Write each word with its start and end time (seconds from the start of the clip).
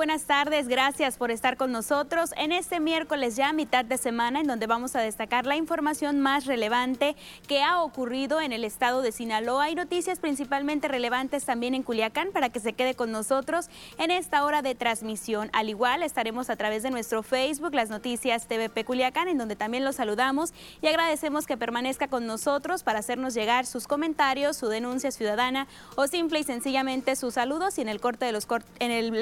Buenas 0.00 0.24
tardes. 0.24 0.66
Gracias 0.66 1.18
por 1.18 1.30
estar 1.30 1.58
con 1.58 1.72
nosotros 1.72 2.30
en 2.38 2.52
este 2.52 2.80
miércoles 2.80 3.36
ya 3.36 3.52
mitad 3.52 3.84
de 3.84 3.98
semana 3.98 4.40
en 4.40 4.46
donde 4.46 4.66
vamos 4.66 4.96
a 4.96 5.00
destacar 5.00 5.44
la 5.44 5.56
información 5.56 6.20
más 6.20 6.46
relevante 6.46 7.16
que 7.46 7.62
ha 7.62 7.82
ocurrido 7.82 8.40
en 8.40 8.52
el 8.52 8.64
estado 8.64 9.02
de 9.02 9.12
Sinaloa 9.12 9.68
y 9.68 9.74
noticias 9.74 10.18
principalmente 10.18 10.88
relevantes 10.88 11.44
también 11.44 11.74
en 11.74 11.82
Culiacán 11.82 12.30
para 12.32 12.48
que 12.48 12.60
se 12.60 12.72
quede 12.72 12.94
con 12.94 13.12
nosotros 13.12 13.68
en 13.98 14.10
esta 14.10 14.42
hora 14.46 14.62
de 14.62 14.74
transmisión. 14.74 15.50
Al 15.52 15.68
igual 15.68 16.02
estaremos 16.02 16.48
a 16.48 16.56
través 16.56 16.82
de 16.82 16.90
nuestro 16.90 17.22
Facebook, 17.22 17.74
las 17.74 17.90
noticias 17.90 18.48
TVP 18.48 18.86
Culiacán, 18.86 19.28
en 19.28 19.36
donde 19.36 19.54
también 19.54 19.84
los 19.84 19.96
saludamos 19.96 20.54
y 20.80 20.86
agradecemos 20.86 21.46
que 21.46 21.58
permanezca 21.58 22.08
con 22.08 22.26
nosotros 22.26 22.84
para 22.84 23.00
hacernos 23.00 23.34
llegar 23.34 23.66
sus 23.66 23.86
comentarios, 23.86 24.56
su 24.56 24.68
denuncia 24.68 25.10
ciudadana 25.10 25.68
o 25.94 26.06
simple 26.06 26.40
y 26.40 26.44
sencillamente 26.44 27.16
sus 27.16 27.34
saludos 27.34 27.76
y 27.76 27.82
en 27.82 27.90
el 27.90 28.00
corte 28.00 28.24
de 28.24 28.32
los 28.32 28.48
en 28.78 28.92
el 28.92 29.12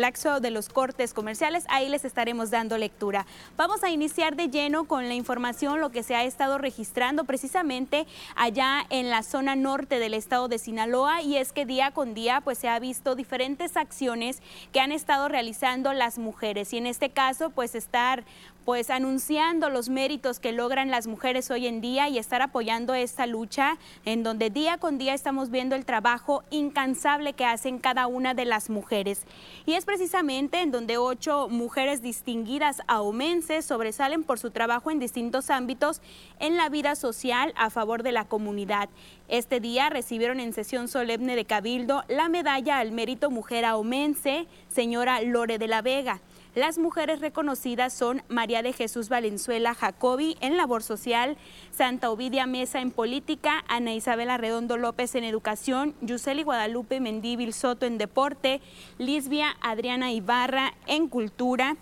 de 0.40 0.50
los 0.52 0.67
cortes 0.68 1.14
comerciales. 1.14 1.64
Ahí 1.68 1.88
les 1.88 2.04
estaremos 2.04 2.50
dando 2.50 2.78
lectura. 2.78 3.26
Vamos 3.56 3.82
a 3.82 3.90
iniciar 3.90 4.36
de 4.36 4.48
lleno 4.48 4.84
con 4.84 5.08
la 5.08 5.14
información, 5.14 5.80
lo 5.80 5.90
que 5.90 6.02
se 6.02 6.14
ha 6.14 6.24
estado 6.24 6.58
registrando 6.58 7.24
precisamente 7.24 8.06
allá 8.36 8.86
en 8.90 9.10
la 9.10 9.22
zona 9.22 9.56
norte 9.56 9.98
del 9.98 10.14
estado 10.14 10.48
de 10.48 10.58
Sinaloa 10.58 11.22
y 11.22 11.36
es 11.36 11.52
que 11.52 11.66
día 11.66 11.90
con 11.90 12.14
día 12.14 12.40
pues 12.40 12.58
se 12.58 12.68
ha 12.68 12.78
visto 12.78 13.14
diferentes 13.14 13.76
acciones 13.76 14.42
que 14.72 14.80
han 14.80 14.92
estado 14.92 15.28
realizando 15.28 15.92
las 15.92 16.18
mujeres 16.18 16.72
y 16.72 16.78
en 16.78 16.86
este 16.86 17.10
caso 17.10 17.50
pues 17.50 17.74
estar 17.74 18.24
pues 18.68 18.90
anunciando 18.90 19.70
los 19.70 19.88
méritos 19.88 20.40
que 20.40 20.52
logran 20.52 20.90
las 20.90 21.06
mujeres 21.06 21.50
hoy 21.50 21.66
en 21.66 21.80
día 21.80 22.10
y 22.10 22.18
estar 22.18 22.42
apoyando 22.42 22.92
esta 22.92 23.26
lucha 23.26 23.78
en 24.04 24.22
donde 24.22 24.50
día 24.50 24.76
con 24.76 24.98
día 24.98 25.14
estamos 25.14 25.48
viendo 25.48 25.74
el 25.74 25.86
trabajo 25.86 26.44
incansable 26.50 27.32
que 27.32 27.46
hacen 27.46 27.78
cada 27.78 28.06
una 28.06 28.34
de 28.34 28.44
las 28.44 28.68
mujeres. 28.68 29.22
Y 29.64 29.72
es 29.72 29.86
precisamente 29.86 30.60
en 30.60 30.70
donde 30.70 30.98
ocho 30.98 31.48
mujeres 31.48 32.02
distinguidas 32.02 32.82
aumenses 32.88 33.64
sobresalen 33.64 34.22
por 34.22 34.38
su 34.38 34.50
trabajo 34.50 34.90
en 34.90 34.98
distintos 34.98 35.48
ámbitos 35.48 36.02
en 36.38 36.58
la 36.58 36.68
vida 36.68 36.94
social 36.94 37.54
a 37.56 37.70
favor 37.70 38.02
de 38.02 38.12
la 38.12 38.26
comunidad. 38.26 38.90
Este 39.28 39.60
día 39.60 39.88
recibieron 39.88 40.40
en 40.40 40.52
sesión 40.52 40.88
solemne 40.88 41.36
de 41.36 41.46
Cabildo 41.46 42.04
la 42.08 42.28
medalla 42.28 42.80
al 42.80 42.92
mérito 42.92 43.30
mujer 43.30 43.64
aumense, 43.64 44.46
señora 44.68 45.22
Lore 45.22 45.56
de 45.56 45.68
la 45.68 45.80
Vega. 45.80 46.20
Las 46.54 46.78
mujeres 46.78 47.20
reconocidas 47.20 47.92
son 47.92 48.22
María 48.28 48.62
de 48.62 48.72
Jesús 48.72 49.08
Valenzuela 49.08 49.74
Jacobi 49.74 50.36
en 50.40 50.56
labor 50.56 50.82
social, 50.82 51.36
Santa 51.70 52.10
Ovidia 52.10 52.46
Mesa 52.46 52.80
en 52.80 52.90
política, 52.90 53.64
Ana 53.68 53.92
Isabel 53.92 54.30
Arredondo 54.30 54.76
López 54.76 55.14
en 55.14 55.24
educación, 55.24 55.94
Yuseli 56.00 56.42
Guadalupe 56.42 57.00
Mendíbil 57.00 57.52
Soto 57.52 57.84
en 57.86 57.98
deporte, 57.98 58.60
Lisbia 58.96 59.56
Adriana 59.60 60.10
Ibarra 60.10 60.72
en 60.86 61.08
cultura, 61.08 61.76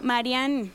Marian 0.00 0.70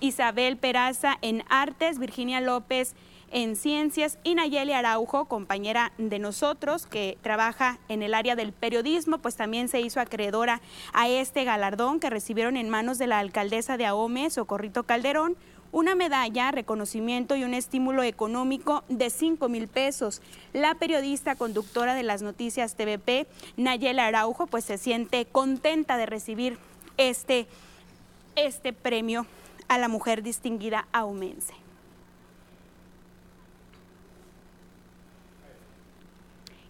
Isabel 0.00 0.56
Peraza 0.56 1.18
en 1.20 1.44
artes, 1.48 1.98
Virginia 1.98 2.40
López 2.40 2.94
en 3.32 3.56
ciencias 3.56 4.18
y 4.22 4.34
Nayeli 4.34 4.72
Araujo, 4.72 5.24
compañera 5.24 5.92
de 5.96 6.18
nosotros 6.18 6.86
que 6.86 7.18
trabaja 7.22 7.78
en 7.88 8.02
el 8.02 8.14
área 8.14 8.36
del 8.36 8.52
periodismo, 8.52 9.18
pues 9.18 9.36
también 9.36 9.68
se 9.68 9.80
hizo 9.80 10.00
acreedora 10.00 10.60
a 10.92 11.08
este 11.08 11.44
galardón 11.44 11.98
que 11.98 12.10
recibieron 12.10 12.56
en 12.56 12.68
manos 12.68 12.98
de 12.98 13.06
la 13.06 13.18
alcaldesa 13.18 13.76
de 13.76 13.86
Ahome, 13.86 14.28
Socorrito 14.30 14.84
Calderón, 14.84 15.36
una 15.72 15.94
medalla, 15.94 16.50
reconocimiento 16.50 17.34
y 17.34 17.44
un 17.44 17.54
estímulo 17.54 18.02
económico 18.02 18.84
de 18.90 19.08
5 19.08 19.48
mil 19.48 19.66
pesos. 19.66 20.20
La 20.52 20.74
periodista 20.74 21.34
conductora 21.34 21.94
de 21.94 22.02
las 22.02 22.20
noticias 22.20 22.74
TVP, 22.74 23.26
Nayeli 23.56 24.00
Araujo, 24.00 24.46
pues 24.46 24.66
se 24.66 24.76
siente 24.76 25.24
contenta 25.24 25.96
de 25.96 26.04
recibir 26.04 26.58
este, 26.98 27.46
este 28.36 28.74
premio 28.74 29.26
a 29.68 29.78
la 29.78 29.88
mujer 29.88 30.22
distinguida 30.22 30.86
aumense. 30.92 31.61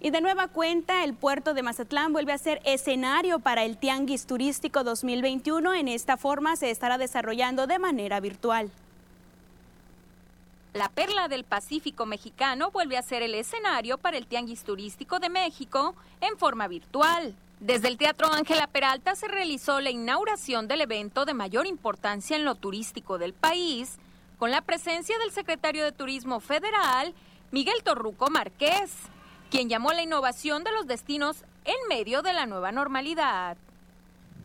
Y 0.05 0.11
de 0.11 0.21
nueva 0.21 0.49
cuenta, 0.49 1.05
el 1.05 1.15
puerto 1.15 1.55
de 1.55 1.63
Mazatlán 1.63 2.13
vuelve 2.13 2.33
a 2.33 2.39
ser 2.39 2.61
escenario 2.65 3.39
para 3.39 3.63
el 3.63 3.77
Tianguis 3.77 4.27
Turístico 4.27 4.83
2021. 4.83 5.75
En 5.75 5.87
esta 5.87 6.17
forma 6.17 6.57
se 6.57 6.73
estará 6.73 6.99
desarrollando 6.99 7.69
de 7.69 7.79
manera 7.79 8.19
virtual. 8.19 8.73
La 10.73 10.89
perla 10.89 11.29
del 11.29 11.45
Pacífico 11.45 12.05
mexicano 12.05 12.73
vuelve 12.73 12.97
a 12.99 13.03
ser 13.03 13.23
el 13.23 13.37
escenario 13.37 13.97
para 13.97 14.17
el 14.17 14.27
Tianguis 14.27 14.65
Turístico 14.65 15.21
de 15.21 15.29
México 15.29 15.95
en 16.21 16.37
forma 16.37 16.67
virtual. 16.67 17.37
Desde 17.61 17.87
el 17.87 17.97
Teatro 17.97 18.27
Ángela 18.33 18.67
Peralta 18.67 19.15
se 19.15 19.29
realizó 19.29 19.81
la 19.81 19.91
inauguración 19.91 20.67
del 20.67 20.81
evento 20.81 21.27
de 21.27 21.34
mayor 21.34 21.69
importancia 21.69 22.34
en 22.34 22.45
lo 22.45 22.57
turístico 22.57 23.19
del 23.19 23.34
país, 23.34 23.99
con 24.41 24.51
la 24.51 24.63
presencia 24.63 25.17
del 25.19 25.31
secretario 25.31 25.84
de 25.84 25.93
Turismo 25.93 26.41
Federal, 26.41 27.15
Miguel 27.53 27.84
Torruco 27.84 28.31
Márquez 28.31 29.12
quien 29.53 29.69
llamó 29.69 29.93
la 29.93 30.03
innovación 30.03 30.65
de 30.65 30.73
los 30.73 30.87
destinos 30.87 31.45
en 31.67 31.75
medio 31.87 32.23
de 32.23 32.33
la 32.33 32.47
nueva 32.47 32.73
normalidad. 32.73 33.59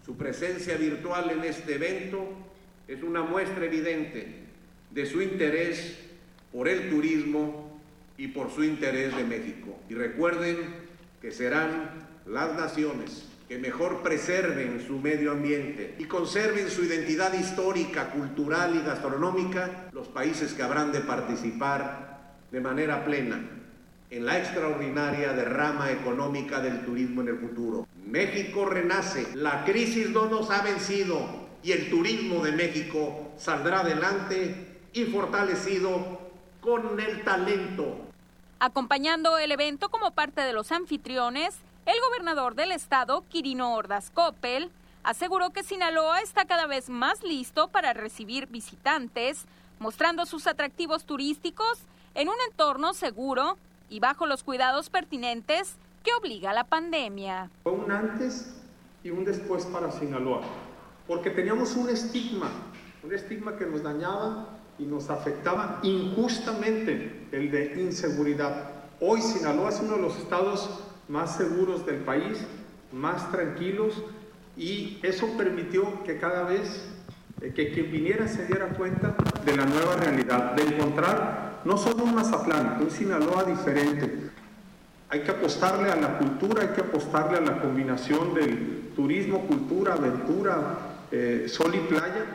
Su 0.05 0.17
presencia 0.17 0.75
virtual 0.75 1.29
en 1.31 1.45
este 1.45 1.75
evento 1.75 2.27
es 2.89 3.01
una 3.03 3.23
muestra 3.23 3.63
evidente 3.63 4.43
de 4.91 5.05
su 5.05 5.21
interés 5.21 5.97
por 6.51 6.67
el 6.67 6.89
turismo 6.89 7.79
y 8.17 8.27
por 8.27 8.51
su 8.51 8.65
interés 8.65 9.15
de 9.15 9.23
México. 9.23 9.79
Y 9.87 9.93
recuerden 9.93 10.75
que 11.21 11.31
serán 11.31 12.05
las 12.25 12.53
naciones 12.55 13.29
que 13.47 13.57
mejor 13.57 14.03
preserven 14.03 14.85
su 14.85 14.99
medio 14.99 15.31
ambiente 15.31 15.95
y 15.99 16.03
conserven 16.03 16.69
su 16.69 16.83
identidad 16.83 17.31
histórica, 17.31 18.11
cultural 18.11 18.75
y 18.75 18.85
gastronómica, 18.85 19.87
los 19.93 20.09
países 20.09 20.51
que 20.51 20.63
habrán 20.63 20.91
de 20.91 20.99
participar 20.99 22.35
de 22.51 22.59
manera 22.59 23.05
plena 23.05 23.56
en 24.09 24.25
la 24.25 24.37
extraordinaria 24.37 25.33
derrama 25.33 25.91
económica 25.91 26.61
del 26.61 26.85
turismo 26.85 27.21
en 27.21 27.27
el 27.29 27.39
futuro. 27.39 27.87
México 28.05 28.65
renace, 28.65 29.35
la 29.35 29.65
crisis 29.65 30.09
no 30.09 30.27
nos 30.27 30.49
ha 30.49 30.61
vencido 30.61 31.47
y 31.61 31.73
el 31.73 31.89
turismo 31.89 32.43
de 32.43 32.53
México 32.53 33.31
saldrá 33.37 33.81
adelante 33.81 34.79
y 34.93 35.03
fortalecido 35.05 36.21
con 36.61 36.99
el 36.99 37.23
talento. 37.23 37.97
Acompañando 38.59 39.37
el 39.37 39.51
evento 39.51 39.89
como 39.89 40.11
parte 40.11 40.41
de 40.41 40.53
los 40.53 40.71
anfitriones, 40.71 41.55
el 41.85 41.95
gobernador 42.09 42.55
del 42.55 42.71
estado, 42.71 43.23
Quirino 43.29 43.73
Ordaz 43.75 44.09
Coppel, 44.09 44.71
aseguró 45.03 45.51
que 45.51 45.63
Sinaloa 45.63 46.21
está 46.21 46.45
cada 46.45 46.65
vez 46.65 46.89
más 46.89 47.23
listo 47.23 47.67
para 47.67 47.93
recibir 47.93 48.47
visitantes, 48.47 49.45
mostrando 49.79 50.25
sus 50.25 50.47
atractivos 50.47 51.05
turísticos 51.05 51.79
en 52.15 52.29
un 52.29 52.35
entorno 52.49 52.93
seguro 52.93 53.57
y 53.89 53.99
bajo 53.99 54.25
los 54.25 54.43
cuidados 54.43 54.89
pertinentes 54.89 55.75
que 56.03 56.13
obliga 56.13 56.53
la 56.53 56.65
pandemia. 56.65 57.49
Fue 57.63 57.73
un 57.73 57.91
antes 57.91 58.55
y 59.03 59.09
un 59.09 59.25
después 59.25 59.65
para 59.65 59.91
Sinaloa, 59.91 60.41
porque 61.07 61.29
teníamos 61.29 61.75
un 61.75 61.89
estigma, 61.89 62.49
un 63.03 63.13
estigma 63.13 63.57
que 63.57 63.65
nos 63.65 63.83
dañaba 63.83 64.49
y 64.79 64.83
nos 64.83 65.09
afectaba 65.09 65.79
injustamente, 65.83 67.27
el 67.31 67.51
de 67.51 67.81
inseguridad. 67.81 68.71
Hoy 68.99 69.21
Sinaloa 69.21 69.69
es 69.69 69.79
uno 69.79 69.95
de 69.95 70.01
los 70.01 70.17
estados 70.17 70.83
más 71.07 71.35
seguros 71.35 71.85
del 71.85 71.97
país, 71.97 72.45
más 72.91 73.31
tranquilos, 73.31 74.03
y 74.55 74.99
eso 75.03 75.27
permitió 75.37 76.03
que 76.03 76.17
cada 76.17 76.43
vez 76.43 76.87
eh, 77.41 77.53
que 77.53 77.71
quien 77.71 77.91
viniera 77.91 78.27
se 78.27 78.45
diera 78.47 78.69
cuenta 78.69 79.15
de 79.45 79.55
la 79.55 79.65
nueva 79.65 79.95
realidad, 79.97 80.53
de 80.53 80.63
encontrar 80.63 81.46
no 81.67 81.77
solo 81.77 82.05
un 82.05 82.15
Mazatlán, 82.15 82.77
un 82.81 82.89
Sinaloa 82.89 83.43
diferente. 83.43 84.31
Hay 85.09 85.21
que 85.21 85.31
apostarle 85.31 85.91
a 85.91 85.97
la 85.97 86.17
cultura, 86.17 86.61
hay 86.61 86.69
que 86.69 86.79
apostarle 86.79 87.39
a 87.39 87.41
la 87.41 87.61
combinación 87.61 88.33
del 88.33 88.93
turismo, 88.95 89.45
cultura, 89.45 89.95
aventura, 89.95 90.77
eh, 91.11 91.45
sol 91.49 91.75
y 91.75 91.79
playa. 91.79 92.25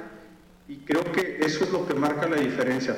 Y 0.68 0.76
creo 0.80 1.10
que 1.12 1.38
eso 1.40 1.64
es 1.64 1.72
lo 1.72 1.86
que 1.86 1.94
marca 1.94 2.28
la 2.28 2.36
diferencia. 2.36 2.94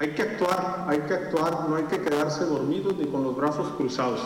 Hay 0.00 0.10
que 0.10 0.22
actuar, 0.22 0.86
hay 0.88 0.98
que 1.02 1.14
actuar, 1.14 1.68
no 1.68 1.76
hay 1.76 1.84
que 1.84 2.00
quedarse 2.00 2.44
dormidos 2.44 2.96
ni 2.96 3.06
con 3.06 3.22
los 3.22 3.36
brazos 3.36 3.72
cruzados. 3.76 4.20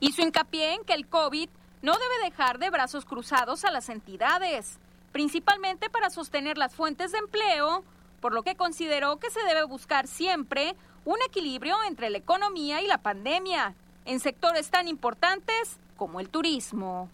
Hizo 0.00 0.22
hincapié 0.22 0.76
en 0.76 0.84
que 0.84 0.94
el 0.94 1.06
COVID 1.08 1.50
no 1.82 1.92
debe 1.92 2.30
dejar 2.30 2.58
de 2.58 2.70
brazos 2.70 3.04
cruzados 3.04 3.66
a 3.66 3.70
las 3.70 3.90
entidades, 3.90 4.78
principalmente 5.12 5.90
para 5.90 6.08
sostener 6.08 6.56
las 6.56 6.74
fuentes 6.74 7.12
de 7.12 7.18
empleo, 7.18 7.84
por 8.26 8.34
lo 8.34 8.42
que 8.42 8.56
consideró 8.56 9.18
que 9.18 9.30
se 9.30 9.40
debe 9.44 9.62
buscar 9.62 10.08
siempre 10.08 10.74
un 11.04 11.14
equilibrio 11.28 11.76
entre 11.86 12.10
la 12.10 12.18
economía 12.18 12.82
y 12.82 12.88
la 12.88 12.98
pandemia 12.98 13.76
en 14.04 14.18
sectores 14.18 14.68
tan 14.68 14.88
importantes 14.88 15.78
como 15.96 16.18
el 16.18 16.28
turismo. 16.28 17.08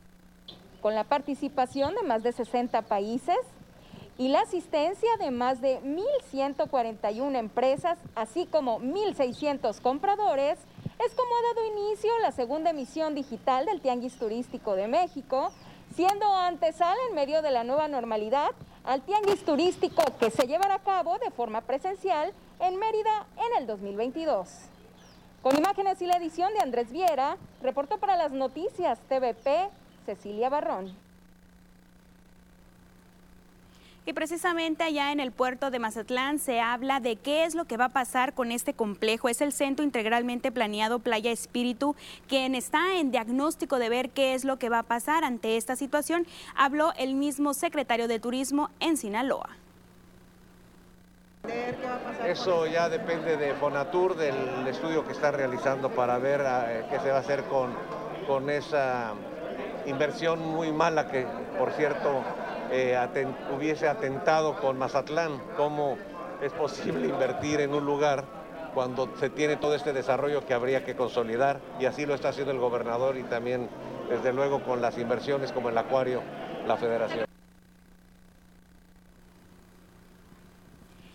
Con 0.81 0.95
la 0.95 1.05
participación 1.05 1.95
de 1.97 2.03
más 2.03 2.23
de 2.23 2.33
60 2.33 2.81
países 2.81 3.37
y 4.17 4.29
la 4.29 4.41
asistencia 4.41 5.11
de 5.19 5.31
más 5.31 5.61
de 5.61 5.83
1.141 5.83 7.37
empresas, 7.37 7.99
así 8.15 8.47
como 8.47 8.81
1.600 8.81 9.83
compradores, 9.83 10.59
es 11.05 11.15
como 11.15 11.31
ha 11.37 11.55
dado 11.55 11.79
inicio 11.79 12.11
la 12.23 12.33
segunda 12.33 12.71
emisión 12.71 13.15
digital 13.15 13.67
del 13.67 13.83
Tianguis 13.83 14.15
Turístico 14.15 14.77
de 14.77 14.89
México, 14.89 15.53
siendo 15.95 16.33
antesala 16.35 16.97
en 17.09 17.15
medio 17.15 17.43
de 17.43 17.51
la 17.51 17.65
nueva 17.65 17.89
normalidad 17.89 18.51
al 18.85 19.03
tianguis 19.03 19.45
turístico 19.45 20.03
que 20.19 20.31
se 20.31 20.47
llevará 20.47 20.77
a 20.77 20.83
cabo 20.83 21.19
de 21.19 21.31
forma 21.31 21.61
presencial 21.61 22.33
en 22.61 22.79
Mérida 22.79 23.27
en 23.37 23.61
el 23.61 23.67
2022. 23.67 24.49
Con 25.43 25.57
imágenes 25.57 26.01
y 26.01 26.07
la 26.07 26.17
edición 26.17 26.53
de 26.55 26.61
Andrés 26.61 26.91
Viera, 26.91 27.37
reportó 27.63 27.99
para 27.99 28.17
las 28.17 28.33
noticias 28.33 28.99
TVP 29.09 29.71
Cecilia 30.07 30.49
Barrón. 30.49 30.97
Y 34.05 34.15
precisamente 34.15 34.83
allá 34.83 35.13
en 35.13 35.21
el 35.21 35.31
puerto 35.31 35.71
de 35.71 35.79
Mazatlán 35.79 36.41
se 36.41 36.61
habla 36.61 36.99
de 36.99 37.15
qué 37.15 37.45
es 37.45 37.55
lo 37.55 37.67
que 37.67 37.77
va 37.77 37.85
a 37.85 37.89
pasar 37.91 38.35
con 38.35 38.51
este 38.51 38.75
complejo. 38.75 39.29
Es 39.29 39.41
el 39.41 39.53
centro 39.53 39.85
integralmente 39.85 40.51
planeado 40.51 40.99
Playa 40.99 41.31
Espíritu, 41.31 41.95
quien 42.27 42.57
está 42.57 42.97
en 42.97 43.13
diagnóstico 43.13 43.79
de 43.79 43.89
ver 43.89 44.11
qué 44.11 44.35
es 44.35 44.45
lo 44.45 44.59
que 44.59 44.69
va 44.69 44.81
a 44.81 44.83
pasar 44.83 45.23
ante 45.23 45.57
esta 45.57 45.77
situación. 45.77 46.27
Habló 46.57 46.93
el 46.99 47.15
mismo 47.15 47.55
secretario 47.55 48.09
de 48.09 48.19
Turismo 48.19 48.71
en 48.81 48.97
Sinaloa. 48.97 49.51
Eso 52.27 52.67
ya 52.67 52.89
depende 52.89 53.37
de 53.37 53.55
Fonatur, 53.55 54.17
del 54.17 54.67
estudio 54.67 55.07
que 55.07 55.13
está 55.13 55.31
realizando 55.31 55.91
para 55.91 56.19
ver 56.19 56.41
eh, 56.45 56.85
qué 56.91 56.99
se 56.99 57.11
va 57.11 57.19
a 57.19 57.21
hacer 57.21 57.45
con, 57.45 57.73
con 58.27 58.51
esa 58.51 59.13
inversión 59.87 60.41
muy 60.41 60.73
mala 60.73 61.09
que, 61.09 61.27
por 61.59 61.73
cierto, 61.73 62.23
eh, 62.73 62.99
hubiese 63.55 63.89
atentado 63.89 64.57
con 64.57 64.79
Mazatlán, 64.79 65.41
cómo 65.57 65.99
es 66.43 66.53
posible 66.53 67.07
invertir 67.07 67.61
en 67.61 67.75
un 67.75 67.85
lugar 67.85 68.25
cuando 68.75 69.09
se 69.21 69.31
tiene 69.31 69.57
todo 69.57 69.75
este 69.75 69.93
desarrollo 69.93 70.47
que 70.47 70.55
habría 70.55 70.85
que 70.85 70.97
consolidar 70.97 71.61
y 71.79 71.85
así 71.85 72.07
lo 72.07 72.15
está 72.15 72.31
haciendo 72.31 72.53
el 72.53 72.59
gobernador 72.59 73.17
y 73.19 73.23
también 73.25 73.69
desde 74.09 74.33
luego 74.33 74.63
con 74.63 74.81
las 74.81 74.97
inversiones 74.99 75.53
como 75.53 75.69
el 75.69 75.77
acuario, 75.77 76.23
la 76.67 76.77
federación. 76.77 77.27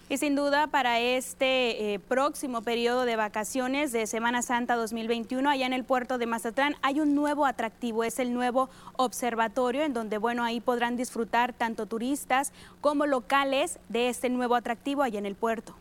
Y 0.10 0.18
sin 0.18 0.38
duda 0.38 0.68
para 0.68 1.02
este 1.02 1.94
eh, 1.94 2.00
próximo 2.00 2.62
periodo 2.62 3.04
de 3.04 3.18
vacaciones 3.18 3.92
de 3.92 4.08
Semana 4.08 4.42
Santa 4.42 4.78
2021, 4.78 5.50
allá 5.50 5.66
en 5.66 5.74
el 5.74 5.84
puerto 5.84 6.18
de 6.18 6.26
Mazatlán 6.26 6.78
hay 6.82 7.02
un 7.02 7.14
nuevo 7.14 7.46
atractivo, 7.46 8.06
es 8.06 8.18
el 8.20 8.34
nuevo 8.34 8.70
observatorio, 8.96 9.84
en 9.84 9.94
donde, 9.94 10.18
bueno, 10.18 10.46
ahí 10.46 10.62
podrán 10.62 10.96
disfrutar 10.96 11.52
tanto 11.52 11.88
turistas 11.88 12.54
como 12.80 13.06
locales 13.06 13.80
de 13.90 14.08
este 14.08 14.30
nuevo 14.30 14.56
atractivo 14.56 15.04
allá 15.04 15.20
en 15.20 15.26
el 15.26 15.36
puerto. 15.36 15.76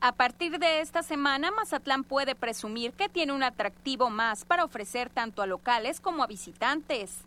A 0.00 0.12
partir 0.12 0.60
de 0.60 0.80
esta 0.80 1.02
semana, 1.02 1.50
Mazatlán 1.50 2.04
puede 2.04 2.36
presumir 2.36 2.92
que 2.92 3.08
tiene 3.08 3.32
un 3.32 3.42
atractivo 3.42 4.10
más 4.10 4.44
para 4.44 4.64
ofrecer 4.64 5.10
tanto 5.10 5.42
a 5.42 5.46
locales 5.46 5.98
como 5.98 6.22
a 6.22 6.28
visitantes. 6.28 7.18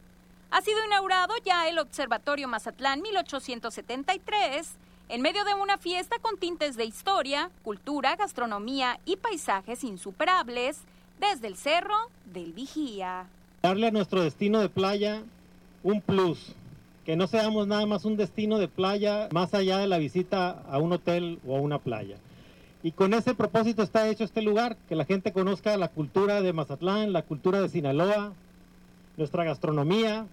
Ha 0.52 0.62
sido 0.62 0.86
inaugurado 0.86 1.34
ya 1.44 1.68
el 1.68 1.80
Observatorio 1.80 2.48
Mazatlán 2.48 3.02
1873, 3.02 4.78
en 5.08 5.22
medio 5.22 5.44
de 5.46 5.54
una 5.54 5.78
fiesta 5.78 6.18
con 6.22 6.38
tintes 6.38 6.76
de 6.76 6.86
historia, 6.86 7.52
cultura, 7.64 8.16
gastronomía 8.16 9.00
y 9.06 9.18
paisajes 9.18 9.84
insuperables 9.84 10.80
desde 11.20 11.48
el 11.48 11.56
Cerro 11.56 11.96
del 12.34 12.54
Vigía. 12.54 13.28
Darle 13.62 13.88
a 13.88 13.92
nuestro 13.92 14.24
destino 14.24 14.60
de 14.60 14.70
playa 14.70 15.22
un 15.84 16.02
plus, 16.02 16.54
que 17.06 17.16
no 17.16 17.28
seamos 17.28 17.68
nada 17.68 17.86
más 17.86 18.06
un 18.06 18.18
destino 18.18 18.58
de 18.58 18.68
playa 18.68 19.30
más 19.32 19.54
allá 19.54 19.78
de 19.78 19.88
la 19.88 20.00
visita 20.00 20.64
a 20.70 20.80
un 20.80 20.92
hotel 20.94 21.40
o 21.46 21.56
a 21.56 21.62
una 21.62 21.78
playa. 21.78 22.18
Y 22.82 22.92
con 22.92 23.14
ese 23.14 23.34
propósito 23.34 23.84
está 23.84 24.08
hecho 24.10 24.24
este 24.24 24.42
lugar, 24.42 24.78
que 24.90 24.96
la 24.96 25.06
gente 25.06 25.32
conozca 25.32 25.78
la 25.78 25.88
cultura 25.88 26.42
de 26.42 26.54
Mazatlán, 26.54 27.14
la 27.14 27.24
cultura 27.24 27.62
de 27.62 27.70
Sinaloa, 27.70 28.34
nuestra 29.18 29.44
gastronomía, 29.44 30.26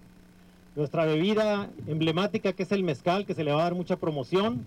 nuestra 0.75 1.05
bebida 1.05 1.69
emblemática 1.87 2.53
que 2.53 2.63
es 2.63 2.71
el 2.71 2.83
mezcal, 2.83 3.25
que 3.25 3.35
se 3.35 3.43
le 3.43 3.51
va 3.51 3.61
a 3.61 3.63
dar 3.63 3.75
mucha 3.75 3.97
promoción. 3.97 4.65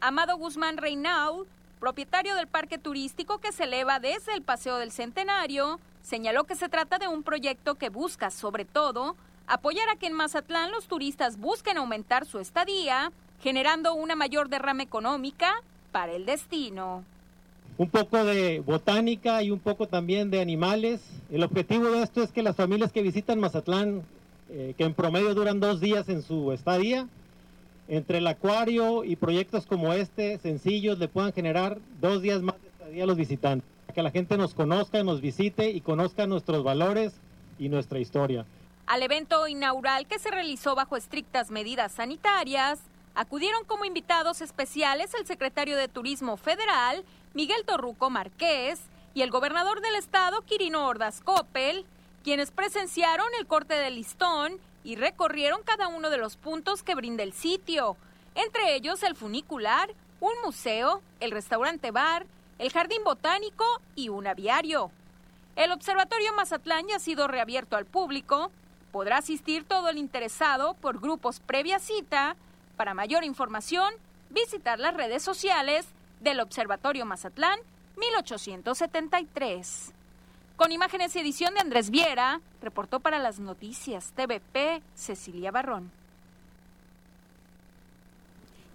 Amado 0.00 0.36
Guzmán 0.36 0.76
Reynaud, 0.76 1.46
propietario 1.80 2.34
del 2.34 2.46
parque 2.46 2.78
turístico 2.78 3.38
que 3.38 3.52
se 3.52 3.64
eleva 3.64 4.00
desde 4.00 4.34
el 4.34 4.42
Paseo 4.42 4.76
del 4.76 4.92
Centenario, 4.92 5.80
señaló 6.02 6.44
que 6.44 6.56
se 6.56 6.68
trata 6.68 6.98
de 6.98 7.08
un 7.08 7.22
proyecto 7.22 7.76
que 7.76 7.88
busca, 7.88 8.30
sobre 8.30 8.64
todo, 8.64 9.16
apoyar 9.46 9.88
a 9.88 9.96
que 9.96 10.06
en 10.06 10.12
Mazatlán 10.12 10.70
los 10.70 10.86
turistas 10.86 11.38
busquen 11.38 11.78
aumentar 11.78 12.26
su 12.26 12.38
estadía, 12.38 13.12
generando 13.42 13.94
una 13.94 14.16
mayor 14.16 14.48
derrama 14.48 14.82
económica 14.82 15.52
para 15.92 16.12
el 16.12 16.26
destino. 16.26 17.04
Un 17.76 17.90
poco 17.90 18.24
de 18.24 18.60
botánica 18.60 19.42
y 19.42 19.50
un 19.50 19.58
poco 19.58 19.88
también 19.88 20.30
de 20.30 20.40
animales. 20.40 21.00
El 21.30 21.42
objetivo 21.42 21.90
de 21.90 22.02
esto 22.02 22.22
es 22.22 22.30
que 22.30 22.42
las 22.42 22.56
familias 22.56 22.92
que 22.92 23.02
visitan 23.02 23.40
Mazatlán 23.40 24.02
eh, 24.50 24.74
que 24.76 24.84
en 24.84 24.94
promedio 24.94 25.34
duran 25.34 25.60
dos 25.60 25.80
días 25.80 26.08
en 26.08 26.22
su 26.22 26.52
estadía. 26.52 27.08
Entre 27.88 28.18
el 28.18 28.26
acuario 28.26 29.04
y 29.04 29.16
proyectos 29.16 29.66
como 29.66 29.92
este, 29.92 30.38
sencillos, 30.38 30.98
le 30.98 31.08
puedan 31.08 31.32
generar 31.32 31.78
dos 32.00 32.22
días 32.22 32.40
más 32.40 32.60
de 32.62 32.68
estadía 32.68 33.04
a 33.04 33.06
los 33.06 33.16
visitantes. 33.16 33.68
Que 33.94 34.02
la 34.02 34.10
gente 34.10 34.36
nos 34.36 34.54
conozca, 34.54 35.02
nos 35.04 35.20
visite 35.20 35.70
y 35.70 35.80
conozca 35.80 36.26
nuestros 36.26 36.64
valores 36.64 37.12
y 37.58 37.68
nuestra 37.68 37.98
historia. 38.00 38.44
Al 38.86 39.02
evento 39.02 39.46
inaugural 39.48 40.06
que 40.06 40.18
se 40.18 40.30
realizó 40.30 40.74
bajo 40.74 40.96
estrictas 40.96 41.50
medidas 41.50 41.92
sanitarias, 41.92 42.80
acudieron 43.14 43.64
como 43.64 43.84
invitados 43.84 44.40
especiales 44.40 45.14
el 45.14 45.26
secretario 45.26 45.76
de 45.76 45.88
Turismo 45.88 46.36
Federal, 46.36 47.04
Miguel 47.32 47.64
Torruco 47.64 48.10
Márquez, 48.10 48.80
y 49.14 49.22
el 49.22 49.30
gobernador 49.30 49.80
del 49.80 49.94
estado, 49.94 50.42
Quirino 50.42 50.86
Ordaz 50.86 51.20
Coppel, 51.20 51.84
quienes 52.24 52.50
presenciaron 52.50 53.28
el 53.38 53.46
corte 53.46 53.74
del 53.74 53.96
listón 53.96 54.58
y 54.82 54.96
recorrieron 54.96 55.62
cada 55.62 55.88
uno 55.88 56.08
de 56.08 56.16
los 56.16 56.36
puntos 56.36 56.82
que 56.82 56.94
brinda 56.94 57.22
el 57.22 57.34
sitio, 57.34 57.98
entre 58.34 58.74
ellos 58.74 59.02
el 59.02 59.14
funicular, 59.14 59.94
un 60.20 60.32
museo, 60.42 61.02
el 61.20 61.30
restaurante 61.30 61.90
bar, 61.90 62.24
el 62.58 62.72
jardín 62.72 63.04
botánico 63.04 63.64
y 63.94 64.08
un 64.08 64.26
aviario. 64.26 64.90
El 65.54 65.70
Observatorio 65.70 66.32
Mazatlán 66.32 66.88
ya 66.88 66.96
ha 66.96 67.00
sido 67.00 67.28
reabierto 67.28 67.76
al 67.76 67.84
público. 67.84 68.50
Podrá 68.90 69.18
asistir 69.18 69.64
todo 69.64 69.90
el 69.90 69.98
interesado 69.98 70.74
por 70.74 71.00
grupos 71.00 71.40
previa 71.40 71.78
cita. 71.78 72.36
Para 72.76 72.94
mayor 72.94 73.22
información, 73.22 73.92
visitar 74.30 74.80
las 74.80 74.94
redes 74.94 75.22
sociales 75.22 75.86
del 76.20 76.40
Observatorio 76.40 77.04
Mazatlán 77.04 77.60
1873. 77.98 79.92
Con 80.56 80.70
imágenes 80.70 81.16
y 81.16 81.18
edición 81.18 81.54
de 81.54 81.60
Andrés 81.60 81.90
Viera, 81.90 82.40
reportó 82.62 83.00
para 83.00 83.18
las 83.18 83.40
noticias 83.40 84.12
TVP 84.14 84.82
Cecilia 84.94 85.50
Barrón. 85.50 85.90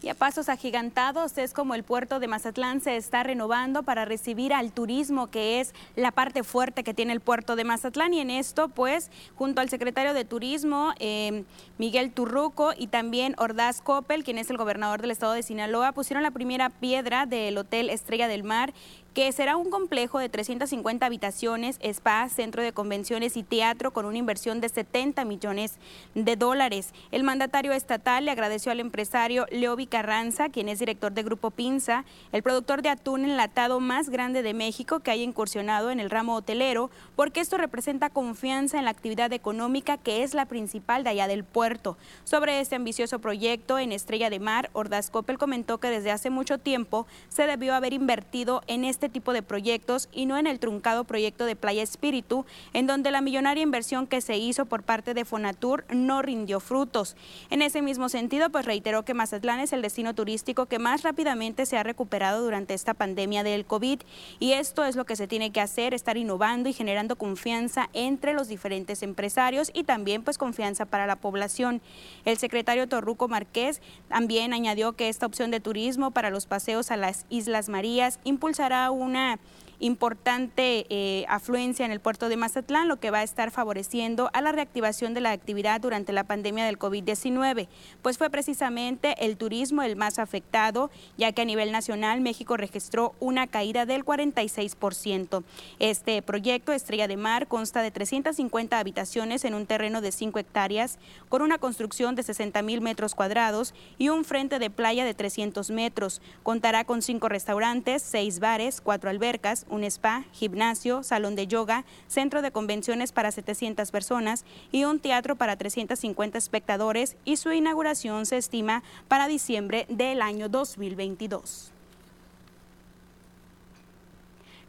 Y 0.01 0.07
a 0.07 0.13
pasos 0.13 0.47
agigantados 0.47 1.37
es 1.37 1.53
como 1.53 1.75
el 1.75 1.83
puerto 1.83 2.21
de 2.21 2.27
Mazatlán 2.27 2.79
se 2.79 2.95
está 2.95 3.23
renovando 3.23 3.83
para 3.83 4.05
recibir 4.05 4.53
al 4.53 4.71
turismo, 4.71 5.27
que 5.27 5.59
es 5.59 5.73
la 5.97 6.11
parte 6.11 6.43
fuerte 6.43 6.85
que 6.85 6.93
tiene 6.93 7.11
el 7.11 7.19
puerto 7.19 7.57
de 7.57 7.65
Mazatlán. 7.65 8.13
Y 8.13 8.21
en 8.21 8.29
esto, 8.29 8.69
pues, 8.69 9.09
junto 9.35 9.59
al 9.59 9.69
secretario 9.69 10.13
de 10.13 10.23
Turismo, 10.23 10.93
eh, 10.99 11.43
Miguel 11.77 12.11
Turruco, 12.11 12.71
y 12.77 12.87
también 12.87 13.35
Ordaz 13.37 13.81
Coppel, 13.81 14.23
quien 14.23 14.37
es 14.37 14.49
el 14.49 14.57
gobernador 14.57 15.01
del 15.01 15.11
estado 15.11 15.33
de 15.33 15.43
Sinaloa, 15.43 15.91
pusieron 15.91 16.23
la 16.23 16.31
primera 16.31 16.69
piedra 16.69 17.25
del 17.25 17.57
Hotel 17.57 17.89
Estrella 17.89 18.29
del 18.29 18.43
Mar 18.43 18.73
que 19.13 19.31
será 19.31 19.57
un 19.57 19.69
complejo 19.69 20.19
de 20.19 20.29
350 20.29 21.05
habitaciones, 21.05 21.77
spa, 21.81 22.29
centro 22.29 22.61
de 22.61 22.73
convenciones 22.73 23.37
y 23.37 23.43
teatro 23.43 23.91
con 23.91 24.05
una 24.05 24.17
inversión 24.17 24.61
de 24.61 24.69
70 24.69 25.25
millones 25.25 25.77
de 26.15 26.35
dólares. 26.35 26.93
El 27.11 27.23
mandatario 27.23 27.71
estatal 27.71 28.25
le 28.25 28.31
agradeció 28.31 28.71
al 28.71 28.79
empresario 28.79 29.45
Leobi 29.51 29.87
Carranza, 29.87 30.49
quien 30.49 30.69
es 30.69 30.79
director 30.79 31.11
de 31.11 31.23
Grupo 31.23 31.51
Pinza, 31.51 32.05
el 32.31 32.43
productor 32.43 32.81
de 32.81 32.89
atún 32.89 33.25
enlatado 33.25 33.79
más 33.79 34.09
grande 34.09 34.41
de 34.41 34.53
México 34.53 34.99
que 34.99 35.11
haya 35.11 35.23
incursionado 35.23 35.91
en 35.91 35.99
el 35.99 36.09
ramo 36.09 36.35
hotelero, 36.35 36.89
porque 37.15 37.39
esto 37.39 37.57
representa 37.57 38.09
confianza 38.09 38.77
en 38.77 38.85
la 38.85 38.91
actividad 38.91 39.33
económica 39.33 39.97
que 39.97 40.23
es 40.23 40.33
la 40.33 40.45
principal 40.45 41.03
de 41.03 41.11
allá 41.11 41.27
del 41.27 41.43
puerto. 41.43 41.97
Sobre 42.23 42.59
este 42.59 42.75
ambicioso 42.75 43.19
proyecto 43.19 43.79
en 43.79 43.91
Estrella 43.91 44.29
de 44.29 44.39
Mar, 44.39 44.69
Ordaz 44.73 45.09
Coppel 45.09 45.37
comentó 45.37 45.77
que 45.77 45.89
desde 45.89 46.11
hace 46.11 46.29
mucho 46.29 46.57
tiempo 46.57 47.07
se 47.29 47.47
debió 47.47 47.73
haber 47.73 47.93
invertido 47.93 48.61
en 48.67 48.83
este 48.85 48.98
este 48.99 49.07
tipo 49.07 49.31
de 49.31 49.41
proyectos 49.41 50.09
y 50.11 50.25
no 50.25 50.37
en 50.37 50.45
el 50.45 50.59
truncado 50.59 51.05
proyecto 51.05 51.45
de 51.45 51.55
Playa 51.55 51.81
Espíritu, 51.81 52.45
en 52.73 52.85
donde 52.85 53.11
la 53.11 53.21
millonaria 53.21 53.63
inversión 53.63 54.07
que 54.07 54.19
se 54.19 54.37
hizo 54.37 54.65
por 54.65 54.83
parte 54.83 55.13
de 55.13 55.23
Fonatur 55.23 55.85
no 55.89 56.21
rindió 56.21 56.59
frutos. 56.59 57.15
En 57.49 57.61
ese 57.61 57.81
mismo 57.81 58.09
sentido, 58.09 58.49
pues 58.49 58.65
reiteró 58.65 59.05
que 59.05 59.13
Mazatlán 59.13 59.61
es 59.61 59.71
el 59.71 59.81
destino 59.81 60.13
turístico 60.13 60.65
que 60.65 60.79
más 60.79 61.03
rápidamente 61.03 61.65
se 61.65 61.77
ha 61.77 61.83
recuperado 61.83 62.43
durante 62.43 62.73
esta 62.73 62.93
pandemia 62.93 63.41
del 63.43 63.63
COVID 63.63 64.01
y 64.37 64.51
esto 64.51 64.83
es 64.83 64.97
lo 64.97 65.05
que 65.05 65.15
se 65.15 65.27
tiene 65.27 65.51
que 65.53 65.61
hacer, 65.61 65.93
estar 65.93 66.17
innovando 66.17 66.67
y 66.67 66.73
generando 66.73 67.15
confianza 67.15 67.89
entre 67.93 68.33
los 68.33 68.49
diferentes 68.49 69.01
empresarios 69.01 69.71
y 69.73 69.85
también 69.85 70.23
pues 70.23 70.37
confianza 70.37 70.85
para 70.85 71.07
la 71.07 71.15
población. 71.15 71.81
El 72.25 72.37
secretario 72.37 72.89
Torruco 72.89 73.29
Márquez 73.29 73.81
también 74.09 74.51
añadió 74.51 74.91
que 74.91 75.07
esta 75.07 75.25
opción 75.25 75.51
de 75.51 75.61
turismo 75.61 76.11
para 76.11 76.29
los 76.29 76.47
paseos 76.47 76.91
a 76.91 76.97
las 76.97 77.25
Islas 77.29 77.69
Marías 77.69 78.19
impulsará 78.25 78.88
una 78.89 79.39
importante 79.79 80.85
eh, 80.89 81.25
afluencia 81.29 81.85
en 81.85 81.91
el 81.91 81.99
puerto 81.99 82.29
de 82.29 82.37
Mazatlán, 82.37 82.87
lo 82.87 82.99
que 82.99 83.11
va 83.11 83.19
a 83.19 83.23
estar 83.23 83.51
favoreciendo 83.51 84.29
a 84.33 84.41
la 84.41 84.51
reactivación 84.51 85.13
de 85.13 85.21
la 85.21 85.31
actividad 85.31 85.81
durante 85.81 86.13
la 86.13 86.23
pandemia 86.23 86.65
del 86.65 86.77
COVID-19, 86.77 87.67
pues 88.01 88.17
fue 88.17 88.29
precisamente 88.29 89.15
el 89.25 89.37
turismo 89.37 89.81
el 89.81 89.95
más 89.95 90.19
afectado, 90.19 90.89
ya 91.17 91.31
que 91.31 91.41
a 91.41 91.45
nivel 91.45 91.71
nacional 91.71 92.21
México 92.21 92.57
registró 92.57 93.13
una 93.19 93.47
caída 93.47 93.85
del 93.85 94.05
46%. 94.05 95.43
Este 95.79 96.21
proyecto 96.21 96.73
Estrella 96.73 97.07
de 97.07 97.17
Mar 97.17 97.47
consta 97.47 97.81
de 97.81 97.91
350 97.91 98.77
habitaciones 98.77 99.45
en 99.45 99.53
un 99.53 99.65
terreno 99.65 100.01
de 100.01 100.11
5 100.11 100.39
hectáreas, 100.39 100.99
con 101.29 101.41
una 101.41 101.57
construcción 101.57 102.15
de 102.15 102.23
60 102.23 102.61
mil 102.61 102.81
metros 102.81 103.15
cuadrados 103.15 103.73
y 103.97 104.09
un 104.09 104.25
frente 104.25 104.59
de 104.59 104.69
playa 104.69 105.05
de 105.05 105.13
300 105.13 105.69
metros. 105.71 106.21
Contará 106.43 106.83
con 106.83 107.01
cinco 107.01 107.29
restaurantes, 107.29 108.01
seis 108.01 108.39
bares, 108.39 108.81
cuatro 108.81 109.09
albercas, 109.09 109.65
un 109.69 109.83
spa, 109.83 110.25
gimnasio, 110.31 111.03
salón 111.03 111.35
de 111.35 111.47
yoga, 111.47 111.85
centro 112.07 112.41
de 112.41 112.51
convenciones 112.51 113.11
para 113.11 113.31
700 113.31 113.91
personas 113.91 114.45
y 114.71 114.83
un 114.83 114.99
teatro 114.99 115.35
para 115.35 115.55
350 115.55 116.37
espectadores 116.37 117.15
y 117.25 117.37
su 117.37 117.51
inauguración 117.51 118.25
se 118.25 118.37
estima 118.37 118.83
para 119.07 119.27
diciembre 119.27 119.85
del 119.89 120.21
año 120.21 120.49
2022. 120.49 121.71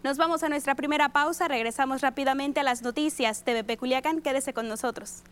Nos 0.03 0.17
vamos 0.17 0.43
a 0.43 0.49
nuestra 0.49 0.75
primera 0.75 1.11
pausa, 1.11 1.47
regresamos 1.47 2.01
rápidamente 2.01 2.61
a 2.61 2.63
las 2.63 2.81
noticias. 2.81 3.45
TVP 3.45 3.77
Culiacán, 3.77 4.23
quédese 4.23 4.55
con 4.55 4.67
nosotros. 4.67 5.23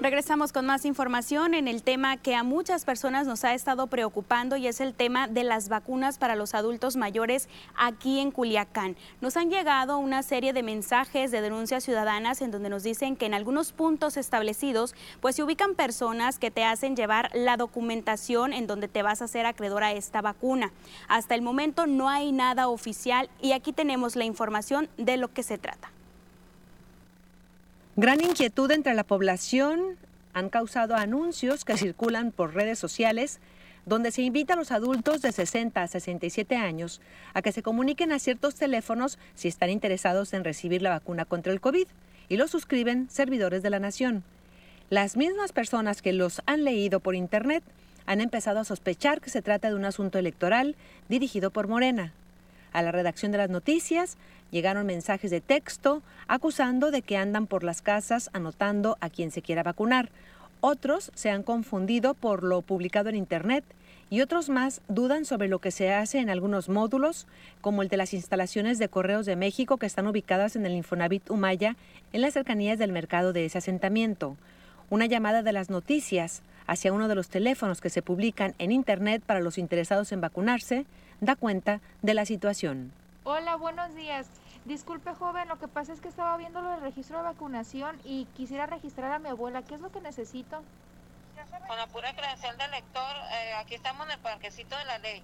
Regresamos 0.00 0.54
con 0.54 0.64
más 0.64 0.86
información 0.86 1.52
en 1.52 1.68
el 1.68 1.82
tema 1.82 2.16
que 2.16 2.34
a 2.34 2.42
muchas 2.42 2.86
personas 2.86 3.26
nos 3.26 3.44
ha 3.44 3.52
estado 3.52 3.86
preocupando 3.88 4.56
y 4.56 4.66
es 4.66 4.80
el 4.80 4.94
tema 4.94 5.28
de 5.28 5.44
las 5.44 5.68
vacunas 5.68 6.16
para 6.16 6.36
los 6.36 6.54
adultos 6.54 6.96
mayores 6.96 7.50
aquí 7.76 8.18
en 8.18 8.30
Culiacán. 8.30 8.96
Nos 9.20 9.36
han 9.36 9.50
llegado 9.50 9.98
una 9.98 10.22
serie 10.22 10.54
de 10.54 10.62
mensajes 10.62 11.30
de 11.30 11.42
denuncias 11.42 11.84
ciudadanas 11.84 12.40
en 12.40 12.50
donde 12.50 12.70
nos 12.70 12.82
dicen 12.82 13.14
que 13.14 13.26
en 13.26 13.34
algunos 13.34 13.72
puntos 13.72 14.16
establecidos 14.16 14.94
pues 15.20 15.36
se 15.36 15.42
ubican 15.42 15.74
personas 15.74 16.38
que 16.38 16.50
te 16.50 16.64
hacen 16.64 16.96
llevar 16.96 17.30
la 17.34 17.58
documentación 17.58 18.54
en 18.54 18.66
donde 18.66 18.88
te 18.88 19.02
vas 19.02 19.20
a 19.20 19.26
hacer 19.26 19.44
acreedor 19.44 19.84
a 19.84 19.92
esta 19.92 20.22
vacuna. 20.22 20.72
Hasta 21.08 21.34
el 21.34 21.42
momento 21.42 21.86
no 21.86 22.08
hay 22.08 22.32
nada 22.32 22.68
oficial 22.68 23.28
y 23.42 23.52
aquí 23.52 23.74
tenemos 23.74 24.16
la 24.16 24.24
información 24.24 24.88
de 24.96 25.18
lo 25.18 25.28
que 25.28 25.42
se 25.42 25.58
trata. 25.58 25.90
Gran 27.96 28.20
inquietud 28.20 28.70
entre 28.70 28.94
la 28.94 29.02
población 29.02 29.96
han 30.32 30.48
causado 30.48 30.94
anuncios 30.94 31.64
que 31.64 31.76
circulan 31.76 32.30
por 32.30 32.54
redes 32.54 32.78
sociales 32.78 33.40
donde 33.84 34.12
se 34.12 34.22
invita 34.22 34.54
a 34.54 34.56
los 34.56 34.70
adultos 34.70 35.22
de 35.22 35.32
60 35.32 35.82
a 35.82 35.88
67 35.88 36.54
años 36.54 37.00
a 37.34 37.42
que 37.42 37.50
se 37.50 37.62
comuniquen 37.62 38.12
a 38.12 38.20
ciertos 38.20 38.54
teléfonos 38.54 39.18
si 39.34 39.48
están 39.48 39.70
interesados 39.70 40.32
en 40.34 40.44
recibir 40.44 40.82
la 40.82 40.90
vacuna 40.90 41.24
contra 41.24 41.52
el 41.52 41.60
COVID 41.60 41.88
y 42.28 42.36
lo 42.36 42.46
suscriben 42.46 43.08
servidores 43.10 43.62
de 43.64 43.70
la 43.70 43.80
nación. 43.80 44.22
Las 44.88 45.16
mismas 45.16 45.50
personas 45.50 46.00
que 46.00 46.12
los 46.12 46.42
han 46.46 46.62
leído 46.62 47.00
por 47.00 47.16
Internet 47.16 47.64
han 48.06 48.20
empezado 48.20 48.60
a 48.60 48.64
sospechar 48.64 49.20
que 49.20 49.30
se 49.30 49.42
trata 49.42 49.68
de 49.68 49.74
un 49.74 49.84
asunto 49.84 50.18
electoral 50.18 50.76
dirigido 51.08 51.50
por 51.50 51.66
Morena. 51.66 52.12
A 52.72 52.82
la 52.82 52.92
redacción 52.92 53.32
de 53.32 53.38
las 53.38 53.50
noticias 53.50 54.16
llegaron 54.50 54.86
mensajes 54.86 55.30
de 55.30 55.40
texto 55.40 56.02
acusando 56.28 56.90
de 56.90 57.02
que 57.02 57.16
andan 57.16 57.46
por 57.46 57.64
las 57.64 57.82
casas 57.82 58.30
anotando 58.32 58.96
a 59.00 59.10
quien 59.10 59.30
se 59.30 59.42
quiera 59.42 59.62
vacunar. 59.62 60.10
Otros 60.60 61.10
se 61.14 61.30
han 61.30 61.42
confundido 61.42 62.14
por 62.14 62.42
lo 62.42 62.62
publicado 62.62 63.08
en 63.08 63.16
Internet 63.16 63.64
y 64.10 64.20
otros 64.20 64.48
más 64.48 64.82
dudan 64.88 65.24
sobre 65.24 65.48
lo 65.48 65.60
que 65.60 65.70
se 65.70 65.92
hace 65.92 66.18
en 66.18 66.30
algunos 66.30 66.68
módulos, 66.68 67.26
como 67.60 67.82
el 67.82 67.88
de 67.88 67.96
las 67.96 68.12
instalaciones 68.12 68.78
de 68.78 68.88
Correos 68.88 69.24
de 69.24 69.36
México 69.36 69.76
que 69.76 69.86
están 69.86 70.08
ubicadas 70.08 70.56
en 70.56 70.66
el 70.66 70.72
Infonavit 70.72 71.30
Humaya, 71.30 71.76
en 72.12 72.20
las 72.20 72.34
cercanías 72.34 72.78
del 72.78 72.92
mercado 72.92 73.32
de 73.32 73.44
ese 73.44 73.58
asentamiento. 73.58 74.36
Una 74.90 75.06
llamada 75.06 75.44
de 75.44 75.52
las 75.52 75.70
noticias 75.70 76.42
hacia 76.66 76.92
uno 76.92 77.06
de 77.06 77.14
los 77.14 77.28
teléfonos 77.28 77.80
que 77.80 77.90
se 77.90 78.02
publican 78.02 78.54
en 78.58 78.72
Internet 78.72 79.22
para 79.24 79.40
los 79.40 79.58
interesados 79.58 80.10
en 80.10 80.20
vacunarse, 80.20 80.86
da 81.20 81.36
cuenta 81.36 81.80
de 82.02 82.14
la 82.14 82.24
situación. 82.24 82.92
Hola, 83.22 83.56
buenos 83.56 83.94
días. 83.94 84.28
Disculpe, 84.64 85.14
joven, 85.14 85.46
lo 85.48 85.58
que 85.58 85.68
pasa 85.68 85.92
es 85.92 86.00
que 86.00 86.08
estaba 86.08 86.36
viendo 86.38 86.62
lo 86.62 86.70
del 86.70 86.80
registro 86.80 87.18
de 87.18 87.24
vacunación 87.24 88.00
y 88.02 88.24
quisiera 88.36 88.64
registrar 88.64 89.12
a 89.12 89.18
mi 89.18 89.28
abuela. 89.28 89.62
¿Qué 89.62 89.74
es 89.74 89.80
lo 89.80 89.92
que 89.92 90.00
necesito? 90.00 90.62
Con 91.66 91.76
la 91.76 91.86
pura 91.86 92.14
credencial 92.14 92.56
de 92.56 92.68
lector, 92.68 93.16
eh, 93.32 93.54
aquí 93.54 93.74
estamos 93.74 94.06
en 94.06 94.12
el 94.12 94.18
parquecito 94.20 94.76
de 94.76 94.84
la 94.86 94.98
ley. 94.98 95.22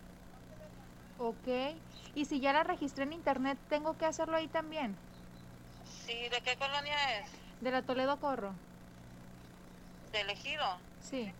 Ok. 1.18 1.76
Y 2.14 2.26
si 2.26 2.40
ya 2.40 2.52
la 2.52 2.64
registré 2.64 3.04
en 3.04 3.14
internet, 3.14 3.58
¿tengo 3.70 3.96
que 3.96 4.04
hacerlo 4.04 4.36
ahí 4.36 4.48
también? 4.48 4.94
Sí, 6.04 6.28
¿de 6.28 6.40
qué 6.42 6.56
colonia 6.56 7.18
es? 7.18 7.30
De 7.62 7.70
la 7.70 7.80
Toledo 7.80 8.18
Corro. 8.18 8.52
¿De 10.12 10.20
elegido? 10.20 10.64
Sí. 11.02 11.32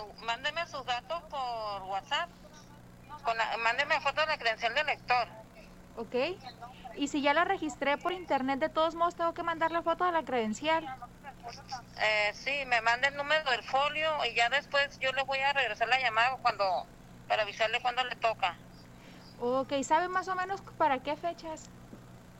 Uh, 0.00 0.24
mándeme 0.24 0.66
sus 0.66 0.84
datos 0.86 1.22
por 1.24 1.82
WhatsApp. 1.82 2.30
Con 3.22 3.36
la, 3.36 3.56
mándeme 3.58 4.00
foto 4.00 4.20
de 4.20 4.26
la 4.26 4.38
credencial 4.38 4.74
de 4.74 4.84
lector. 4.84 5.28
Ok. 5.96 6.14
Y 6.96 7.08
si 7.08 7.22
ya 7.22 7.34
la 7.34 7.44
registré 7.44 7.96
por 7.98 8.12
internet, 8.12 8.58
de 8.58 8.68
todos 8.68 8.94
modos 8.94 9.14
tengo 9.14 9.34
que 9.34 9.42
mandar 9.42 9.70
la 9.70 9.82
foto 9.82 10.04
de 10.04 10.12
la 10.12 10.22
credencial. 10.22 10.84
Eh, 12.00 12.30
sí, 12.34 12.52
me 12.66 12.80
manda 12.80 13.08
el 13.08 13.16
número 13.16 13.50
del 13.50 13.62
folio 13.62 14.10
y 14.30 14.34
ya 14.34 14.48
después 14.48 14.98
yo 14.98 15.12
le 15.12 15.22
voy 15.22 15.38
a 15.38 15.52
regresar 15.52 15.88
la 15.88 16.00
llamada 16.00 16.36
cuando 16.42 16.86
para 17.28 17.42
avisarle 17.42 17.80
cuándo 17.80 18.04
le 18.04 18.16
toca. 18.16 18.56
Ok, 19.40 19.72
¿sabe 19.82 20.08
más 20.08 20.26
o 20.28 20.34
menos 20.34 20.60
para 20.76 20.98
qué 20.98 21.16
fechas? 21.16 21.70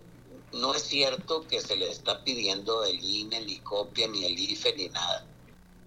no 0.53 0.75
es 0.75 0.83
cierto 0.83 1.47
que 1.47 1.61
se 1.61 1.75
le 1.75 1.89
está 1.89 2.23
pidiendo 2.23 2.85
el 2.85 3.03
INE, 3.03 3.43
ni 3.45 3.57
copia, 3.59 4.07
ni 4.07 4.25
el 4.25 4.37
IFE, 4.37 4.75
ni 4.75 4.89
nada. 4.89 5.25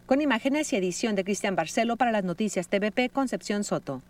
Con 0.06 0.20
imágenes 0.20 0.72
y 0.72 0.76
edición 0.76 1.14
de 1.14 1.24
Cristian 1.24 1.54
Barcelo 1.54 1.96
para 1.96 2.10
las 2.10 2.24
noticias 2.24 2.68
TVP, 2.68 3.10
Concepción 3.10 3.62
Soto. 3.62 4.02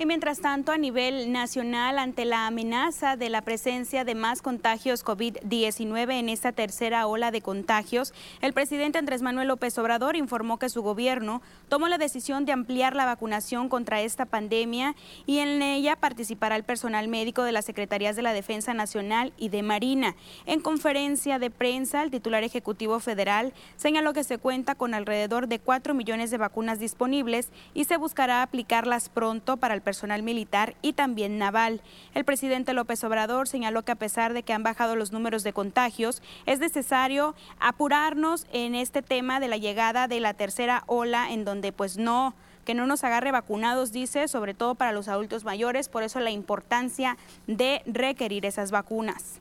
Y 0.00 0.06
mientras 0.06 0.40
tanto, 0.40 0.72
a 0.72 0.78
nivel 0.78 1.30
nacional, 1.30 1.98
ante 1.98 2.24
la 2.24 2.46
amenaza 2.46 3.16
de 3.16 3.28
la 3.28 3.42
presencia 3.42 4.02
de 4.02 4.14
más 4.14 4.40
contagios 4.40 5.04
COVID-19 5.04 6.18
en 6.18 6.30
esta 6.30 6.52
tercera 6.52 7.06
ola 7.06 7.30
de 7.30 7.42
contagios, 7.42 8.14
el 8.40 8.54
presidente 8.54 8.96
Andrés 8.96 9.20
Manuel 9.20 9.48
López 9.48 9.76
Obrador 9.76 10.16
informó 10.16 10.58
que 10.58 10.70
su 10.70 10.80
gobierno 10.80 11.42
tomó 11.68 11.86
la 11.88 11.98
decisión 11.98 12.46
de 12.46 12.52
ampliar 12.52 12.96
la 12.96 13.04
vacunación 13.04 13.68
contra 13.68 14.00
esta 14.00 14.24
pandemia 14.24 14.94
y 15.26 15.40
en 15.40 15.60
ella 15.60 15.96
participará 15.96 16.56
el 16.56 16.64
personal 16.64 17.08
médico 17.08 17.42
de 17.42 17.52
las 17.52 17.66
Secretarías 17.66 18.16
de 18.16 18.22
la 18.22 18.32
Defensa 18.32 18.72
Nacional 18.72 19.34
y 19.36 19.50
de 19.50 19.62
Marina. 19.62 20.16
En 20.46 20.60
conferencia 20.60 21.38
de 21.38 21.50
prensa, 21.50 22.02
el 22.02 22.10
titular 22.10 22.42
ejecutivo 22.42 23.00
federal 23.00 23.52
señaló 23.76 24.14
que 24.14 24.24
se 24.24 24.38
cuenta 24.38 24.74
con 24.74 24.94
alrededor 24.94 25.46
de 25.46 25.58
4 25.58 25.92
millones 25.92 26.30
de 26.30 26.38
vacunas 26.38 26.78
disponibles 26.78 27.50
y 27.74 27.84
se 27.84 27.98
buscará 27.98 28.40
aplicarlas 28.40 29.10
pronto 29.10 29.58
para 29.58 29.74
el 29.74 29.82
personal 29.82 29.89
militar 30.22 30.74
y 30.82 30.92
también 30.92 31.38
naval. 31.38 31.80
El 32.14 32.24
presidente 32.24 32.72
López 32.74 33.02
Obrador 33.04 33.48
señaló 33.48 33.82
que 33.82 33.92
a 33.92 33.96
pesar 33.96 34.32
de 34.32 34.42
que 34.42 34.52
han 34.52 34.62
bajado 34.62 34.96
los 34.96 35.12
números 35.12 35.42
de 35.42 35.52
contagios, 35.52 36.22
es 36.46 36.58
necesario 36.58 37.34
apurarnos 37.58 38.46
en 38.52 38.74
este 38.74 39.02
tema 39.02 39.40
de 39.40 39.48
la 39.48 39.56
llegada 39.56 40.08
de 40.08 40.20
la 40.20 40.34
tercera 40.34 40.84
ola 40.86 41.32
en 41.32 41.44
donde 41.44 41.72
pues 41.72 41.96
no 41.96 42.34
que 42.64 42.74
no 42.74 42.86
nos 42.86 43.04
agarre 43.04 43.32
vacunados, 43.32 43.90
dice, 43.90 44.28
sobre 44.28 44.54
todo 44.54 44.74
para 44.74 44.92
los 44.92 45.08
adultos 45.08 45.44
mayores, 45.44 45.88
por 45.88 46.02
eso 46.02 46.20
la 46.20 46.30
importancia 46.30 47.16
de 47.46 47.82
requerir 47.86 48.46
esas 48.46 48.70
vacunas. 48.70 49.40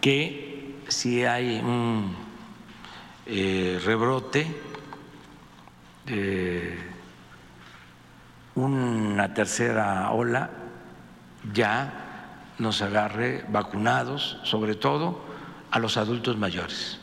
Que 0.00 0.74
si 0.88 1.24
hay 1.24 1.60
un 1.60 2.16
eh, 3.26 3.78
rebrote, 3.84 4.46
eh, 6.06 6.87
una 8.58 9.32
tercera 9.34 10.10
ola 10.10 10.50
ya 11.52 12.54
nos 12.58 12.82
agarre 12.82 13.44
vacunados, 13.48 14.40
sobre 14.42 14.74
todo 14.74 15.20
a 15.70 15.78
los 15.78 15.96
adultos 15.96 16.36
mayores. 16.36 16.98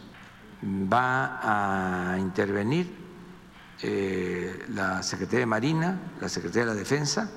Va 0.63 1.39
a 2.11 2.19
intervenir 2.19 2.93
eh, 3.81 4.65
la 4.69 5.01
Secretaría 5.01 5.41
de 5.41 5.45
Marina, 5.45 5.99
la 6.19 6.27
Secretaría 6.27 6.65
de 6.65 6.73
la 6.73 6.79
Defensa, 6.79 7.31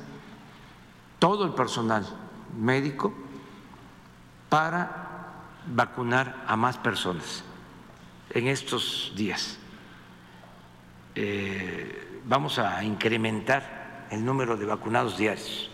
todo 1.18 1.44
el 1.44 1.54
personal 1.54 2.04
médico 2.58 3.14
para 4.48 5.06
vacunar 5.66 6.44
a 6.46 6.56
más 6.56 6.76
personas 6.78 7.44
en 8.30 8.48
estos 8.48 9.12
días. 9.14 9.58
Eh, 11.14 12.20
vamos 12.24 12.58
a 12.58 12.82
incrementar 12.82 13.77
el 14.10 14.24
número 14.24 14.56
de 14.56 14.66
vacunados 14.66 15.16
diarios. 15.18 15.70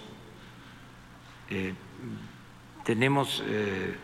Eh, 1.50 1.74
tenemos 2.84 3.42
eh, 3.46 3.96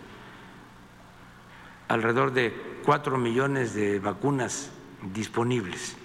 alrededor 1.89 2.33
de 2.33 2.55
cuatro 2.85 3.19
millones 3.19 3.75
de 3.75 3.99
vacunas 3.99 4.71
disponibles. 5.13 5.97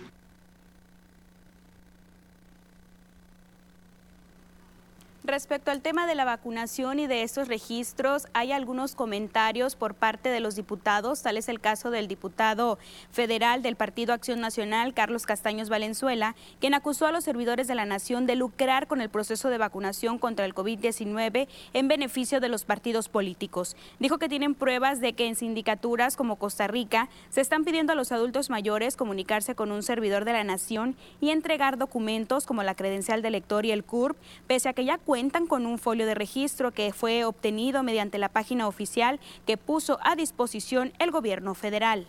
Respecto 5.27 5.71
al 5.71 5.81
tema 5.81 6.07
de 6.07 6.15
la 6.15 6.25
vacunación 6.25 6.99
y 6.99 7.07
de 7.07 7.23
estos 7.23 7.47
registros, 7.47 8.27
hay 8.33 8.51
algunos 8.51 8.95
comentarios 8.95 9.75
por 9.75 9.95
parte 9.95 10.29
de 10.29 10.39
los 10.39 10.55
diputados. 10.55 11.21
Tal 11.23 11.38
es 11.38 11.49
el 11.49 11.59
caso 11.59 11.89
del 11.89 12.07
diputado 12.07 12.77
federal 13.11 13.61
del 13.61 13.75
Partido 13.75 14.13
Acción 14.13 14.39
Nacional, 14.39 14.93
Carlos 14.93 15.25
Castaños 15.25 15.69
Valenzuela, 15.69 16.35
quien 16.59 16.73
acusó 16.73 17.07
a 17.07 17.11
los 17.11 17.23
servidores 17.23 17.67
de 17.67 17.75
la 17.75 17.85
nación 17.85 18.25
de 18.25 18.35
lucrar 18.35 18.88
con 18.88 19.01
el 19.01 19.09
proceso 19.09 19.49
de 19.49 19.57
vacunación 19.57 20.19
contra 20.19 20.45
el 20.45 20.53
COVID-19 20.53 21.47
en 21.73 21.88
beneficio 21.88 22.39
de 22.39 22.49
los 22.49 22.65
partidos 22.65 23.09
políticos. 23.09 23.75
Dijo 23.99 24.19
que 24.19 24.29
tienen 24.29 24.53
pruebas 24.53 25.01
de 25.01 25.13
que 25.13 25.27
en 25.27 25.35
sindicaturas 25.35 26.15
como 26.15 26.35
Costa 26.35 26.67
Rica 26.67 27.09
se 27.29 27.41
están 27.41 27.63
pidiendo 27.63 27.93
a 27.93 27.95
los 27.95 28.11
adultos 28.11 28.49
mayores 28.49 28.95
comunicarse 28.95 29.55
con 29.55 29.71
un 29.71 29.81
servidor 29.81 30.25
de 30.25 30.33
la 30.33 30.43
nación 30.43 30.95
y 31.19 31.31
entregar 31.31 31.77
documentos 31.77 32.45
como 32.45 32.63
la 32.63 32.75
credencial 32.75 33.21
de 33.21 33.31
lector 33.31 33.65
y 33.65 33.71
el 33.71 33.83
CURP, 33.83 34.17
pese 34.47 34.69
a 34.69 34.73
que 34.73 34.85
ya 34.85 34.97
cuentan 34.97 35.14
con 35.47 35.65
un 35.65 35.78
folio 35.78 36.06
de 36.06 36.13
registro 36.13 36.71
que 36.71 36.91
fue 36.91 37.23
obtenido 37.23 37.84
mediante 37.84 38.17
la 38.17 38.28
página 38.28 38.67
oficial 38.67 39.17
que 39.47 39.56
puso 39.56 39.97
a 40.04 40.17
disposición 40.17 40.91
el 40.99 41.12
gobierno 41.12 41.56
federal. 41.56 42.06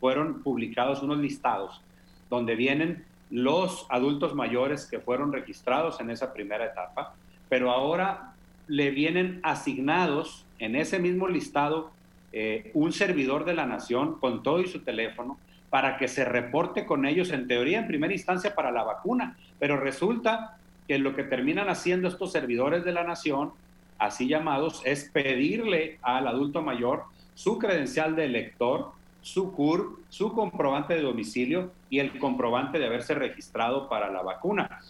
Fueron 0.00 0.42
publicados 0.42 1.00
unos 1.00 1.18
listados 1.18 1.80
donde 2.28 2.56
vienen 2.56 3.04
los 3.30 3.86
adultos 3.88 4.34
mayores 4.34 4.86
que 4.86 4.98
fueron 4.98 5.32
registrados 5.32 6.00
en 6.00 6.10
esa 6.10 6.32
primera 6.32 6.64
etapa, 6.64 7.14
pero 7.48 7.70
ahora 7.70 8.32
le 8.66 8.90
vienen 8.90 9.38
asignados 9.44 10.44
en 10.58 10.74
ese 10.74 10.98
mismo 10.98 11.28
listado 11.28 11.92
eh, 12.32 12.72
un 12.74 12.92
servidor 12.92 13.44
de 13.44 13.54
la 13.54 13.64
nación 13.64 14.18
con 14.18 14.42
todo 14.42 14.60
y 14.60 14.66
su 14.66 14.80
teléfono 14.80 15.38
para 15.70 15.98
que 15.98 16.08
se 16.08 16.24
reporte 16.24 16.84
con 16.84 17.06
ellos 17.06 17.30
en 17.30 17.46
teoría 17.46 17.78
en 17.78 17.86
primera 17.86 18.12
instancia 18.12 18.56
para 18.56 18.72
la 18.72 18.82
vacuna, 18.82 19.36
pero 19.60 19.78
resulta 19.78 20.58
que 20.86 20.98
lo 20.98 21.14
que 21.14 21.24
terminan 21.24 21.68
haciendo 21.68 22.08
estos 22.08 22.32
servidores 22.32 22.84
de 22.84 22.92
la 22.92 23.04
nación, 23.04 23.52
así 23.98 24.28
llamados, 24.28 24.82
es 24.84 25.10
pedirle 25.12 25.98
al 26.02 26.28
adulto 26.28 26.62
mayor 26.62 27.04
su 27.34 27.58
credencial 27.58 28.16
de 28.16 28.26
elector, 28.26 28.92
su 29.22 29.52
CUR, 29.52 30.00
su 30.08 30.32
comprobante 30.32 30.94
de 30.94 31.02
domicilio 31.02 31.72
y 31.90 31.98
el 31.98 32.18
comprobante 32.18 32.78
de 32.78 32.86
haberse 32.86 33.14
registrado 33.14 33.88
para 33.88 34.10
la 34.10 34.22
vacuna 34.22 34.80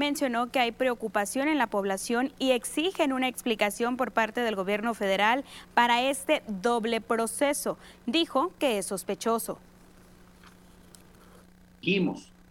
mencionó 0.00 0.50
que 0.50 0.58
hay 0.58 0.72
preocupación 0.72 1.46
en 1.46 1.58
la 1.58 1.66
población 1.66 2.32
y 2.38 2.52
exigen 2.52 3.12
una 3.12 3.28
explicación 3.28 3.96
por 3.96 4.12
parte 4.12 4.40
del 4.40 4.56
gobierno 4.56 4.94
federal 4.94 5.44
para 5.74 6.02
este 6.02 6.42
doble 6.48 7.00
proceso. 7.00 7.78
Dijo 8.06 8.52
que 8.58 8.78
es 8.78 8.86
sospechoso. 8.86 9.58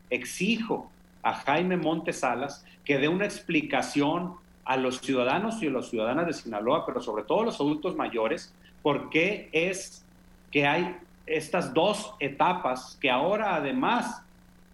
exijo 0.10 0.92
a 1.24 1.34
Jaime 1.34 1.78
Montesalas 1.78 2.66
que 2.86 2.98
dé 2.98 3.08
una 3.08 3.26
explicación 3.26 4.36
a 4.66 4.78
los 4.78 5.00
ciudadanos 5.00 5.62
y 5.62 5.68
a 5.68 5.72
las 5.72 5.90
ciudadanas 5.90 6.28
de 6.28 6.34
Sinaloa, 6.34 6.86
pero 6.86 7.02
sobre 7.02 7.24
todo 7.24 7.42
a 7.42 7.46
los 7.46 7.60
adultos 7.60 7.96
mayores, 7.96 8.54
por 8.82 9.10
qué 9.10 9.50
es 9.52 10.06
que 10.52 10.68
hay 10.68 10.96
estas 11.26 11.74
dos 11.74 12.14
etapas 12.20 12.98
que 13.02 13.10
ahora, 13.10 13.56
además 13.56 14.24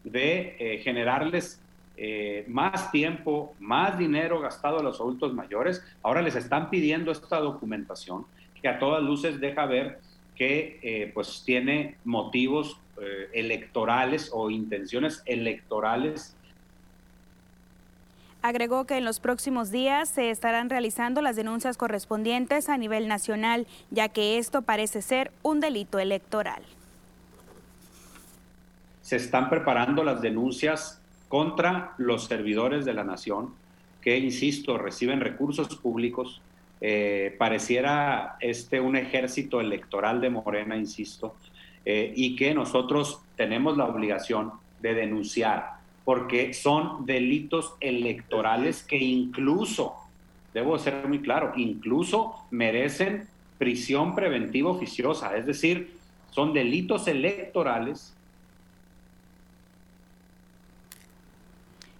de 0.04 0.56
eh, 0.60 0.78
generarles 0.80 1.62
eh, 1.98 2.46
más 2.48 2.92
tiempo, 2.92 3.56
más 3.60 3.98
dinero 3.98 4.42
gastado 4.42 4.80
a 4.80 4.84
los 4.84 5.00
adultos 5.00 5.34
mayores. 5.34 5.84
Ahora 6.04 6.22
les 6.22 6.36
están 6.36 6.70
pidiendo 6.70 7.12
esta 7.12 7.40
documentación 7.40 8.26
que 8.62 8.68
a 8.68 8.80
todas 8.80 9.02
luces 9.04 9.40
deja 9.40 9.66
ver 9.66 10.00
que 10.36 10.80
eh, 10.82 11.12
pues 11.14 11.44
tiene 11.46 11.96
motivos 12.04 12.78
eh, 13.02 13.30
electorales 13.34 14.30
o 14.34 14.50
intenciones 14.50 15.22
electorales. 15.26 16.36
Agregó 18.42 18.86
que 18.86 18.98
en 18.98 19.06
los 19.06 19.20
próximos 19.20 19.72
días 19.72 20.08
se 20.08 20.30
estarán 20.30 20.70
realizando 20.70 21.22
las 21.22 21.36
denuncias 21.36 21.78
correspondientes 21.78 22.70
a 22.70 22.78
nivel 22.78 23.08
nacional, 23.08 23.66
ya 23.90 24.10
que 24.10 24.38
esto 24.38 24.62
parece 24.62 25.02
ser 25.02 25.32
un 25.42 25.60
delito 25.60 25.98
electoral. 26.00 26.62
Se 29.02 29.16
están 29.16 29.50
preparando 29.50 30.04
las 30.04 30.22
denuncias 30.22 31.02
contra 31.28 31.94
los 31.98 32.26
servidores 32.26 32.86
de 32.86 32.94
la 32.94 33.04
nación 33.04 33.54
que, 34.02 34.18
insisto, 34.20 34.78
reciben 34.78 35.20
recursos 35.20 35.76
públicos. 35.76 36.40
Eh, 36.80 37.36
pareciera 37.40 38.38
este 38.40 38.80
un 38.80 38.96
ejército 38.96 39.60
electoral 39.60 40.22
de 40.22 40.30
Morena, 40.30 40.78
insisto, 40.78 41.36
eh, 41.86 42.12
y 42.16 42.36
que 42.36 42.54
nosotros 42.54 43.22
tenemos 43.36 43.78
la 43.78 43.86
obligación 43.86 44.52
de 44.82 44.96
denunciar, 44.96 45.76
porque 46.04 46.54
son 46.54 47.06
delitos 47.06 47.76
electorales 47.80 48.84
que 48.84 48.98
incluso, 48.98 49.96
debo 50.54 50.78
ser 50.80 51.08
muy 51.08 51.20
claro, 51.20 51.54
incluso 51.56 52.36
merecen 52.52 53.28
prisión 53.58 54.16
preventiva 54.16 54.72
oficiosa, 54.72 55.38
es 55.38 55.46
decir, 55.46 55.96
son 56.32 56.54
delitos 56.54 57.08
electorales 57.08 58.15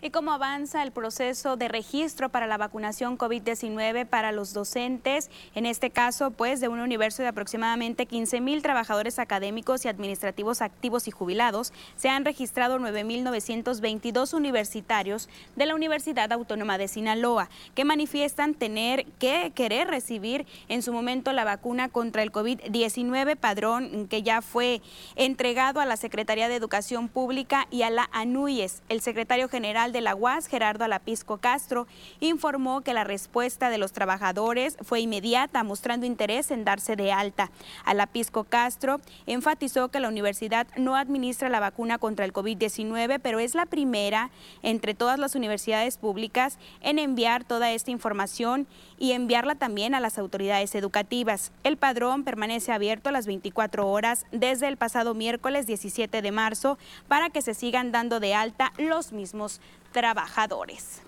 y 0.06 0.12
cómo 0.12 0.34
avanza 0.34 0.84
el 0.84 0.92
proceso 0.92 1.58
de 1.58 1.68
registro 1.68 2.30
para 2.30 2.46
la 2.46 2.58
vacunación 2.58 3.18
COVID-19 3.18 4.06
para 4.06 4.32
los 4.32 4.54
docentes, 4.54 5.32
en 5.56 5.66
este 5.66 5.90
caso, 5.90 6.30
pues, 6.30 6.62
de 6.62 6.68
un 6.68 6.80
universo 6.80 7.24
de 7.24 7.30
aproximadamente 7.30 8.06
15 8.06 8.40
mil 8.40 8.62
trabajadores 8.62 9.18
académicos 9.18 9.84
y 9.84 9.88
administrativos 9.88 10.62
activos 10.62 11.08
y 11.08 11.12
jubilados, 11.12 11.74
se 11.96 12.10
han 12.10 12.24
registrado 12.24 12.78
9.922 12.78 14.36
universitarios 14.36 15.28
de 15.56 15.66
la 15.66 15.74
Universidad 15.74 16.32
Autónoma 16.32 16.78
de 16.78 16.88
Sinaloa, 16.88 17.50
que 17.74 17.84
manifiestan 17.84 18.54
tener 18.54 19.08
que 19.18 19.54
querer 19.56 19.88
recibir 19.88 20.46
en 20.70 20.84
su 20.84 20.94
momento 20.94 21.34
la 21.34 21.46
vacuna 21.46 21.90
contra 21.90 22.22
el 22.22 22.32
COVID-19, 22.32 23.38
padrón 23.38 24.08
que 24.08 24.22
ya 24.22 24.44
fue 24.44 24.84
entregado 25.16 25.80
a 25.80 25.86
la 25.86 25.98
Secretaría 25.98 26.48
de 26.48 26.56
Educación 26.56 27.08
Pública 27.08 27.68
y 27.72 27.82
a 27.82 27.90
la 27.90 28.08
ANUYES. 28.12 28.84
El 28.88 29.02
secretario 29.02 29.50
general 29.50 29.95
de 29.96 30.02
la 30.02 30.14
UAS, 30.14 30.48
Gerardo 30.48 30.84
Alapisco 30.84 31.38
Castro, 31.38 31.88
informó 32.20 32.82
que 32.82 32.94
la 32.94 33.06
respuesta 33.06 33.70
de 33.70 33.78
los 33.78 33.94
trabajadores 33.94 34.76
fue 34.82 35.00
inmediata, 35.00 35.64
mostrando 35.64 36.06
interés 36.06 36.52
en 36.52 36.66
darse 36.66 36.98
de 36.98 37.14
alta. 37.14 37.50
Alapisco 37.86 38.44
Castro 38.44 39.00
enfatizó 39.26 39.88
que 39.88 40.02
la 40.02 40.10
universidad 40.10 40.68
no 40.76 40.98
administra 40.98 41.48
la 41.48 41.62
vacuna 41.62 41.98
contra 41.98 42.26
el 42.26 42.34
COVID-19, 42.34 43.22
pero 43.24 43.40
es 43.40 43.56
la 43.56 43.66
primera 43.68 44.32
entre 44.64 44.96
todas 44.96 45.18
las 45.18 45.34
universidades 45.34 45.98
públicas 45.98 46.60
en 46.82 47.00
enviar 47.00 47.46
toda 47.46 47.72
esta 47.72 47.92
información 47.92 48.68
y 49.00 49.14
enviarla 49.14 49.56
también 49.56 49.96
a 49.96 50.02
las 50.02 50.18
autoridades 50.18 50.76
educativas. 50.76 51.54
El 51.64 51.78
padrón 51.78 52.26
permanece 52.26 52.74
abierto 52.74 53.12
las 53.12 53.28
24 53.28 53.88
horas 53.88 54.26
desde 54.34 54.68
el 54.68 54.76
pasado 54.76 55.14
miércoles 55.14 55.68
17 55.68 56.22
de 56.22 56.32
marzo 56.34 56.78
para 57.08 57.30
que 57.30 57.42
se 57.42 57.54
sigan 57.54 57.94
dando 57.94 58.20
de 58.20 58.34
alta 58.34 58.74
los 58.78 59.14
mismos 59.14 59.62
trabajadores. 59.96 61.05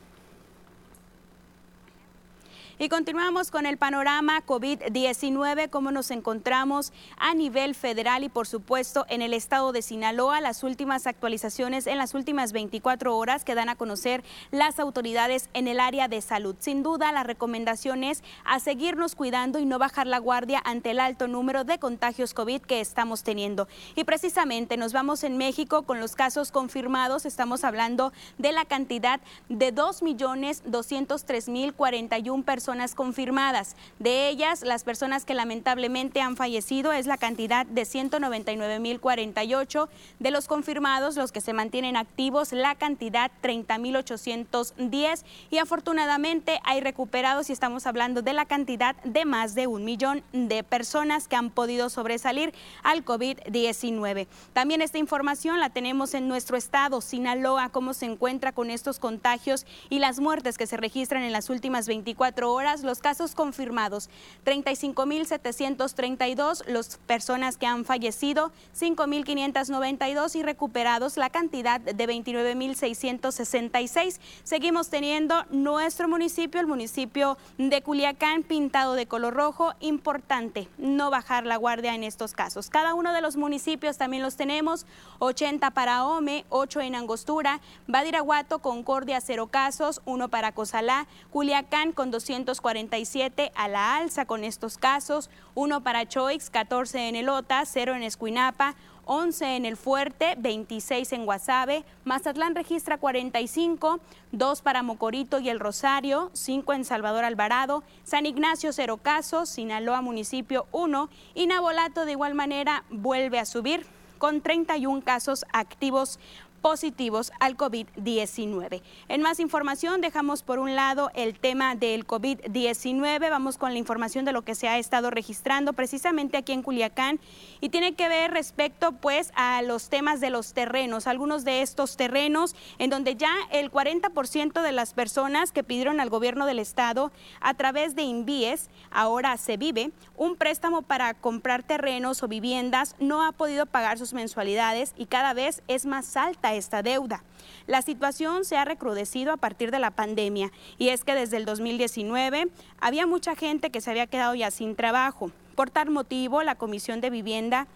Y 2.79 2.89
continuamos 2.89 3.49
con 3.49 3.65
el 3.65 3.77
panorama 3.77 4.45
COVID-19, 4.45 5.71
cómo 5.71 5.89
nos 5.89 6.11
encontramos 6.11 6.93
a 7.17 7.33
nivel 7.33 7.73
federal 7.73 8.23
y 8.23 8.29
por 8.29 8.45
supuesto 8.45 9.07
en 9.09 9.23
el 9.23 9.33
estado 9.33 9.71
de 9.71 9.81
Sinaloa. 9.81 10.41
Las 10.41 10.61
últimas 10.61 11.07
actualizaciones 11.07 11.87
en 11.87 11.97
las 11.97 12.13
últimas 12.13 12.51
24 12.51 13.17
horas 13.17 13.43
que 13.43 13.55
dan 13.55 13.69
a 13.69 13.75
conocer 13.75 14.23
las 14.51 14.77
autoridades 14.77 15.49
en 15.55 15.67
el 15.67 15.79
área 15.79 16.07
de 16.07 16.21
salud. 16.21 16.55
Sin 16.59 16.83
duda, 16.83 17.11
la 17.11 17.23
recomendación 17.23 18.03
es 18.03 18.21
a 18.45 18.59
seguirnos 18.59 19.15
cuidando 19.15 19.57
y 19.57 19.65
no 19.65 19.79
bajar 19.79 20.05
la 20.05 20.19
guardia 20.19 20.61
ante 20.63 20.91
el 20.91 20.99
alto 20.99 21.27
número 21.27 21.63
de 21.63 21.79
contagios 21.79 22.35
COVID 22.35 22.61
que 22.61 22.79
estamos 22.79 23.23
teniendo. 23.23 23.67
Y 23.95 24.03
precisamente 24.03 24.77
nos 24.77 24.93
vamos 24.93 25.23
en 25.23 25.37
México 25.37 25.81
con 25.81 25.99
los 25.99 26.15
casos 26.15 26.51
confirmados. 26.51 27.25
Estamos 27.25 27.63
hablando 27.63 28.13
de 28.37 28.51
la 28.51 28.65
cantidad 28.65 29.19
de 29.49 29.73
2.203.041 29.73 32.43
personas 32.43 32.66
confirmadas. 32.95 33.77
De 33.97 34.27
ellas, 34.27 34.61
las 34.61 34.83
personas 34.83 35.23
que 35.23 35.33
lamentablemente 35.33 36.19
han 36.19 36.35
fallecido 36.35 36.91
es 36.91 37.07
la 37.07 37.17
cantidad 37.17 37.65
de 37.65 37.83
199.048. 37.83 39.87
De 40.19 40.31
los 40.31 40.47
confirmados, 40.47 41.15
los 41.15 41.31
que 41.31 41.39
se 41.39 41.53
mantienen 41.53 41.95
activos, 41.95 42.51
la 42.51 42.75
cantidad 42.75 43.31
30.810. 43.41 45.23
Y 45.49 45.59
afortunadamente 45.59 46.59
hay 46.65 46.81
recuperados 46.81 47.49
y 47.49 47.53
estamos 47.53 47.87
hablando 47.87 48.21
de 48.21 48.33
la 48.33 48.45
cantidad 48.45 48.97
de 49.03 49.23
más 49.23 49.55
de 49.55 49.67
un 49.67 49.85
millón 49.85 50.23
de 50.33 50.63
personas 50.63 51.29
que 51.29 51.37
han 51.37 51.51
podido 51.51 51.89
sobresalir 51.89 52.53
al 52.83 53.05
COVID-19. 53.05 54.27
También 54.51 54.81
esta 54.81 54.97
información 54.97 55.61
la 55.61 55.69
tenemos 55.69 56.13
en 56.13 56.27
nuestro 56.27 56.57
estado, 56.57 56.99
Sinaloa, 56.99 57.69
cómo 57.69 57.93
se 57.93 58.07
encuentra 58.07 58.51
con 58.51 58.69
estos 58.69 58.99
contagios 58.99 59.65
y 59.89 59.99
las 59.99 60.19
muertes 60.19 60.57
que 60.57 60.67
se 60.67 60.75
registran 60.75 61.23
en 61.23 61.31
las 61.31 61.49
últimas 61.49 61.87
24 61.87 62.51
horas 62.51 62.56
horas 62.57 62.83
los 62.83 62.99
casos 62.99 63.33
confirmados, 63.33 64.09
35.732 64.45 66.65
las 66.67 66.97
personas 67.07 67.57
que 67.57 67.65
han 67.65 67.85
fallecido, 67.85 68.51
5.592 68.77 70.35
y 70.35 70.43
recuperados 70.43 71.17
la 71.17 71.29
cantidad 71.29 71.79
de 71.79 72.07
29.666. 72.07 74.19
Seguimos 74.43 74.89
teniendo 74.89 75.45
nuestro 75.49 76.07
municipio, 76.07 76.59
el 76.59 76.67
municipio 76.67 77.37
de 77.57 77.81
Culiacán, 77.81 78.43
pintado 78.43 78.95
de 78.95 79.07
color 79.07 79.33
rojo. 79.33 79.73
Importante 79.79 80.67
no 80.77 81.09
bajar 81.09 81.45
la 81.45 81.57
guardia 81.57 81.95
en 81.95 82.03
estos 82.03 82.33
casos. 82.33 82.69
Cada 82.69 82.93
uno 82.93 83.13
de 83.13 83.21
los 83.21 83.37
municipios 83.37 83.97
también 83.97 84.23
los 84.23 84.35
tenemos, 84.35 84.85
80 85.19 85.71
para 85.71 86.05
Ome, 86.05 86.45
8 86.49 86.81
en 86.81 86.95
Angostura, 86.95 87.61
Badiraguato, 87.87 88.59
Concordia, 88.59 89.21
0 89.21 89.47
casos, 89.47 90.01
1 90.05 90.29
para 90.29 90.51
Cozalá, 90.51 91.07
Culiacán 91.31 91.91
con 91.91 92.11
247 92.47 93.51
a 93.55 93.67
la 93.67 93.97
alza 93.97 94.25
con 94.25 94.43
estos 94.45 94.77
casos, 94.77 95.29
1 95.55 95.81
para 95.81 96.07
Choix, 96.07 96.49
14 96.49 97.09
en 97.09 97.17
Elota, 97.17 97.63
0 97.65 97.95
en 97.95 98.03
Escuinapa, 98.03 98.75
11 99.05 99.57
en 99.57 99.65
El 99.65 99.75
Fuerte, 99.75 100.35
26 100.37 101.11
en 101.13 101.25
Guasave, 101.25 101.83
Mazatlán 102.05 102.55
registra 102.55 102.97
45, 102.97 103.99
2 104.31 104.61
para 104.61 104.81
Mocorito 104.81 105.39
y 105.39 105.49
El 105.49 105.59
Rosario, 105.59 106.29
5 106.33 106.73
en 106.73 106.85
Salvador 106.85 107.25
Alvarado, 107.25 107.83
San 108.03 108.25
Ignacio 108.25 108.71
0 108.71 108.97
casos, 109.01 109.49
Sinaloa 109.49 110.01
municipio 110.01 110.67
1 110.71 111.09
y 111.35 111.47
Nabolato 111.47 112.05
de 112.05 112.13
igual 112.13 112.33
manera 112.33 112.85
vuelve 112.89 113.39
a 113.39 113.45
subir 113.45 113.85
con 114.17 114.41
31 114.41 115.03
casos 115.03 115.45
activos 115.53 116.19
positivos 116.57 117.31
al 117.39 117.55
COVID-19. 117.55 118.81
En 119.07 119.21
más 119.21 119.39
información, 119.39 120.01
dejamos 120.01 120.43
por 120.43 120.59
un 120.59 120.75
lado 120.75 121.11
el 121.15 121.39
tema 121.39 121.75
del 121.75 122.05
COVID-19. 122.05 123.29
Vamos 123.29 123.57
con 123.57 123.71
la 123.71 123.79
información 123.79 124.25
de 124.25 124.33
lo 124.33 124.41
que 124.41 124.55
se 124.55 124.67
ha 124.67 124.77
estado 124.77 125.09
registrando 125.09 125.73
precisamente 125.73 126.37
aquí 126.37 126.53
en 126.53 126.63
Culiacán 126.63 127.19
y 127.61 127.69
tiene 127.69 127.95
que 127.95 128.09
ver 128.09 128.31
respecto 128.31 128.91
pues 128.91 129.31
a 129.35 129.61
los 129.61 129.89
temas 129.89 130.19
de 130.19 130.29
los 130.29 130.53
terrenos, 130.53 131.07
algunos 131.07 131.43
de 131.43 131.61
estos 131.61 131.97
terrenos 131.97 132.55
en 132.79 132.89
donde 132.89 133.15
ya 133.15 133.33
el 133.51 133.71
40% 133.71 134.61
de 134.61 134.71
las 134.71 134.93
personas 134.93 135.51
que 135.51 135.63
pidieron 135.63 135.99
al 135.99 136.09
gobierno 136.09 136.45
del 136.45 136.59
estado 136.59 137.11
a 137.39 137.53
través 137.53 137.95
de 137.95 138.03
Invíes, 138.03 138.69
ahora 138.91 139.37
se 139.37 139.57
vive, 139.57 139.91
un 140.15 140.35
préstamo 140.35 140.81
para 140.81 141.13
comprar 141.13 141.63
terrenos 141.63 142.23
o 142.23 142.27
viviendas 142.27 142.95
no 142.99 143.23
ha 143.23 143.31
podido 143.31 143.65
pagar 143.65 143.97
sus 143.97 144.13
mensualidades 144.13 144.93
y 144.97 145.05
cada 145.05 145.33
vez 145.33 145.61
es 145.67 145.85
más 145.85 146.05
esta 146.53 146.83
deuda. 146.83 147.23
La 147.67 147.81
situación 147.81 148.45
se 148.45 148.57
ha 148.57 148.65
recrudecido 148.65 149.33
a 149.33 149.37
partir 149.37 149.71
de 149.71 149.79
la 149.79 149.91
pandemia 149.91 150.51
y 150.77 150.89
es 150.89 151.03
que 151.03 151.15
desde 151.15 151.37
el 151.37 151.45
2019 151.45 152.47
había 152.79 153.05
mucha 153.07 153.35
gente 153.35 153.69
que 153.69 153.81
se 153.81 153.91
había 153.91 154.07
quedado 154.07 154.35
ya 154.35 154.51
sin 154.51 154.75
trabajo. 154.75 155.31
Por 155.55 155.69
tal 155.69 155.89
motivo, 155.89 156.43
la 156.43 156.55
Comisión 156.55 157.01
de 157.01 157.09
Vivienda, 157.09 157.67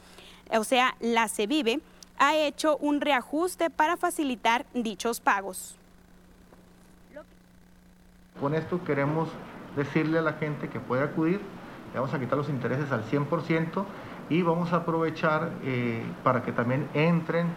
o 0.52 0.64
sea, 0.64 0.96
la 1.00 1.28
CEVIVE, 1.28 1.82
ha 2.18 2.36
hecho 2.36 2.78
un 2.78 3.02
reajuste 3.02 3.70
para 3.70 3.98
facilitar 3.98 4.66
dichos 4.74 5.20
pagos. 5.20 5.76
Con 8.40 8.54
esto 8.56 8.84
queremos 8.84 9.30
decirle 9.76 10.20
a 10.20 10.22
la 10.22 10.34
gente 10.34 10.70
que 10.70 10.80
puede 10.80 11.04
acudir, 11.04 11.42
le 11.94 12.00
vamos 12.00 12.14
a 12.14 12.20
quitar 12.20 12.38
los 12.38 12.50
intereses 12.50 12.92
al 12.92 13.04
100% 13.10 13.86
y 14.30 14.42
vamos 14.42 14.72
a 14.72 14.78
aprovechar 14.78 15.52
eh, 15.64 16.04
para 16.24 16.44
que 16.44 16.52
también 16.52 16.88
entren 16.94 17.48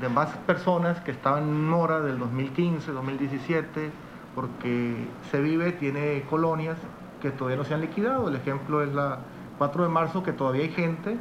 demás 0.00 0.28
personas 0.46 1.00
que 1.00 1.10
estaban 1.10 1.44
en 1.44 1.68
mora 1.68 2.00
del 2.00 2.18
2015, 2.18 2.92
2017, 2.92 3.90
porque 4.34 5.08
se 5.30 5.40
vive, 5.40 5.72
tiene 5.72 6.22
colonias 6.28 6.76
que 7.20 7.30
todavía 7.30 7.56
no 7.56 7.64
se 7.64 7.74
han 7.74 7.80
liquidado. 7.80 8.28
El 8.28 8.36
ejemplo 8.36 8.82
es 8.82 8.92
la 8.92 9.20
4 9.58 9.84
de 9.84 9.88
marzo, 9.88 10.22
que 10.22 10.32
todavía 10.32 10.62
hay 10.62 10.70
gente 10.70 11.16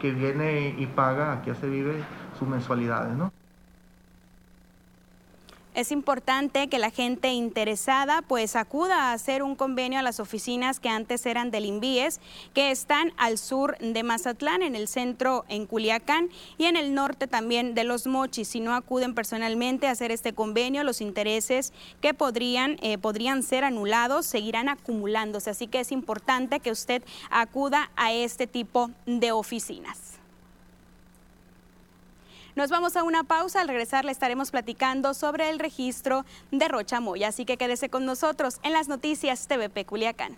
que 0.00 0.12
viene 0.12 0.74
y 0.78 0.86
paga 0.86 1.32
aquí 1.32 1.52
se 1.54 1.68
vive 1.68 1.94
sus 2.38 2.48
mensualidades, 2.48 3.16
¿no? 3.16 3.32
Es 5.80 5.92
importante 5.92 6.68
que 6.68 6.78
la 6.78 6.90
gente 6.90 7.28
interesada 7.32 8.20
pues 8.20 8.54
acuda 8.54 8.96
a 8.96 9.12
hacer 9.14 9.42
un 9.42 9.56
convenio 9.56 9.98
a 9.98 10.02
las 10.02 10.20
oficinas 10.20 10.78
que 10.78 10.90
antes 10.90 11.24
eran 11.24 11.50
del 11.50 11.64
INVIES, 11.64 12.20
que 12.52 12.70
están 12.70 13.14
al 13.16 13.38
sur 13.38 13.78
de 13.78 14.02
Mazatlán, 14.02 14.60
en 14.60 14.76
el 14.76 14.88
centro 14.88 15.46
en 15.48 15.64
Culiacán 15.64 16.28
y 16.58 16.66
en 16.66 16.76
el 16.76 16.92
norte 16.92 17.26
también 17.28 17.74
de 17.74 17.84
Los 17.84 18.06
Mochis. 18.06 18.48
Si 18.48 18.60
no 18.60 18.74
acuden 18.74 19.14
personalmente 19.14 19.86
a 19.86 19.92
hacer 19.92 20.12
este 20.12 20.34
convenio, 20.34 20.84
los 20.84 21.00
intereses 21.00 21.72
que 22.02 22.12
podrían, 22.12 22.76
eh, 22.82 22.98
podrían 22.98 23.42
ser 23.42 23.64
anulados 23.64 24.26
seguirán 24.26 24.68
acumulándose. 24.68 25.48
Así 25.48 25.66
que 25.66 25.80
es 25.80 25.92
importante 25.92 26.60
que 26.60 26.72
usted 26.72 27.02
acuda 27.30 27.90
a 27.96 28.12
este 28.12 28.46
tipo 28.46 28.90
de 29.06 29.32
oficinas. 29.32 30.09
Nos 32.56 32.70
vamos 32.70 32.96
a 32.96 33.02
una 33.04 33.24
pausa. 33.24 33.60
Al 33.60 33.68
regresar 33.68 34.04
le 34.04 34.12
estaremos 34.12 34.50
platicando 34.50 35.14
sobre 35.14 35.50
el 35.50 35.58
registro 35.58 36.24
de 36.50 36.68
Rocha 36.68 37.00
Moya. 37.00 37.28
Así 37.28 37.44
que 37.44 37.56
quédese 37.56 37.88
con 37.88 38.04
nosotros 38.04 38.58
en 38.62 38.72
las 38.72 38.88
noticias 38.88 39.46
TVP 39.46 39.84
Culiacán. 39.84 40.36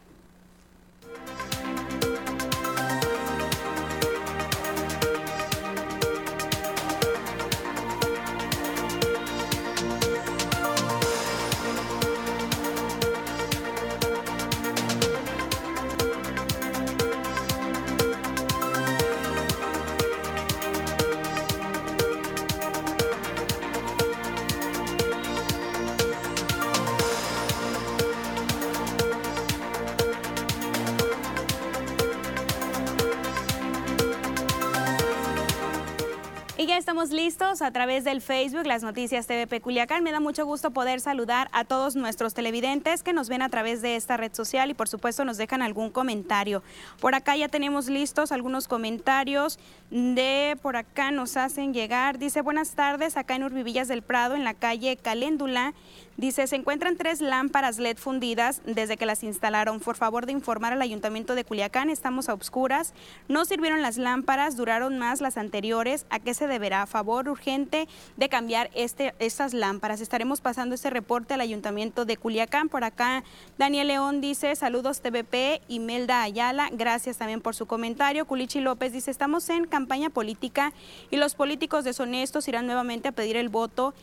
Estamos 36.93 37.11
listos 37.11 37.63
a 37.63 37.71
través 37.71 38.05
del 38.05 38.21
Facebook, 38.21 38.67
las 38.67 38.83
noticias 38.83 39.27
TVP 39.27 39.63
Culiacán. 39.63 40.05
Me 40.05 40.13
da 40.13 40.21
mucho 40.21 40.45
gusto 40.45 40.73
poder 40.73 41.01
saludar 41.01 41.49
a 41.53 41.65
todos 41.65 41.97
nuestros 41.97 42.35
televidentes 42.35 43.03
que 43.03 43.15
nos 43.15 43.31
ven 43.31 43.41
a 43.41 43.49
través 43.49 43.81
de 43.81 43.97
esta 43.97 44.19
red 44.19 44.35
social 44.35 44.69
y 44.71 44.75
por 44.75 44.89
supuesto 44.91 45.25
nos 45.25 45.39
dejan 45.39 45.63
algún 45.63 45.89
comentario. 45.89 46.63
Por 47.01 47.15
acá 47.15 47.35
ya 47.35 47.49
tenemos 47.49 47.89
listos 47.89 48.31
algunos 48.31 48.69
comentarios 48.69 49.59
de 49.91 50.59
por 50.61 50.77
acá 50.77 51.11
nos 51.11 51.39
hacen 51.39 51.73
llegar. 51.73 52.19
Dice, 52.19 52.43
buenas 52.43 52.73
tardes, 52.73 53.17
acá 53.17 53.37
en 53.37 53.45
Urbivillas 53.45 53.89
del 53.89 54.03
Prado, 54.03 54.35
en 54.35 54.45
la 54.45 54.53
calle 54.53 54.99
Caléndula. 54.99 55.73
Dice, 56.19 56.47
se 56.47 56.57
encuentran 56.57 56.99
tres 56.99 57.23
lámparas 57.23 57.79
LED 57.79 57.97
fundidas 57.97 58.61
desde 58.67 58.99
que 58.99 59.07
las 59.07 59.23
instalaron. 59.23 59.81
Por 59.81 59.97
favor 59.97 60.27
de 60.27 60.33
informar 60.33 60.75
al 60.75 60.83
Ayuntamiento 60.83 61.35
de 61.35 61.45
Culiacán, 61.45 61.89
estamos 61.89 62.29
a 62.29 62.35
obscuras. 62.35 62.93
No 63.29 63.47
sirvieron 63.47 63.81
las 63.81 63.97
lámparas, 63.97 64.57
duraron 64.57 64.99
más 64.99 65.23
las 65.23 65.39
anteriores. 65.39 66.05
¿A 66.11 66.19
qué 66.19 66.35
se 66.35 66.47
deberá? 66.47 66.82
A 66.83 66.87
favor 66.87 67.29
urgente 67.29 67.89
de 68.17 68.29
cambiar 68.29 68.71
este, 68.75 69.15
estas 69.21 69.55
lámparas. 69.55 70.01
Estaremos 70.01 70.41
pasando 70.41 70.75
este 70.75 70.91
reporte 70.91 71.35
al 71.35 71.41
Ayuntamiento 71.41 72.05
de 72.05 72.17
Culiacán. 72.17 72.69
Por 72.69 72.83
acá, 72.83 73.23
Daniel 73.57 73.87
León 73.87 74.21
dice, 74.21 74.57
saludos 74.57 75.01
TVP. 75.01 75.63
Imelda 75.69 76.23
Ayala, 76.23 76.71
gracias 76.73 77.19
también 77.19 77.41
por 77.41 77.55
su 77.55 77.67
comentario. 77.67 78.27
Culichi 78.27 78.61
López 78.61 78.93
dice, 78.93 79.13
estamos 79.13 79.49
en 79.49 79.67
campaña 79.67 80.11
política 80.11 80.73
y 81.11 81.19
los 81.19 81.37
políticos 81.37 81.85
deshonestos 81.85 82.49
irán 82.49 82.67
nuevamente 82.67 83.09
a 83.09 83.13
pedir 83.13 83.37
el 83.37 83.49
voto 83.49 83.95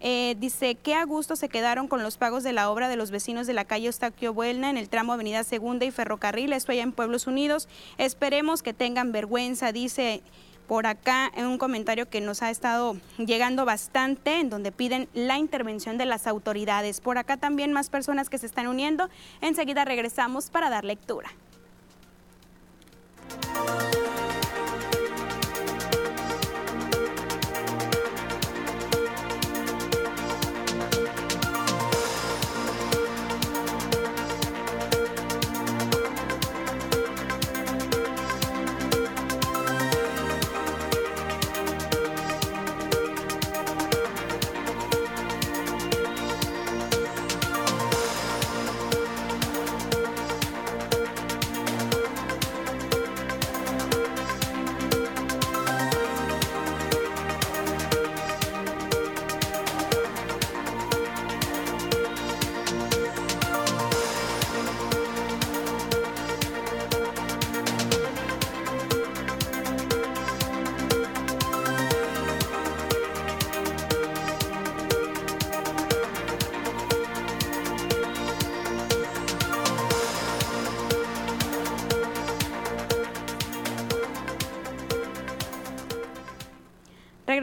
eh, 0.00 0.36
dice, 0.38 0.76
qué 0.76 0.94
a 0.94 1.04
gusto 1.04 1.34
se 1.34 1.48
quedaron 1.48 1.88
con 1.88 2.02
los 2.04 2.18
pagos 2.18 2.44
de 2.44 2.52
la 2.52 2.70
obra 2.70 2.88
de 2.88 2.96
los 2.96 3.10
vecinos 3.10 3.48
de 3.48 3.52
la 3.52 3.64
calle 3.64 3.86
Eustaquio 3.86 4.32
Buelna 4.32 4.70
en 4.70 4.76
el 4.76 4.88
tramo 4.88 5.12
Avenida 5.12 5.42
Segunda 5.42 5.86
y 5.86 5.90
Ferrocarril, 5.90 6.52
esto 6.52 6.70
allá 6.70 6.82
en 6.82 6.92
Pueblos 6.92 7.26
Unidos. 7.26 7.68
Esperemos 7.98 8.62
que 8.62 8.72
tengan 8.72 9.10
vergüenza, 9.10 9.72
dice 9.72 10.22
por 10.68 10.86
acá 10.86 11.32
un 11.46 11.58
comentario 11.58 12.08
que 12.08 12.20
nos 12.20 12.42
ha 12.42 12.50
estado 12.50 12.96
llegando 13.16 13.64
bastante, 13.64 14.38
en 14.38 14.50
donde 14.50 14.70
piden 14.70 15.08
la 15.14 15.38
intervención 15.38 15.98
de 15.98 16.04
las 16.04 16.26
autoridades. 16.26 17.00
Por 17.00 17.18
acá 17.18 17.38
también 17.38 17.72
más 17.72 17.88
personas 17.90 18.28
que 18.28 18.38
se 18.38 18.46
están 18.46 18.68
uniendo. 18.68 19.08
Enseguida 19.40 19.84
regresamos 19.84 20.50
para 20.50 20.70
dar 20.70 20.84
lectura. 20.84 21.30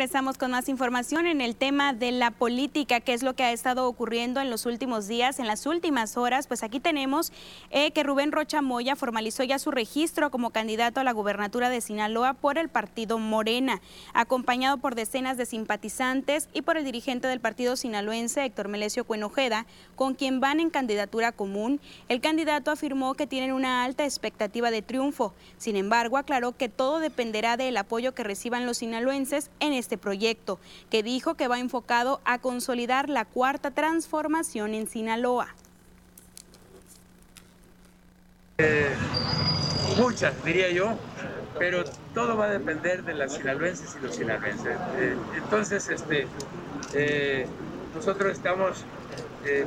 Regresamos 0.06 0.38
con 0.38 0.52
más 0.52 0.70
información 0.70 1.26
en 1.26 1.42
el 1.42 1.56
tema 1.56 1.92
de 1.92 2.12
la 2.12 2.30
política, 2.30 3.00
qué 3.00 3.16
es 3.16 3.24
lo 3.24 3.34
que 3.34 3.42
ha 3.42 3.52
estado 3.52 3.88
ocurriendo 3.88 4.40
en 4.40 4.52
los 4.52 4.68
últimos 4.68 5.08
días, 5.08 5.40
en 5.40 5.48
las 5.48 5.66
últimas 5.66 6.16
horas. 6.16 6.46
Pues 6.46 6.62
aquí 6.62 6.80
tenemos 6.80 7.34
eh, 7.72 7.90
que 7.90 8.04
Rubén 8.04 8.32
Rocha 8.32 8.62
Moya 8.62 8.96
formalizó 8.96 9.44
ya 9.44 9.58
su 9.58 9.72
registro 9.72 10.30
como 10.30 10.52
candidato 10.52 11.00
a 11.00 11.04
la 11.04 11.12
gubernatura 11.12 11.70
de 11.72 11.82
Sinaloa 11.82 12.36
por 12.36 12.60
el 12.60 12.70
partido 12.70 13.18
Morena, 13.18 13.82
acompañado 14.14 14.78
por 14.78 14.94
decenas 14.94 15.38
de 15.38 15.48
simpatizantes 15.48 16.50
y 16.54 16.62
por 16.62 16.78
el 16.78 16.86
dirigente 16.86 17.28
del 17.28 17.40
partido 17.40 17.76
sinaloense, 17.76 18.46
Héctor 18.46 18.68
Melesio 18.68 19.06
Cuenojeda, 19.06 19.66
con 19.96 20.14
quien 20.14 20.40
van 20.40 20.60
en 20.60 20.70
candidatura 20.70 21.32
común. 21.32 21.82
El 22.10 22.22
candidato 22.22 22.70
afirmó 22.70 23.16
que 23.16 23.26
tienen 23.26 23.54
una 23.54 23.84
alta 23.84 24.04
expectativa 24.04 24.70
de 24.70 24.84
triunfo. 24.84 25.34
Sin 25.58 25.76
embargo, 25.76 26.20
aclaró 26.20 26.56
que 26.56 26.70
todo 26.70 27.00
dependerá 27.00 27.58
del 27.58 27.76
apoyo 27.76 28.14
que 28.14 28.24
reciban 28.24 28.68
los 28.68 28.78
sinaloenses 28.78 29.50
en 29.60 29.74
este 29.74 29.95
proyecto, 29.98 30.60
que 30.90 31.04
dijo 31.04 31.36
que 31.36 31.48
va 31.48 31.60
enfocado 31.60 32.22
a 32.26 32.40
consolidar 32.40 33.10
la 33.10 33.26
cuarta 33.26 33.72
transformación 33.72 34.74
en 34.74 34.88
Sinaloa. 34.88 35.56
Eh, 38.58 38.96
muchas, 39.98 40.42
diría 40.46 40.70
yo, 40.72 40.98
pero 41.60 41.84
todo 42.14 42.38
va 42.38 42.46
a 42.46 42.50
depender 42.50 43.04
de 43.04 43.14
las 43.14 43.34
sinaloenses 43.34 43.98
y 44.00 44.06
los 44.06 44.16
sinaloenses. 44.16 44.78
Eh, 44.98 45.16
entonces, 45.36 45.90
este, 45.90 46.28
eh, 46.94 47.48
nosotros 47.94 48.32
estamos 48.32 48.86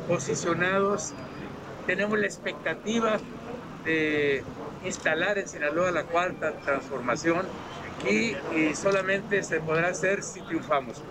posicionados, 0.08 1.12
tenemos 1.86 2.18
la 2.18 2.26
expectativa 2.26 3.18
de 3.84 4.42
instalar 4.84 5.38
en 5.38 5.46
Sinaloa 5.48 5.92
la 5.92 6.02
cuarta 6.02 6.52
transformación 6.64 7.46
y, 8.06 8.74
solamente 8.74 9.42
se 9.42 9.60
podrá 9.60 9.88
hacer 9.88 10.22
si 10.22 10.40
triunfamos. 10.42 11.02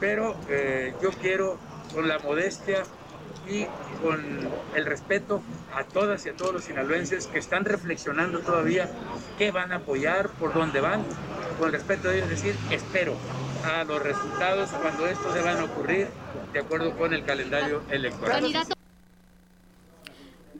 Pero 0.00 0.36
eh, 0.48 0.94
yo 1.02 1.10
quiero, 1.10 1.58
con 1.94 2.08
la 2.08 2.18
modestia 2.18 2.82
y 3.48 3.64
con 4.02 4.22
el 4.74 4.86
respeto 4.86 5.40
a 5.74 5.84
todas 5.84 6.26
y 6.26 6.30
a 6.30 6.36
todos 6.36 6.52
los 6.52 6.64
sinaloenses 6.64 7.26
que 7.26 7.38
están 7.38 7.64
reflexionando 7.64 8.40
todavía 8.40 8.90
qué 9.38 9.50
van 9.50 9.72
a 9.72 9.76
apoyar, 9.76 10.28
por 10.30 10.52
dónde 10.52 10.80
van, 10.80 11.04
con 11.58 11.68
el 11.68 11.72
respeto 11.72 12.08
de 12.08 12.18
ellos 12.18 12.28
decir, 12.28 12.54
espero 12.70 13.14
a 13.64 13.84
los 13.84 14.02
resultados 14.02 14.70
cuando 14.70 15.06
estos 15.06 15.32
deban 15.34 15.62
ocurrir 15.62 16.08
de 16.52 16.60
acuerdo 16.60 16.96
con 16.96 17.12
el 17.14 17.24
calendario 17.24 17.82
electoral. 17.90 18.75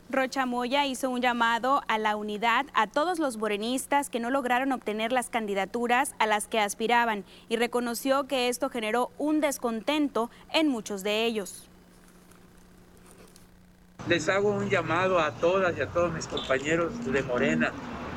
Rocha 0.08 0.46
Moya 0.46 0.86
hizo 0.86 1.10
un 1.10 1.20
llamado 1.20 1.82
a 1.88 1.98
la 1.98 2.14
unidad 2.14 2.66
a 2.74 2.86
todos 2.86 3.18
los 3.18 3.38
morenistas 3.38 4.08
que 4.08 4.20
no 4.20 4.30
lograron 4.30 4.70
obtener 4.70 5.10
las 5.10 5.30
candidaturas 5.30 6.14
a 6.20 6.26
las 6.26 6.46
que 6.46 6.60
aspiraban 6.60 7.24
y 7.48 7.56
reconoció 7.56 8.28
que 8.28 8.48
esto 8.48 8.70
generó 8.70 9.10
un 9.18 9.40
descontento 9.40 10.30
en 10.52 10.68
muchos 10.68 11.02
de 11.02 11.24
ellos. 11.24 11.68
Les 14.06 14.28
hago 14.28 14.50
un 14.50 14.70
llamado 14.70 15.18
a 15.18 15.32
todas 15.32 15.76
y 15.76 15.80
a 15.80 15.88
todos 15.88 16.12
mis 16.12 16.28
compañeros 16.28 17.04
de 17.04 17.24
Morena 17.24 17.72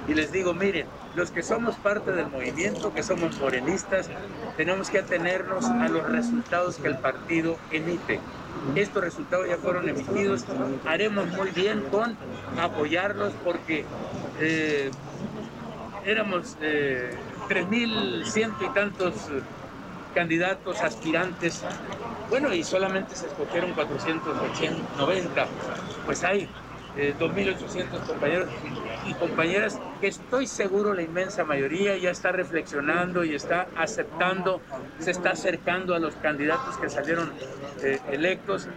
y 0.07 0.13
les 0.13 0.31
digo, 0.31 0.53
miren, 0.53 0.85
los 1.15 1.31
que 1.31 1.41
somos 1.41 1.75
parte 1.75 2.11
del 2.11 2.27
movimiento, 2.27 2.93
que 2.93 3.01
somos 3.01 3.39
morenistas, 3.39 4.11
tenemos 4.57 4.91
que 4.91 4.99
atenernos 4.99 5.65
a 5.65 5.87
los 5.87 6.07
resultados 6.07 6.77
que 6.77 6.87
el 6.87 6.99
partido 6.99 7.57
emite. 7.71 8.19
Estos 8.75 9.03
resultados 9.03 9.47
ya 9.47 9.57
fueron 9.57 9.87
emitidos. 9.89 10.45
Haremos 10.85 11.27
muy 11.27 11.49
bien 11.51 11.81
con 11.91 12.17
apoyarlos 12.59 13.33
porque 13.43 13.85
eh, 14.39 14.91
éramos 16.05 16.57
eh, 16.61 17.15
3.100 17.49 18.53
y 18.61 18.73
tantos 18.73 19.13
candidatos, 20.13 20.81
aspirantes. 20.81 21.63
Bueno, 22.29 22.53
y 22.53 22.63
solamente 22.63 23.15
se 23.15 23.27
escogieron 23.27 23.73
490. 23.73 25.47
Pues 26.05 26.23
hay 26.23 26.47
2.800 27.17 27.79
eh, 27.79 27.87
compañeros 28.07 28.49
y 29.07 29.13
compañeras 29.13 29.79
que 30.01 30.07
estoy 30.07 30.47
seguro 30.47 30.93
la 30.93 31.01
inmensa 31.01 31.43
mayoría 31.43 31.97
ya 31.97 32.11
está 32.11 32.31
reflexionando 32.31 33.23
y 33.23 33.35
está 33.35 33.67
aceptando, 33.75 34.61
se 34.99 35.11
está 35.11 35.31
acercando 35.31 35.95
a 35.95 35.99
los 35.99 36.15
candidatos 36.15 36.77
que 36.77 36.89
salieron 36.89 37.31
eh, 37.81 37.99
electos 38.11 38.67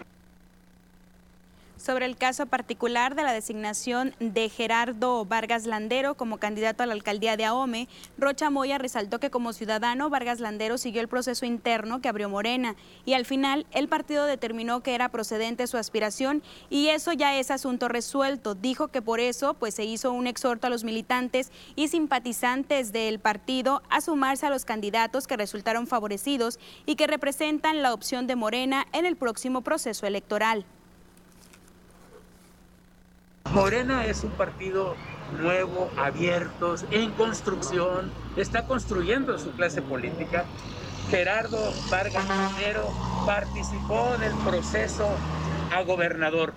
sobre 1.83 2.07
el 2.07 2.16
caso 2.16 2.47
particular 2.47 3.16
de 3.16 3.25
la 3.25 3.33
designación 3.33 4.14
de 4.21 4.49
Gerardo 4.49 5.25
Vargas 5.25 5.66
Landero 5.66 6.14
como 6.14 6.38
candidato 6.38 6.85
a 6.85 6.87
la 6.87 6.92
alcaldía 6.92 7.37
de 7.37 7.45
Ahome, 7.45 7.88
Rocha 8.16 8.51
Moya 8.51 8.79
resaltó 8.79 9.18
que 9.18 9.31
como 9.31 9.53
ciudadano 9.53 10.09
Vargas 10.09 10.38
Landero 10.38 10.79
siguió 10.79 11.01
el 11.01 11.09
proceso 11.09 11.45
interno 11.45 12.01
que 12.01 12.09
abrió 12.09 12.29
Morena 12.29 12.77
y 13.05 13.14
al 13.14 13.27
final 13.27 13.66
el 13.73 13.88
partido 13.88 14.27
determinó 14.27 14.81
que 14.83 14.95
era 14.95 15.09
procedente 15.09 15.66
su 15.66 15.77
aspiración 15.77 16.45
y 16.71 16.88
eso 16.88 17.12
ya 17.12 17.37
es 17.37 17.51
asunto 17.51 17.88
resuelto. 17.88 18.55
Dijo 18.55 18.88
que 18.88 19.03
por 19.03 19.18
eso 19.18 19.55
pues 19.55 19.75
se 19.75 19.85
hizo 19.85 20.12
un 20.12 20.29
exhorto 20.29 20.68
a 20.68 20.71
los 20.71 20.85
militantes 20.85 21.51
y 21.75 21.88
simpatizantes 21.88 22.92
del 22.92 23.18
partido 23.18 23.83
a 23.90 24.01
sumarse 24.01 24.47
a 24.47 24.51
los 24.51 24.64
candidatos 24.64 25.27
que 25.27 25.37
resultaron 25.37 25.88
favorecidos 25.88 26.61
y 26.87 26.95
que 26.95 27.09
representan 27.09 27.83
la 27.83 27.92
opción 27.92 28.29
de 28.29 28.37
Morena 28.37 28.87
en 28.92 29.05
el 29.05 29.16
próximo 29.16 29.62
proceso 29.62 30.07
electoral. 30.07 30.64
Morena 33.52 34.07
es 34.07 34.24
un 34.24 34.31
partido 34.31 34.96
nuevo, 35.38 35.90
abierto, 35.98 36.74
en 36.90 37.11
construcción, 37.12 38.11
está 38.37 38.66
construyendo 38.66 39.38
su 39.38 39.52
clase 39.52 39.83
política. 39.83 40.44
Gerardo 41.11 41.59
Vargas 41.90 42.24
Minero 42.24 42.88
participó 43.26 44.16
del 44.18 44.33
proceso 44.46 45.07
a 45.74 45.83
gobernador. 45.83 46.55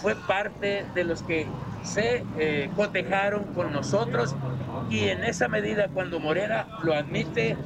Fue 0.00 0.14
parte 0.14 0.86
de 0.94 1.04
los 1.04 1.22
que 1.22 1.46
se 1.82 2.24
eh, 2.38 2.70
cotejaron 2.76 3.44
con 3.54 3.72
nosotros 3.72 4.36
y 4.90 5.08
en 5.08 5.24
esa 5.24 5.48
medida 5.48 5.88
cuando 5.88 6.20
Morena 6.20 6.68
lo 6.84 6.94
admite 6.94 7.56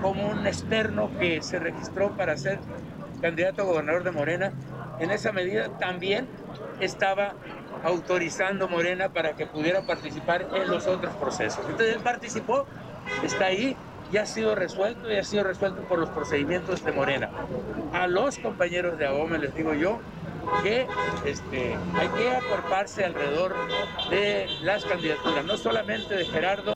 como 0.00 0.28
un 0.28 0.46
externo 0.46 1.10
que 1.18 1.42
se 1.42 1.58
registró 1.58 2.16
para 2.16 2.36
ser 2.38 2.60
candidato 3.20 3.62
a 3.62 3.64
gobernador 3.66 4.04
de 4.04 4.10
Morena, 4.10 4.52
en 4.98 5.10
esa 5.10 5.32
medida 5.32 5.68
también 5.78 6.28
estaba 6.80 7.34
autorizando 7.84 8.68
Morena 8.68 9.10
para 9.10 9.34
que 9.34 9.46
pudiera 9.46 9.82
participar 9.82 10.48
en 10.54 10.68
los 10.68 10.86
otros 10.86 11.14
procesos. 11.16 11.60
Entonces 11.68 11.96
él 11.96 12.02
participó, 12.02 12.66
está 13.22 13.46
ahí, 13.46 13.76
ya 14.10 14.22
ha 14.22 14.26
sido 14.26 14.54
resuelto 14.54 15.10
y 15.10 15.16
ha 15.16 15.24
sido 15.24 15.44
resuelto 15.44 15.82
por 15.82 15.98
los 15.98 16.10
procedimientos 16.10 16.84
de 16.84 16.92
Morena. 16.92 17.30
A 17.92 18.06
los 18.06 18.38
compañeros 18.38 18.98
de 18.98 19.06
AOME 19.06 19.38
les 19.38 19.54
digo 19.54 19.74
yo 19.74 20.00
que 20.62 20.86
este, 21.24 21.76
hay 21.94 22.08
que 22.08 22.30
acorparse 22.30 23.04
alrededor 23.04 23.54
de 24.10 24.46
las 24.62 24.84
candidaturas, 24.84 25.44
no 25.44 25.56
solamente 25.56 26.14
de 26.14 26.24
Gerardo. 26.24 26.74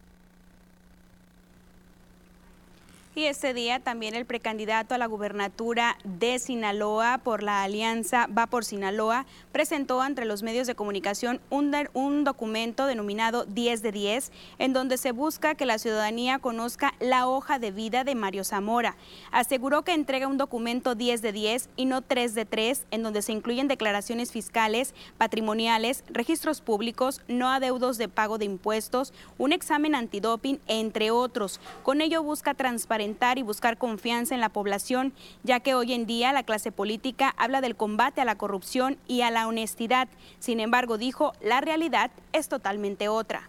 Y 3.12 3.24
ese 3.24 3.54
día 3.54 3.80
también 3.80 4.14
el 4.14 4.24
precandidato 4.24 4.94
a 4.94 4.98
la 4.98 5.06
gubernatura 5.06 5.98
de 6.04 6.38
Sinaloa 6.38 7.18
por 7.18 7.42
la 7.42 7.64
alianza 7.64 8.28
Va 8.28 8.46
por 8.46 8.64
Sinaloa 8.64 9.26
presentó 9.50 10.04
entre 10.04 10.26
los 10.26 10.44
medios 10.44 10.68
de 10.68 10.76
comunicación 10.76 11.40
un, 11.50 11.74
un, 11.92 12.22
documento 12.22 12.86
denominado 12.86 13.46
10 13.46 13.82
de 13.82 13.90
10, 13.90 14.30
en 14.58 14.72
donde 14.72 14.96
se 14.96 15.10
busca 15.10 15.56
que 15.56 15.66
la 15.66 15.78
ciudadanía 15.78 16.38
conozca 16.38 16.94
la 17.00 17.26
hoja 17.26 17.58
de 17.58 17.72
vida 17.72 18.04
de 18.04 18.14
Mario 18.14 18.44
Zamora. 18.44 18.96
Aseguró 19.32 19.82
que 19.82 19.92
entrega 19.92 20.28
un 20.28 20.38
documento 20.38 20.94
10 20.94 21.20
de 21.20 21.32
10 21.32 21.68
y 21.74 21.86
no 21.86 22.02
3 22.02 22.36
de 22.36 22.44
3, 22.44 22.86
en 22.92 23.02
donde 23.02 23.22
se 23.22 23.32
incluyen 23.32 23.66
declaraciones 23.66 24.30
fiscales, 24.30 24.94
patrimoniales, 25.18 26.04
registros 26.10 26.60
públicos, 26.60 27.22
no 27.26 27.48
adeudos 27.48 27.98
de 27.98 28.08
pago 28.08 28.38
de 28.38 28.44
impuestos, 28.44 29.12
un 29.36 29.52
examen 29.52 29.96
antidoping, 29.96 30.60
entre 30.68 31.10
otros. 31.10 31.60
Con 31.82 32.02
ello 32.02 32.22
busca 32.22 32.54
transparencia 32.54 32.99
y 33.00 33.42
buscar 33.42 33.78
confianza 33.78 34.34
en 34.34 34.40
la 34.40 34.50
población, 34.50 35.12
ya 35.42 35.60
que 35.60 35.74
hoy 35.74 35.92
en 35.94 36.06
día 36.06 36.32
la 36.32 36.42
clase 36.42 36.70
política 36.70 37.34
habla 37.38 37.60
del 37.60 37.74
combate 37.74 38.20
a 38.20 38.24
la 38.24 38.36
corrupción 38.36 38.98
y 39.08 39.22
a 39.22 39.30
la 39.30 39.46
honestidad. 39.46 40.08
Sin 40.38 40.60
embargo, 40.60 40.98
dijo, 40.98 41.32
la 41.40 41.60
realidad 41.60 42.10
es 42.32 42.48
totalmente 42.48 43.08
otra. 43.08 43.48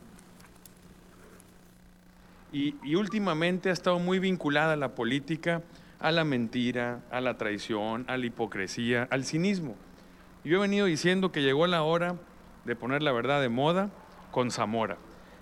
Y, 2.53 2.75
y 2.83 2.95
últimamente 2.95 3.69
ha 3.69 3.73
estado 3.73 3.99
muy 3.99 4.19
vinculada 4.19 4.75
la 4.75 4.95
política 4.95 5.61
a 5.99 6.11
la 6.11 6.23
mentira, 6.23 7.01
a 7.11 7.21
la 7.21 7.37
traición, 7.37 8.05
a 8.07 8.17
la 8.17 8.25
hipocresía, 8.25 9.07
al 9.11 9.25
cinismo. 9.25 9.75
Yo 10.43 10.57
he 10.57 10.61
venido 10.61 10.85
diciendo 10.85 11.31
que 11.31 11.41
llegó 11.41 11.67
la 11.67 11.83
hora 11.83 12.15
de 12.65 12.75
poner 12.75 13.03
la 13.03 13.11
verdad 13.11 13.41
de 13.41 13.49
moda 13.49 13.89
con 14.31 14.49
Zamora. 14.49 14.97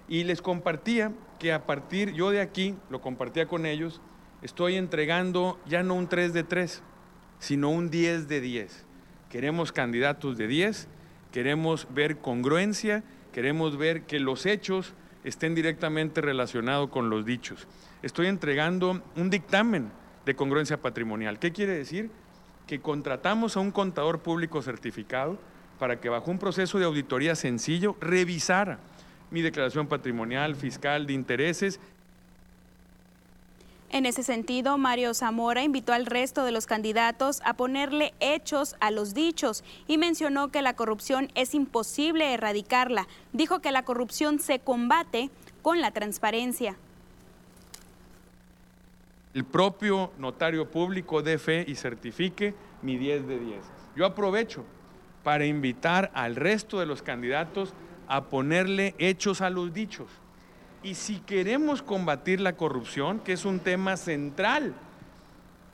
Y 0.07 0.23
les 0.23 0.41
compartía 0.41 1.11
que 1.39 1.53
a 1.53 1.65
partir, 1.65 2.13
yo 2.13 2.29
de 2.29 2.41
aquí, 2.41 2.75
lo 2.89 3.01
compartía 3.01 3.47
con 3.47 3.65
ellos, 3.65 4.01
estoy 4.41 4.75
entregando 4.75 5.57
ya 5.65 5.81
no 5.81 5.95
un 5.95 6.07
3 6.07 6.33
de 6.33 6.43
3, 6.43 6.83
sino 7.39 7.69
un 7.69 7.89
10 7.89 8.27
de 8.27 8.41
10. 8.41 8.85
Queremos 9.29 9.71
candidatos 9.71 10.37
de 10.37 10.47
10, 10.47 10.87
queremos 11.31 11.87
ver 11.91 12.17
congruencia, 12.17 13.03
queremos 13.31 13.77
ver 13.77 14.03
que 14.03 14.19
los 14.19 14.45
hechos 14.45 14.93
estén 15.23 15.55
directamente 15.55 16.21
relacionados 16.21 16.89
con 16.89 17.09
los 17.09 17.25
dichos. 17.25 17.67
Estoy 18.01 18.27
entregando 18.27 19.01
un 19.15 19.29
dictamen 19.29 19.91
de 20.25 20.35
congruencia 20.35 20.81
patrimonial. 20.81 21.39
¿Qué 21.39 21.51
quiere 21.51 21.73
decir? 21.73 22.11
Que 22.67 22.81
contratamos 22.81 23.55
a 23.55 23.61
un 23.61 23.71
contador 23.71 24.19
público 24.19 24.61
certificado 24.61 25.39
para 25.79 25.99
que 25.99 26.09
bajo 26.09 26.29
un 26.29 26.39
proceso 26.39 26.79
de 26.79 26.85
auditoría 26.85 27.35
sencillo 27.35 27.95
revisara 28.01 28.79
mi 29.31 29.41
declaración 29.41 29.87
patrimonial, 29.87 30.55
fiscal, 30.55 31.05
de 31.07 31.13
intereses 31.13 31.79
en 33.91 34.05
ese 34.05 34.21
sentido, 34.21 34.77
Mario 34.77 35.15
Zamora 35.15 35.63
invitó 35.63 35.93
al 35.93 36.05
resto 36.05 36.45
de 36.45 36.51
los 36.51 36.67
candidatos 36.67 37.41
a 37.43 37.55
ponerle 37.55 38.13
hechos 38.19 38.75
a 38.79 38.91
los 38.91 39.15
dichos 39.15 39.63
y 39.87 39.97
mencionó 39.97 40.49
que 40.49 40.61
la 40.61 40.75
corrupción 40.75 41.29
es 41.33 41.55
imposible 41.55 42.33
erradicarla. 42.33 43.07
Dijo 43.33 43.59
que 43.59 43.71
la 43.71 43.83
corrupción 43.83 44.37
se 44.37 44.59
combate 44.59 45.31
con 45.63 45.81
la 45.81 45.89
transparencia. 45.89 46.75
El 49.33 49.43
propio 49.43 50.11
notario 50.19 50.69
público 50.69 51.23
dé 51.23 51.39
fe 51.39 51.65
y 51.67 51.73
certifique 51.73 52.53
mi 52.83 52.95
10 52.97 53.27
de 53.27 53.39
10. 53.39 53.57
Yo 53.95 54.05
aprovecho 54.05 54.65
para 55.23 55.45
invitar 55.45 56.11
al 56.13 56.35
resto 56.35 56.79
de 56.79 56.85
los 56.85 57.01
candidatos 57.01 57.73
a 58.09 58.25
ponerle 58.25 58.95
hechos 58.97 59.39
a 59.39 59.49
los 59.49 59.73
dichos. 59.73 60.07
Y 60.83 60.95
si 60.95 61.19
queremos 61.19 61.81
combatir 61.81 62.41
la 62.41 62.57
corrupción, 62.57 63.19
que 63.19 63.33
es 63.33 63.45
un 63.45 63.59
tema 63.59 63.95
central 63.95 64.73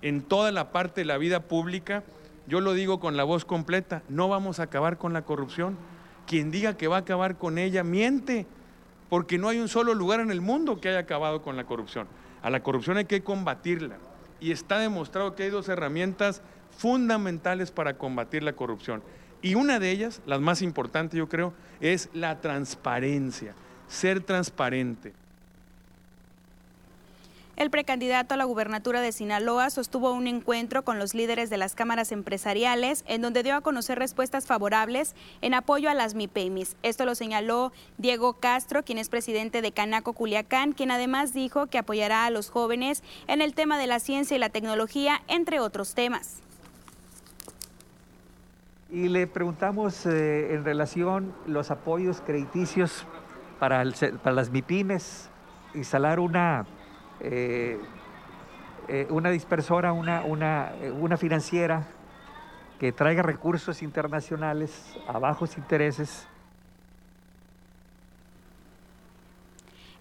en 0.01 0.21
toda 0.21 0.51
la 0.51 0.71
parte 0.71 1.01
de 1.01 1.05
la 1.05 1.17
vida 1.17 1.39
pública, 1.39 2.03
yo 2.47 2.59
lo 2.59 2.73
digo 2.73 2.99
con 2.99 3.17
la 3.17 3.23
voz 3.23 3.45
completa, 3.45 4.03
no 4.09 4.27
vamos 4.27 4.59
a 4.59 4.63
acabar 4.63 4.97
con 4.97 5.13
la 5.13 5.23
corrupción. 5.23 5.77
Quien 6.27 6.51
diga 6.51 6.75
que 6.75 6.87
va 6.87 6.97
a 6.97 6.99
acabar 6.99 7.37
con 7.37 7.57
ella 7.57 7.83
miente, 7.83 8.45
porque 9.09 9.37
no 9.37 9.47
hay 9.47 9.59
un 9.59 9.67
solo 9.67 9.93
lugar 9.93 10.19
en 10.19 10.31
el 10.31 10.41
mundo 10.41 10.81
que 10.81 10.89
haya 10.89 10.99
acabado 10.99 11.41
con 11.41 11.55
la 11.55 11.65
corrupción. 11.65 12.07
A 12.41 12.49
la 12.49 12.61
corrupción 12.61 12.97
hay 12.97 13.05
que 13.05 13.23
combatirla. 13.23 13.97
Y 14.39 14.51
está 14.51 14.79
demostrado 14.79 15.35
que 15.35 15.43
hay 15.43 15.49
dos 15.49 15.69
herramientas 15.69 16.41
fundamentales 16.77 17.71
para 17.71 17.97
combatir 17.97 18.43
la 18.43 18.53
corrupción. 18.53 19.01
Y 19.41 19.55
una 19.55 19.79
de 19.79 19.91
ellas, 19.91 20.21
la 20.25 20.39
más 20.39 20.61
importante 20.61 21.17
yo 21.17 21.29
creo, 21.29 21.53
es 21.79 22.09
la 22.13 22.41
transparencia 22.41 23.53
ser 23.87 24.21
transparente. 24.21 25.13
El 27.55 27.69
precandidato 27.69 28.33
a 28.33 28.37
la 28.37 28.43
gubernatura 28.43 28.99
de 28.99 29.13
Sinaloa 29.13 29.69
sostuvo 29.69 30.11
un 30.11 30.27
encuentro 30.27 30.83
con 30.83 30.99
los 30.99 31.13
líderes 31.13 31.49
de 31.49 31.55
las 31.55 31.73
cámaras 31.73 32.11
empresariales 32.11 33.05
en 33.07 33.21
donde 33.21 33.43
dio 33.43 33.55
a 33.55 33.61
conocer 33.61 33.97
respuestas 33.97 34.45
favorables 34.45 35.15
en 35.41 35.53
apoyo 35.53 35.89
a 35.89 35.93
las 35.93 36.15
MIPEMIS. 36.15 36.75
Esto 36.83 37.05
lo 37.05 37.15
señaló 37.15 37.71
Diego 37.97 38.33
Castro, 38.33 38.83
quien 38.83 38.97
es 38.97 39.07
presidente 39.07 39.61
de 39.61 39.71
Canaco 39.71 40.11
Culiacán, 40.11 40.73
quien 40.73 40.91
además 40.91 41.33
dijo 41.33 41.67
que 41.67 41.77
apoyará 41.77 42.25
a 42.25 42.29
los 42.29 42.49
jóvenes 42.49 43.03
en 43.27 43.41
el 43.41 43.53
tema 43.53 43.77
de 43.77 43.87
la 43.87 44.01
ciencia 44.01 44.35
y 44.35 44.39
la 44.39 44.49
tecnología, 44.49 45.21
entre 45.29 45.61
otros 45.61 45.93
temas. 45.93 46.41
Y 48.89 49.07
le 49.09 49.25
preguntamos 49.25 50.05
eh, 50.05 50.53
en 50.53 50.63
relación 50.63 51.33
los 51.47 51.71
apoyos 51.71 52.21
crediticios 52.21 53.07
para, 53.59 53.83
las 53.83 54.51
MIPIMES, 54.51 55.29
instalar 55.73 56.19
una, 56.19 56.67
eh, 57.19 57.79
eh, 58.87 59.07
una 59.09 59.31
dispersora, 59.31 59.91
una, 59.91 60.23
una, 60.23 60.73
una 60.99 61.17
financiera 61.17 61.87
que 62.79 62.91
traiga 62.91 63.23
recursos 63.23 63.81
internacionales 63.81 64.95
a 65.07 65.17
bajos 65.17 65.57
intereses 65.57 66.27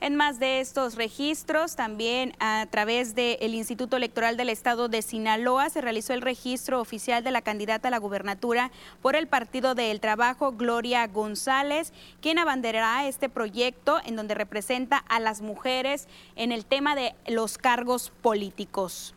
En 0.05 0.17
más 0.17 0.39
de 0.39 0.61
estos 0.61 0.97
registros, 0.97 1.77
también 1.77 2.35
a 2.39 2.67
través 2.71 3.15
del 3.15 3.55
Instituto 3.55 3.97
Electoral 3.97 4.37
del 4.37 4.51
Estado 4.51 4.89
de 4.91 5.01
Sinaloa 5.01 5.71
se 5.71 5.81
realizó 5.81 6.13
el 6.13 6.21
registro 6.21 6.79
oficial 6.79 7.25
de 7.25 7.31
la 7.31 7.41
candidata 7.41 7.89
a 7.89 7.91
la 7.91 7.97
gubernatura 7.97 8.71
por 9.01 9.17
el 9.17 9.29
Partido 9.29 9.75
del 9.75 10.01
Trabajo, 10.01 10.53
Gloria 10.53 11.07
González, 11.07 11.95
quien 12.21 12.39
abanderará 12.39 13.09
este 13.09 13.31
proyecto 13.31 13.99
en 14.05 14.15
donde 14.15 14.35
representa 14.35 14.99
a 14.99 15.21
las 15.21 15.41
mujeres 15.41 16.07
en 16.37 16.53
el 16.53 16.67
tema 16.67 16.95
de 16.95 17.15
los 17.27 17.57
cargos 17.57 18.13
políticos. 18.21 19.15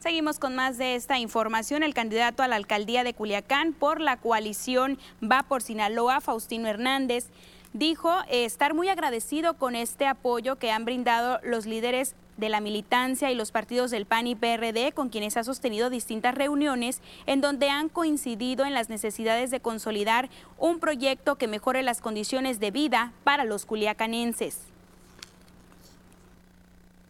Seguimos 0.00 0.40
con 0.40 0.56
más 0.56 0.78
de 0.78 0.96
esta 0.96 1.16
información. 1.20 1.84
El 1.84 1.94
candidato 1.94 2.42
a 2.42 2.48
la 2.48 2.56
alcaldía 2.56 3.04
de 3.04 3.14
Culiacán 3.14 3.72
por 3.72 4.00
la 4.00 4.16
coalición 4.16 4.98
Va 5.22 5.44
por 5.44 5.62
Sinaloa, 5.62 6.20
Faustino 6.20 6.66
Hernández, 6.66 7.28
dijo 7.72 8.12
eh, 8.28 8.44
estar 8.44 8.74
muy 8.74 8.88
agradecido 8.88 9.54
con 9.54 9.74
este 9.74 10.06
apoyo 10.06 10.56
que 10.56 10.70
han 10.70 10.84
brindado 10.84 11.40
los 11.42 11.66
líderes 11.66 12.14
de 12.36 12.48
la 12.48 12.60
militancia 12.60 13.30
y 13.30 13.34
los 13.34 13.52
partidos 13.52 13.90
del 13.90 14.06
PAN 14.06 14.26
y 14.26 14.34
PRD, 14.34 14.92
con 14.92 15.10
quienes 15.10 15.36
ha 15.36 15.44
sostenido 15.44 15.90
distintas 15.90 16.34
reuniones 16.34 17.00
en 17.26 17.40
donde 17.40 17.68
han 17.68 17.88
coincidido 17.88 18.64
en 18.64 18.74
las 18.74 18.88
necesidades 18.88 19.50
de 19.50 19.60
consolidar 19.60 20.30
un 20.58 20.80
proyecto 20.80 21.36
que 21.36 21.46
mejore 21.46 21.82
las 21.82 22.00
condiciones 22.00 22.58
de 22.58 22.70
vida 22.70 23.12
para 23.24 23.44
los 23.44 23.66
culiacanenses. 23.66 24.58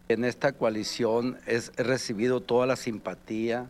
En 0.08 0.24
esta 0.24 0.52
coalición 0.52 1.38
he 1.46 1.60
recibido 1.82 2.40
toda 2.40 2.66
la 2.66 2.76
simpatía 2.76 3.68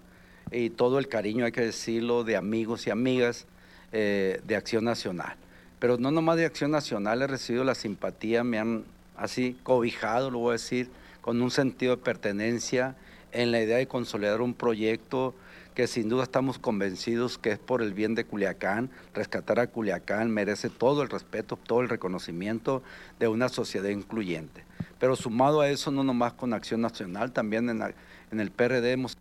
y 0.51 0.71
todo 0.71 0.99
el 0.99 1.09
cariño, 1.09 1.45
hay 1.45 1.53
que 1.53 1.61
decirlo, 1.61 2.25
de 2.25 2.37
amigos 2.37 2.87
y 2.87 2.91
amigas 2.91 3.47
eh, 3.93 4.41
de 4.45 4.57
Acción 4.57 4.85
Nacional 4.85 5.37
pero 5.83 5.99
no 5.99 6.13
nomás 6.13 6.37
de 6.37 6.45
Acción 6.45 6.71
Nacional 6.71 7.23
he 7.23 7.27
recibido 7.27 7.65
la 7.65 7.75
simpatía, 7.75 8.45
me 8.45 8.61
han 8.61 8.85
así 9.17 9.59
cobijado, 9.65 10.31
lo 10.31 10.39
voy 10.39 10.51
a 10.51 10.53
decir, 10.53 10.89
con 11.21 11.43
un 11.43 11.51
sentido 11.51 11.97
de 11.97 12.03
pertenencia 12.05 12.95
en 13.33 13.51
la 13.51 13.61
idea 13.61 13.79
de 13.79 13.89
consolidar 13.89 14.43
un 14.43 14.55
proyecto 14.55 15.35
que 15.75 15.89
sin 15.89 16.09
duda 16.09 16.23
estamos 16.23 16.61
convencidos 16.61 17.37
que 17.37 17.51
es 17.51 17.59
por 17.59 17.83
el 17.83 17.95
bien 17.95 18.15
de 18.15 18.25
Culiacán. 18.25 18.91
Rescatar 19.13 19.59
a 19.59 19.67
Culiacán 19.67 20.31
merece 20.31 20.71
todo 20.71 21.03
el 21.03 21.09
respeto, 21.09 21.57
todo 21.57 21.81
el 21.81 21.89
reconocimiento 21.89 22.85
de 23.19 23.27
una 23.27 23.49
sociedad 23.49 23.89
incluyente. 23.89 24.63
Pero 25.01 25.17
sumado 25.17 25.63
a 25.63 25.69
eso, 25.69 25.91
no 25.91 26.05
nomás 26.05 26.33
con 26.35 26.53
Acción 26.53 26.81
Nacional, 26.81 27.33
también 27.33 27.69
en, 27.69 28.39
el 28.39 28.51
PRD 28.53 28.93
hemos... 28.93 29.19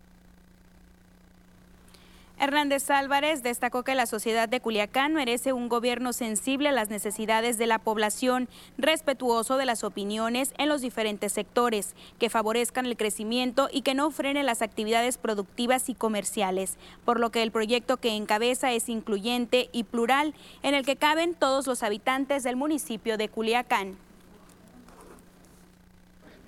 Hernández 2.42 2.90
Álvarez 2.90 3.44
destacó 3.44 3.84
que 3.84 3.94
la 3.94 4.04
sociedad 4.04 4.48
de 4.48 4.58
Culiacán 4.58 5.14
merece 5.14 5.52
un 5.52 5.68
gobierno 5.68 6.12
sensible 6.12 6.70
a 6.70 6.72
las 6.72 6.90
necesidades 6.90 7.56
de 7.56 7.68
la 7.68 7.78
población, 7.78 8.48
respetuoso 8.76 9.58
de 9.58 9.64
las 9.64 9.84
opiniones 9.84 10.52
en 10.58 10.68
los 10.68 10.80
diferentes 10.80 11.32
sectores, 11.32 11.94
que 12.18 12.30
favorezcan 12.30 12.84
el 12.86 12.96
crecimiento 12.96 13.68
y 13.70 13.82
que 13.82 13.94
no 13.94 14.10
frene 14.10 14.42
las 14.42 14.60
actividades 14.60 15.18
productivas 15.18 15.88
y 15.88 15.94
comerciales, 15.94 16.78
por 17.04 17.20
lo 17.20 17.30
que 17.30 17.44
el 17.44 17.52
proyecto 17.52 17.98
que 17.98 18.16
encabeza 18.16 18.72
es 18.72 18.88
incluyente 18.88 19.68
y 19.70 19.84
plural, 19.84 20.34
en 20.64 20.74
el 20.74 20.84
que 20.84 20.96
caben 20.96 21.34
todos 21.34 21.68
los 21.68 21.84
habitantes 21.84 22.42
del 22.42 22.56
municipio 22.56 23.18
de 23.18 23.28
Culiacán. 23.28 23.96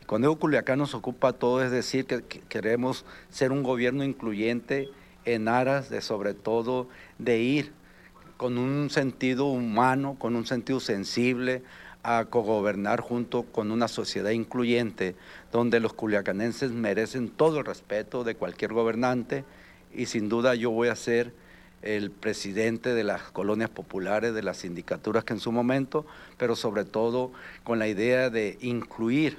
Cuando 0.09 0.27
digo 0.27 0.41
Culiacán 0.41 0.81
nos 0.81 0.93
ocupa 0.93 1.35
todo, 1.35 1.63
es 1.63 1.71
decir, 1.71 2.05
que 2.05 2.19
queremos 2.19 3.05
ser 3.31 3.53
un 3.53 3.63
gobierno 3.63 4.03
incluyente 4.03 4.91
en 5.25 5.49
aras 5.49 5.91
de 5.91 6.01
sobre 6.01 6.35
todo 6.35 6.89
de 7.19 7.41
ir 7.41 7.73
con 8.37 8.59
un 8.59 8.91
sentido 8.91 9.47
humano, 9.47 10.17
con 10.19 10.37
un 10.37 10.47
sentido 10.47 10.81
sensible 10.81 11.63
a 12.03 12.27
cogobernar 12.27 13.01
junto 13.01 13.45
con 13.45 13.71
una 13.71 13.89
sociedad 13.89 14.31
incluyente 14.31 15.17
donde 15.51 15.81
los 15.81 15.95
culiacanenses 15.95 16.71
merecen 16.71 17.31
todo 17.31 17.61
el 17.61 17.65
respeto 17.65 18.25
de 18.25 18.35
cualquier 18.35 18.73
gobernante. 18.73 19.45
Y 19.95 20.07
sin 20.07 20.29
duda 20.29 20.55
yo 20.55 20.71
voy 20.71 20.89
a 20.89 20.97
ser 20.97 21.33
el 21.81 22.11
presidente 22.11 22.95
de 22.95 23.05
las 23.05 23.23
colonias 23.23 23.71
populares, 23.71 24.35
de 24.35 24.43
las 24.43 24.59
sindicaturas 24.59 25.25
que 25.25 25.35
en 25.35 25.41
su 25.41 25.53
momento, 25.53 26.05
pero 26.37 26.57
sobre 26.57 26.85
todo 26.85 27.31
con 27.63 27.79
la 27.79 27.89
idea 27.89 28.31
de 28.31 28.59
incluir 28.61 29.39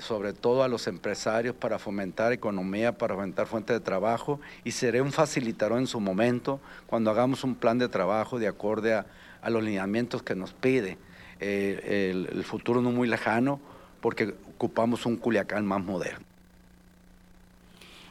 sobre 0.00 0.32
todo 0.32 0.62
a 0.62 0.68
los 0.68 0.86
empresarios 0.86 1.54
para 1.54 1.78
fomentar 1.78 2.32
economía, 2.32 2.96
para 2.96 3.14
fomentar 3.14 3.46
fuentes 3.46 3.74
de 3.74 3.80
trabajo 3.80 4.40
y 4.64 4.72
seré 4.72 5.00
un 5.00 5.12
facilitador 5.12 5.78
en 5.78 5.86
su 5.86 6.00
momento 6.00 6.60
cuando 6.86 7.10
hagamos 7.10 7.44
un 7.44 7.54
plan 7.54 7.78
de 7.78 7.88
trabajo 7.88 8.38
de 8.38 8.48
acorde 8.48 8.94
a, 8.94 9.06
los 9.48 9.62
lineamientos 9.62 10.22
que 10.22 10.34
nos 10.34 10.54
pide 10.54 10.96
eh, 11.38 12.12
el 12.32 12.44
futuro 12.44 12.80
no 12.80 12.90
muy 12.90 13.06
lejano 13.06 13.60
porque 14.00 14.34
ocupamos 14.48 15.04
un 15.06 15.16
Culiacán 15.16 15.66
más 15.66 15.82
moderno. 15.82 16.33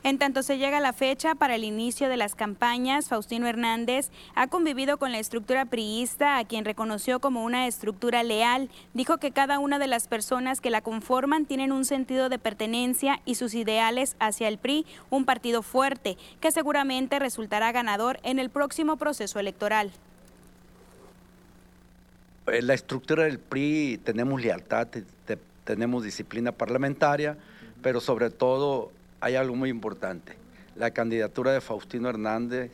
En 0.05 0.17
tanto 0.17 0.43
se 0.43 0.57
llega 0.57 0.81
la 0.81 0.91
fecha 0.91 1.33
para 1.33 1.55
el 1.55 1.63
inicio 1.63 2.09
de 2.09 2.17
las 2.17 2.35
campañas, 2.35 3.07
Faustino 3.07 3.47
Hernández 3.47 4.09
ha 4.35 4.47
convivido 4.47 4.97
con 4.97 5.13
la 5.13 5.19
estructura 5.19 5.63
priista, 5.63 6.37
a 6.37 6.43
quien 6.43 6.65
reconoció 6.65 7.21
como 7.21 7.45
una 7.45 7.67
estructura 7.67 8.21
leal. 8.21 8.69
Dijo 8.93 9.17
que 9.17 9.31
cada 9.31 9.59
una 9.59 9.79
de 9.79 9.87
las 9.87 10.09
personas 10.09 10.59
que 10.59 10.71
la 10.71 10.81
conforman 10.81 11.45
tienen 11.45 11.71
un 11.71 11.85
sentido 11.85 12.27
de 12.27 12.37
pertenencia 12.37 13.21
y 13.23 13.35
sus 13.35 13.53
ideales 13.53 14.17
hacia 14.19 14.49
el 14.49 14.57
PRI, 14.57 14.85
un 15.09 15.23
partido 15.23 15.61
fuerte, 15.61 16.17
que 16.41 16.51
seguramente 16.51 17.17
resultará 17.17 17.71
ganador 17.71 18.19
en 18.23 18.39
el 18.39 18.49
próximo 18.49 18.97
proceso 18.97 19.39
electoral. 19.39 19.93
en 22.47 22.67
la 22.67 22.73
estructura 22.73 23.23
del 23.23 23.39
PRI 23.39 24.01
tenemos 24.03 24.41
lealtad, 24.41 24.89
tenemos 25.63 26.03
disciplina 26.03 26.51
parlamentaria, 26.51 27.37
pero 27.81 28.01
sobre 28.01 28.29
todo 28.29 28.91
hay 29.23 29.37
algo 29.37 29.55
muy 29.55 29.69
importante. 29.69 30.35
La 30.75 30.91
candidatura 30.91 31.53
de 31.53 31.61
Faustino 31.61 32.09
Hernández, 32.09 32.71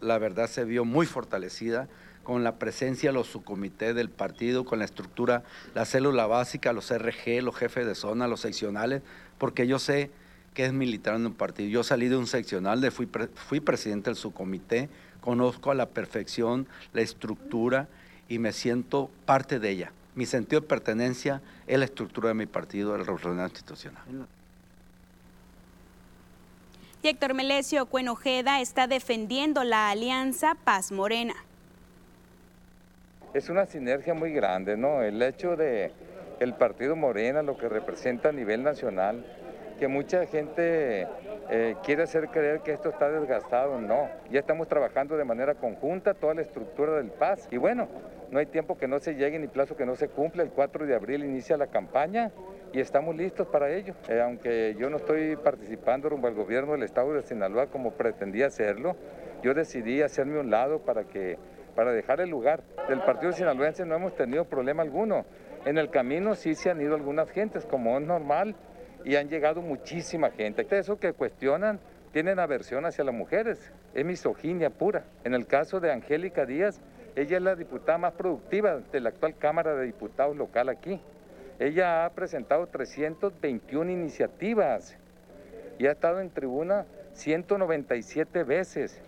la 0.00 0.18
verdad, 0.18 0.48
se 0.48 0.64
vio 0.64 0.84
muy 0.84 1.06
fortalecida 1.06 1.86
con 2.24 2.42
la 2.42 2.56
presencia 2.56 3.10
de 3.10 3.14
los 3.14 3.28
subcomités 3.28 3.94
del 3.94 4.10
partido, 4.10 4.64
con 4.64 4.80
la 4.80 4.86
estructura, 4.86 5.44
la 5.72 5.84
célula 5.84 6.26
básica, 6.26 6.72
los 6.72 6.90
RG, 6.90 7.42
los 7.42 7.54
jefes 7.54 7.86
de 7.86 7.94
zona, 7.94 8.26
los 8.26 8.40
seccionales, 8.40 9.02
porque 9.38 9.68
yo 9.68 9.78
sé 9.78 10.10
que 10.52 10.64
es 10.64 10.72
militar 10.72 11.14
en 11.14 11.26
un 11.26 11.34
partido. 11.34 11.68
Yo 11.68 11.84
salí 11.84 12.08
de 12.08 12.16
un 12.16 12.26
seccional, 12.26 12.80
de 12.80 12.90
fui, 12.90 13.08
fui 13.34 13.60
presidente 13.60 14.10
del 14.10 14.16
subcomité, 14.16 14.88
conozco 15.20 15.70
a 15.70 15.76
la 15.76 15.90
perfección 15.90 16.66
la 16.92 17.02
estructura 17.02 17.86
y 18.28 18.40
me 18.40 18.52
siento 18.52 19.10
parte 19.26 19.60
de 19.60 19.70
ella. 19.70 19.92
Mi 20.16 20.26
sentido 20.26 20.60
de 20.60 20.66
pertenencia 20.66 21.40
es 21.68 21.78
la 21.78 21.84
estructura 21.84 22.28
de 22.30 22.34
mi 22.34 22.46
partido, 22.46 22.96
el 22.96 23.06
representante 23.06 23.58
institucional. 23.58 24.02
Y 27.04 27.08
Héctor 27.08 27.34
Melesio 27.34 27.84
Cuenojeda 27.84 28.62
está 28.62 28.86
defendiendo 28.86 29.62
la 29.62 29.90
alianza 29.90 30.56
Paz 30.64 30.90
Morena. 30.90 31.34
Es 33.34 33.50
una 33.50 33.66
sinergia 33.66 34.14
muy 34.14 34.32
grande, 34.32 34.78
¿no? 34.78 35.02
El 35.02 35.20
hecho 35.20 35.54
de 35.54 35.92
el 36.40 36.54
partido 36.54 36.96
Morena, 36.96 37.42
lo 37.42 37.58
que 37.58 37.68
representa 37.68 38.30
a 38.30 38.32
nivel 38.32 38.62
nacional, 38.62 39.22
que 39.78 39.86
mucha 39.86 40.24
gente 40.24 41.06
eh, 41.50 41.76
quiere 41.84 42.04
hacer 42.04 42.28
creer 42.28 42.60
que 42.60 42.72
esto 42.72 42.88
está 42.88 43.10
desgastado, 43.10 43.78
no. 43.78 44.08
Ya 44.30 44.40
estamos 44.40 44.66
trabajando 44.66 45.18
de 45.18 45.24
manera 45.26 45.56
conjunta 45.56 46.14
toda 46.14 46.32
la 46.32 46.40
estructura 46.40 46.94
del 46.94 47.10
Paz. 47.10 47.48
Y 47.50 47.58
bueno, 47.58 47.86
no 48.30 48.38
hay 48.38 48.46
tiempo 48.46 48.78
que 48.78 48.88
no 48.88 48.98
se 48.98 49.14
llegue 49.14 49.38
ni 49.38 49.46
plazo 49.46 49.76
que 49.76 49.84
no 49.84 49.94
se 49.94 50.08
cumpla. 50.08 50.42
El 50.42 50.48
4 50.48 50.86
de 50.86 50.94
abril 50.94 51.22
inicia 51.22 51.58
la 51.58 51.66
campaña 51.66 52.32
y 52.74 52.80
estamos 52.80 53.14
listos 53.14 53.46
para 53.46 53.70
ello. 53.70 53.94
Eh, 54.08 54.20
aunque 54.20 54.74
yo 54.76 54.90
no 54.90 54.96
estoy 54.96 55.36
participando 55.36 56.08
rumbo 56.08 56.26
al 56.26 56.34
gobierno 56.34 56.72
del 56.72 56.82
estado 56.82 57.12
de 57.14 57.22
Sinaloa 57.22 57.68
como 57.68 57.92
pretendía 57.92 58.46
hacerlo, 58.46 58.96
yo 59.42 59.54
decidí 59.54 60.02
hacerme 60.02 60.40
un 60.40 60.50
lado 60.50 60.80
para 60.80 61.04
que 61.04 61.38
para 61.76 61.92
dejar 61.92 62.20
el 62.20 62.30
lugar. 62.30 62.62
Del 62.88 63.00
partido 63.00 63.32
sinaloense 63.32 63.86
no 63.86 63.94
hemos 63.94 64.16
tenido 64.16 64.44
problema 64.44 64.82
alguno. 64.82 65.24
En 65.64 65.78
el 65.78 65.88
camino 65.88 66.34
sí 66.34 66.56
se 66.56 66.70
han 66.70 66.80
ido 66.80 66.96
algunas 66.96 67.30
gentes, 67.30 67.64
como 67.64 67.96
es 67.96 68.04
normal, 68.04 68.56
y 69.04 69.16
han 69.16 69.28
llegado 69.28 69.62
muchísima 69.62 70.30
gente. 70.30 70.66
Eso 70.68 70.98
que 70.98 71.12
cuestionan 71.12 71.78
tienen 72.12 72.38
aversión 72.38 72.86
hacia 72.86 73.04
las 73.04 73.14
mujeres, 73.14 73.72
es 73.94 74.04
misoginia 74.04 74.70
pura. 74.70 75.04
En 75.22 75.34
el 75.34 75.46
caso 75.46 75.78
de 75.78 75.92
Angélica 75.92 76.44
Díaz, 76.44 76.80
ella 77.14 77.36
es 77.36 77.42
la 77.42 77.54
diputada 77.54 77.98
más 77.98 78.14
productiva 78.14 78.80
de 78.90 79.00
la 79.00 79.10
actual 79.10 79.36
Cámara 79.36 79.74
de 79.74 79.86
Diputados 79.86 80.36
local 80.36 80.68
aquí. 80.68 81.00
Ella 81.58 82.04
ha 82.04 82.10
presentado 82.10 82.66
321 82.66 83.90
iniciativas 83.90 84.96
y 85.78 85.86
ha 85.86 85.92
estado 85.92 86.20
en 86.20 86.30
tribuna 86.30 86.86
197 87.14 88.42
veces. 88.42 89.00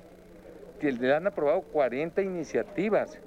Le 0.80 1.14
han 1.14 1.26
aprobado 1.26 1.62
40 1.62 2.22
iniciativas. 2.22 3.18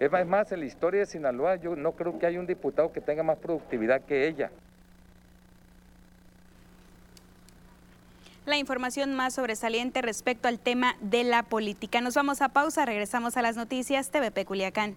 Es 0.00 0.26
más, 0.26 0.52
en 0.52 0.60
la 0.60 0.66
historia 0.66 1.00
de 1.00 1.06
Sinaloa 1.06 1.56
yo 1.56 1.76
no 1.76 1.92
creo 1.92 2.18
que 2.18 2.26
haya 2.26 2.40
un 2.40 2.46
diputado 2.46 2.92
que 2.92 3.00
tenga 3.00 3.22
más 3.22 3.38
productividad 3.38 4.00
que 4.02 4.26
ella. 4.26 4.50
la 8.48 8.56
información 8.56 9.14
más 9.14 9.34
sobresaliente 9.34 10.00
respecto 10.00 10.48
al 10.48 10.58
tema 10.58 10.96
de 11.00 11.22
la 11.22 11.42
política. 11.42 12.00
Nos 12.00 12.14
vamos 12.14 12.40
a 12.40 12.48
pausa, 12.48 12.86
regresamos 12.86 13.36
a 13.36 13.42
las 13.42 13.56
noticias 13.56 14.10
TVP 14.10 14.46
Culiacán. 14.46 14.96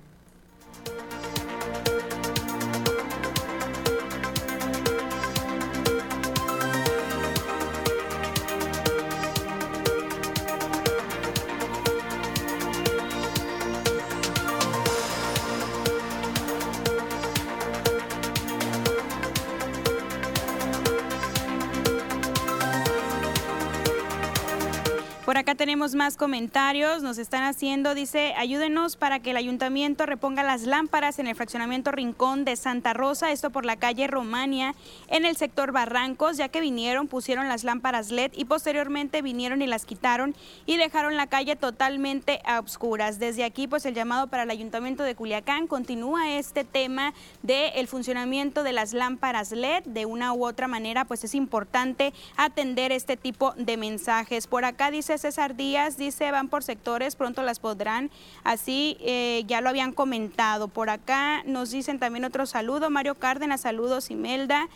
Acá 25.41 25.55
tenemos 25.55 25.95
más 25.95 26.17
comentarios, 26.17 27.01
nos 27.01 27.17
están 27.17 27.41
haciendo, 27.41 27.95
dice, 27.95 28.35
ayúdenos 28.37 28.95
para 28.95 29.19
que 29.19 29.31
el 29.31 29.37
ayuntamiento 29.37 30.05
reponga 30.05 30.43
las 30.43 30.61
lámparas 30.61 31.17
en 31.17 31.25
el 31.25 31.35
fraccionamiento 31.35 31.91
Rincón 31.91 32.45
de 32.45 32.55
Santa 32.55 32.93
Rosa, 32.93 33.31
esto 33.31 33.49
por 33.49 33.65
la 33.65 33.75
calle 33.75 34.05
Romania, 34.05 34.75
en 35.07 35.25
el 35.25 35.35
sector 35.35 35.71
Barrancos, 35.71 36.37
ya 36.37 36.49
que 36.49 36.61
vinieron, 36.61 37.07
pusieron 37.07 37.47
las 37.47 37.63
lámparas 37.63 38.11
LED 38.11 38.33
y 38.35 38.45
posteriormente 38.45 39.23
vinieron 39.23 39.63
y 39.63 39.67
las 39.67 39.85
quitaron 39.85 40.35
y 40.67 40.77
dejaron 40.77 41.17
la 41.17 41.25
calle 41.25 41.55
totalmente 41.55 42.39
a 42.45 42.59
oscuras. 42.59 43.17
Desde 43.17 43.43
aquí, 43.43 43.67
pues 43.67 43.87
el 43.87 43.95
llamado 43.95 44.27
para 44.27 44.43
el 44.43 44.51
ayuntamiento 44.51 45.01
de 45.01 45.15
Culiacán 45.15 45.65
continúa 45.65 46.33
este 46.33 46.63
tema 46.65 47.15
del 47.41 47.87
funcionamiento 47.87 48.61
de 48.61 48.73
las 48.73 48.93
lámparas 48.93 49.51
LED. 49.51 49.85
De 49.85 50.05
una 50.05 50.33
u 50.33 50.45
otra 50.45 50.67
manera, 50.67 51.05
pues 51.05 51.23
es 51.23 51.33
importante 51.33 52.13
atender 52.37 52.91
este 52.91 53.17
tipo 53.17 53.53
de 53.57 53.77
mensajes. 53.77 54.45
Por 54.45 54.65
acá 54.65 54.91
dice 54.91 55.13
César 55.31 55.55
Díaz, 55.55 55.95
dice, 55.95 56.29
van 56.29 56.49
por 56.49 56.61
sectores, 56.61 57.15
pronto 57.15 57.41
las 57.41 57.59
podrán. 57.59 58.11
Así 58.43 58.97
eh, 58.99 59.45
ya 59.47 59.61
lo 59.61 59.69
habían 59.69 59.93
comentado. 59.93 60.67
Por 60.67 60.89
acá 60.89 61.41
nos 61.45 61.71
dicen 61.71 61.99
también 61.99 62.25
otro 62.25 62.45
saludo. 62.45 62.89
Mario 62.89 63.15
Cárdenas, 63.15 63.61
saludos, 63.61 64.11
Imelda. 64.11 64.67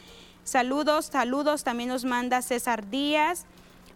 Saludos, 0.46 1.08
saludos, 1.08 1.66
también 1.66 1.90
nos 1.90 2.06
manda 2.06 2.42
César 2.42 2.90
Díaz. 2.90 3.44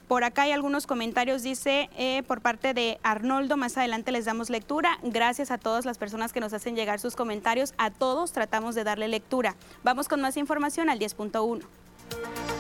Por 0.10 0.26
acá 0.26 0.41
hay 0.41 0.51
algunos 0.51 0.86
comentarios, 0.86 1.43
dice, 1.43 1.89
eh, 1.95 2.24
por 2.28 2.41
parte 2.41 2.74
de 2.74 2.99
Arnoldo, 3.03 3.55
más 3.55 3.78
adelante 3.78 4.12
les 4.12 4.26
damos 4.26 4.49
lectura. 4.49 4.99
Gracias 5.01 5.51
a 5.51 5.57
todas 5.57 5.86
las 5.86 5.97
personas 5.97 6.34
que 6.34 6.41
nos 6.41 6.51
hacen 6.51 6.76
llegar 6.76 6.99
sus 6.99 7.16
comentarios. 7.16 7.74
A 7.78 7.89
todos 7.89 8.34
tratamos 8.34 8.76
de 8.76 8.84
darle 8.84 9.07
lectura. 9.07 9.55
Vamos 9.86 10.10
con 10.10 10.20
más 10.20 10.36
información 10.36 10.89
al 10.89 10.99
10.1. 10.99 12.59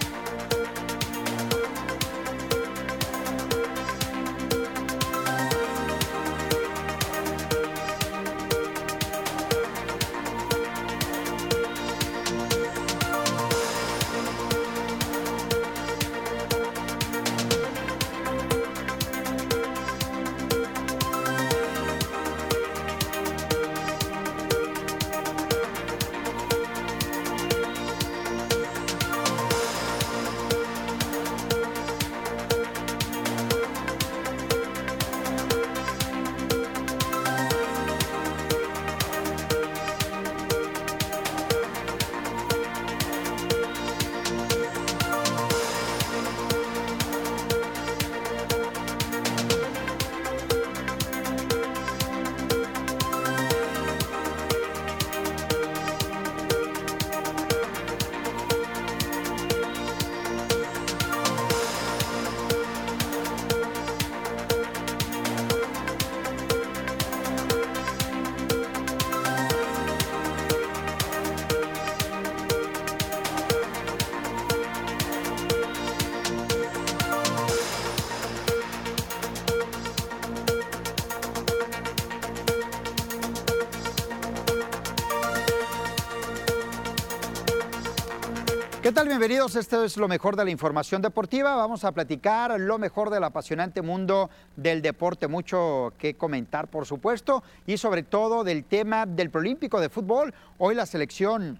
¿Qué 88.89 88.95
tal? 88.95 89.07
Bienvenidos. 89.07 89.55
Esto 89.55 89.83
es 89.83 89.97
lo 89.97 90.07
mejor 90.07 90.35
de 90.35 90.43
la 90.43 90.49
información 90.49 91.03
deportiva. 91.03 91.55
Vamos 91.55 91.83
a 91.83 91.91
platicar 91.91 92.59
lo 92.59 92.79
mejor 92.79 93.11
del 93.11 93.23
apasionante 93.23 93.83
mundo 93.83 94.31
del 94.55 94.81
deporte. 94.81 95.27
Mucho 95.27 95.93
que 95.99 96.15
comentar, 96.15 96.67
por 96.69 96.87
supuesto, 96.87 97.43
y 97.67 97.77
sobre 97.77 98.01
todo 98.01 98.43
del 98.43 98.63
tema 98.63 99.05
del 99.05 99.29
Prolímpico 99.29 99.79
de 99.79 99.89
fútbol. 99.89 100.33
Hoy 100.57 100.73
la 100.73 100.87
selección 100.87 101.59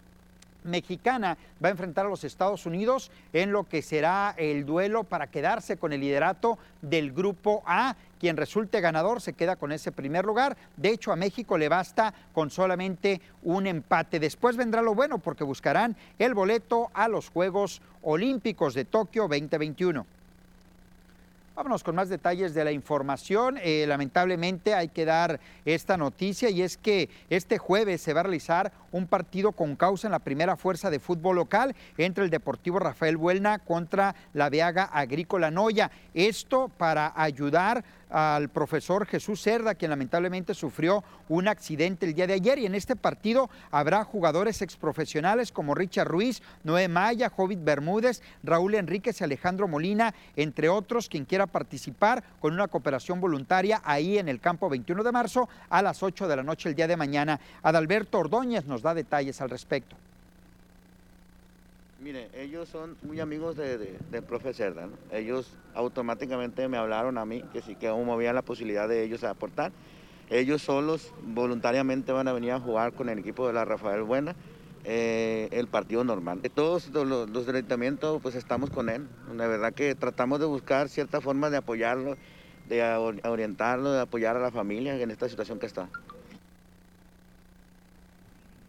mexicana 0.69 1.37
va 1.63 1.67
a 1.67 1.71
enfrentar 1.71 2.05
a 2.05 2.09
los 2.09 2.23
Estados 2.23 2.65
Unidos 2.65 3.11
en 3.33 3.51
lo 3.51 3.65
que 3.65 3.81
será 3.81 4.33
el 4.37 4.65
duelo 4.65 5.03
para 5.03 5.27
quedarse 5.27 5.77
con 5.77 5.93
el 5.93 6.01
liderato 6.01 6.57
del 6.81 7.11
Grupo 7.11 7.63
A. 7.65 7.95
Quien 8.19 8.37
resulte 8.37 8.81
ganador 8.81 9.21
se 9.21 9.33
queda 9.33 9.55
con 9.55 9.71
ese 9.71 9.91
primer 9.91 10.25
lugar. 10.25 10.57
De 10.77 10.89
hecho, 10.89 11.11
a 11.11 11.15
México 11.15 11.57
le 11.57 11.69
basta 11.69 12.13
con 12.33 12.49
solamente 12.49 13.21
un 13.43 13.67
empate. 13.67 14.19
Después 14.19 14.57
vendrá 14.57 14.81
lo 14.81 14.95
bueno 14.95 15.19
porque 15.19 15.43
buscarán 15.43 15.95
el 16.17 16.33
boleto 16.33 16.89
a 16.93 17.07
los 17.07 17.29
Juegos 17.29 17.81
Olímpicos 18.01 18.73
de 18.73 18.85
Tokio 18.85 19.23
2021. 19.23 20.18
Vámonos 21.59 21.83
con 21.83 21.93
más 21.93 22.07
detalles 22.07 22.53
de 22.53 22.63
la 22.63 22.71
información. 22.71 23.59
Eh, 23.61 23.83
lamentablemente 23.85 24.73
hay 24.73 24.87
que 24.87 25.03
dar 25.03 25.41
esta 25.65 25.97
noticia 25.97 26.49
y 26.49 26.61
es 26.61 26.77
que 26.77 27.09
este 27.29 27.57
jueves 27.57 27.99
se 27.99 28.13
va 28.13 28.21
a 28.21 28.23
realizar 28.23 28.71
un 28.93 29.07
partido 29.07 29.51
con 29.51 29.75
causa 29.75 30.07
en 30.07 30.13
la 30.13 30.19
primera 30.19 30.55
fuerza 30.55 30.89
de 30.89 31.01
fútbol 31.01 31.35
local 31.35 31.75
entre 31.97 32.23
el 32.23 32.29
Deportivo 32.29 32.79
Rafael 32.79 33.17
Buelna 33.17 33.59
contra 33.59 34.15
la 34.31 34.49
Viaga 34.49 34.85
Agrícola 34.85 35.51
Noya. 35.51 35.91
Esto 36.13 36.71
para 36.77 37.11
ayudar 37.13 37.83
al 38.09 38.49
profesor 38.49 39.05
Jesús 39.05 39.41
Cerda, 39.41 39.75
quien 39.75 39.91
lamentablemente 39.91 40.53
sufrió 40.53 41.03
un 41.27 41.47
accidente 41.47 42.05
el 42.05 42.13
día 42.13 42.27
de 42.27 42.33
ayer. 42.33 42.59
Y 42.59 42.65
en 42.65 42.75
este 42.75 42.95
partido 42.95 43.49
habrá 43.71 44.03
jugadores 44.03 44.61
exprofesionales 44.61 45.51
como 45.51 45.75
Richard 45.75 46.07
Ruiz, 46.07 46.41
Noé 46.63 46.87
Maya, 46.87 47.29
Jovit 47.29 47.63
Bermúdez, 47.63 48.21
Raúl 48.43 48.75
Enríquez 48.75 49.21
y 49.21 49.23
Alejandro 49.23 49.67
Molina, 49.67 50.13
entre 50.35 50.69
otros, 50.69 51.09
quien 51.09 51.25
quiera 51.25 51.47
participar 51.47 52.23
con 52.39 52.53
una 52.53 52.67
cooperación 52.67 53.21
voluntaria 53.21 53.81
ahí 53.83 54.17
en 54.17 54.29
el 54.29 54.39
campo 54.39 54.69
21 54.69 55.03
de 55.03 55.11
marzo 55.11 55.49
a 55.69 55.81
las 55.81 56.03
8 56.03 56.27
de 56.27 56.35
la 56.35 56.43
noche 56.43 56.69
el 56.69 56.75
día 56.75 56.87
de 56.87 56.97
mañana. 56.97 57.39
Adalberto 57.63 58.19
Ordóñez 58.19 58.65
nos 58.65 58.81
da 58.81 58.93
detalles 58.93 59.41
al 59.41 59.49
respecto. 59.49 59.95
Mire, 62.01 62.29
ellos 62.33 62.69
son 62.69 62.95
muy 63.01 63.19
amigos 63.19 63.57
de, 63.57 63.77
del 63.77 64.23
profe 64.23 64.53
Cerda, 64.53 64.87
Ellos 65.11 65.51
automáticamente 65.73 66.65
me 66.69 66.77
hablaron 66.77 67.17
a 67.17 67.25
mí 67.25 67.43
que 67.51 67.61
sí 67.61 67.75
que 67.75 67.87
aún 67.87 68.09
había 68.09 68.31
la 68.31 68.41
posibilidad 68.41 68.87
de 68.87 69.03
ellos 69.03 69.25
aportar. 69.25 69.73
Ellos 70.29 70.61
solos 70.61 71.13
voluntariamente 71.21 72.13
van 72.13 72.29
a 72.29 72.33
venir 72.33 72.53
a 72.53 72.59
jugar 72.61 72.93
con 72.93 73.09
el 73.09 73.19
equipo 73.19 73.47
de 73.47 73.53
la 73.53 73.65
Rafael 73.65 74.03
Buena 74.03 74.35
eh, 74.85 75.49
el 75.51 75.67
partido 75.67 76.05
normal. 76.05 76.41
Todos 76.53 76.87
los, 76.87 77.29
los 77.29 78.21
pues 78.21 78.35
estamos 78.35 78.69
con 78.69 78.87
él. 78.87 79.05
La 79.35 79.47
verdad 79.47 79.73
que 79.73 79.93
tratamos 79.93 80.39
de 80.39 80.45
buscar 80.45 80.87
cierta 80.87 81.19
forma 81.19 81.49
de 81.49 81.57
apoyarlo, 81.57 82.15
de 82.69 82.81
orientarlo, 83.25 83.91
de 83.91 84.01
apoyar 84.01 84.37
a 84.37 84.39
la 84.39 84.51
familia 84.51 84.95
en 84.97 85.11
esta 85.11 85.27
situación 85.27 85.59
que 85.59 85.65
está. 85.65 85.89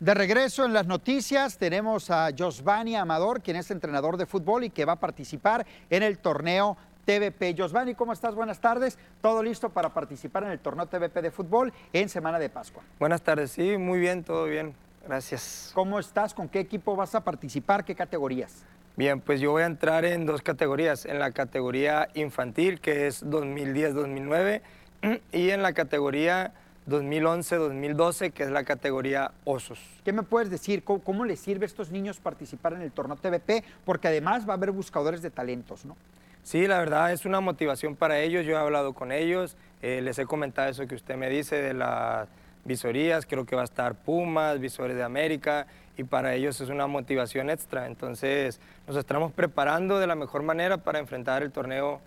De 0.01 0.15
regreso 0.15 0.65
en 0.65 0.73
las 0.73 0.87
noticias 0.87 1.59
tenemos 1.59 2.11
a 2.11 2.31
Josvani 2.37 2.97
Amador, 2.97 3.43
quien 3.43 3.59
es 3.59 3.71
entrenador 3.71 4.17
de 4.17 4.25
fútbol 4.25 4.65
y 4.65 4.71
que 4.71 4.87
va 4.87 4.95
a 4.95 4.97
participar 4.97 5.67
en 5.91 6.03
el 6.03 6.17
torneo 6.17 6.79
TVP. 7.05 7.55
Josvani, 7.55 7.95
¿cómo 7.95 8.15
estás? 8.15 8.35
Buenas 8.35 8.63
tardes. 8.63 8.99
¿Todo 9.21 9.43
listo 9.43 9.69
para 9.69 9.93
participar 9.93 10.45
en 10.45 10.53
el 10.53 10.59
torneo 10.59 10.87
TVP 10.87 11.21
de 11.21 11.31
fútbol 11.31 11.71
en 11.93 12.09
Semana 12.09 12.39
de 12.39 12.49
Pascua? 12.49 12.83
Buenas 12.99 13.21
tardes, 13.21 13.51
sí, 13.51 13.77
muy 13.77 13.99
bien, 13.99 14.25
todo 14.25 14.47
bien. 14.47 14.75
Gracias. 15.07 15.71
¿Cómo 15.75 15.99
estás? 15.99 16.33
¿Con 16.33 16.49
qué 16.49 16.61
equipo 16.61 16.97
vas 16.97 17.15
a 17.15 17.23
participar? 17.23 17.85
¿Qué 17.85 17.95
categorías? 17.95 18.65
Bien, 18.97 19.21
pues 19.21 19.39
yo 19.39 19.51
voy 19.51 19.65
a 19.65 19.67
entrar 19.67 20.07
en 20.07 20.25
dos 20.25 20.41
categorías, 20.41 21.05
en 21.05 21.19
la 21.19 21.33
categoría 21.33 22.09
infantil, 22.15 22.81
que 22.81 23.07
es 23.07 23.23
2010-2009, 23.27 24.63
y 25.33 25.51
en 25.51 25.63
la 25.63 25.75
categoría 25.75 26.55
2011-2012, 26.91 28.33
que 28.33 28.43
es 28.43 28.51
la 28.51 28.65
categoría 28.65 29.31
osos. 29.45 29.79
¿Qué 30.05 30.13
me 30.13 30.23
puedes 30.23 30.51
decir? 30.51 30.85
¿Cómo, 30.85 31.25
les 31.25 31.41
sirve 31.41 31.65
a 31.65 31.67
estos 31.67 31.91
niños 31.91 32.19
participar 32.19 32.75
en 32.75 32.83
el 32.83 32.93
torneo 32.93 33.17
TVP? 33.17 33.65
Porque 33.85 34.09
además 34.09 34.47
va 34.47 34.55
a 34.55 34.57
haber 34.57 34.73
buscadores 34.73 35.23
de 35.23 35.31
talentos, 35.31 35.85
¿no? 35.85 35.97
Sí, 36.43 36.67
la 36.67 36.79
verdad 36.79 37.13
es 37.13 37.25
una 37.25 37.41
motivación 37.41 37.97
para 37.97 38.19
ellos. 38.19 38.45
Yo 38.45 38.53
he 38.53 38.57
hablado 38.57 38.93
con 38.93 39.13
ellos, 39.13 39.57
eh, 39.83 40.01
les 40.03 40.19
he 40.19 40.27
comentado 40.27 40.69
eso 40.69 40.87
que 40.87 40.95
usted 40.95 41.17
me 41.17 41.29
dice 41.29 41.57
de 41.57 41.75
las 41.75 42.29
visorías. 42.65 43.27
Creo 43.27 43.47
que 43.47 43.55
va 43.57 43.63
a 43.63 43.67
estar 43.67 43.95
Pumas, 43.95 44.59
Visores 44.59 44.97
de 44.97 45.03
América, 45.03 45.67
y 45.97 46.05
para 46.05 46.35
ellos 46.35 46.61
es 46.61 46.71
una 46.71 46.87
motivación 46.87 47.51
extra. 47.51 47.87
Entonces, 47.87 48.59
nos 48.87 48.97
estamos 48.97 49.33
preparando 49.33 49.99
de 49.99 50.07
la 50.07 50.15
mejor 50.15 50.43
manera 50.43 50.79
para 50.79 50.99
enfrentar 50.99 51.43
el 51.43 51.53
torneo 51.53 52.01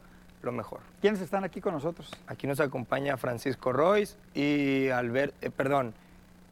lo 0.43 0.51
mejor. 0.51 0.81
¿Quiénes 1.01 1.21
están 1.21 1.43
aquí 1.43 1.61
con 1.61 1.73
nosotros? 1.73 2.09
Aquí 2.27 2.47
nos 2.47 2.59
acompaña 2.59 3.17
Francisco 3.17 3.71
Royce 3.71 4.15
y 4.33 4.89
Albert, 4.89 5.33
eh, 5.41 5.49
perdón, 5.49 5.93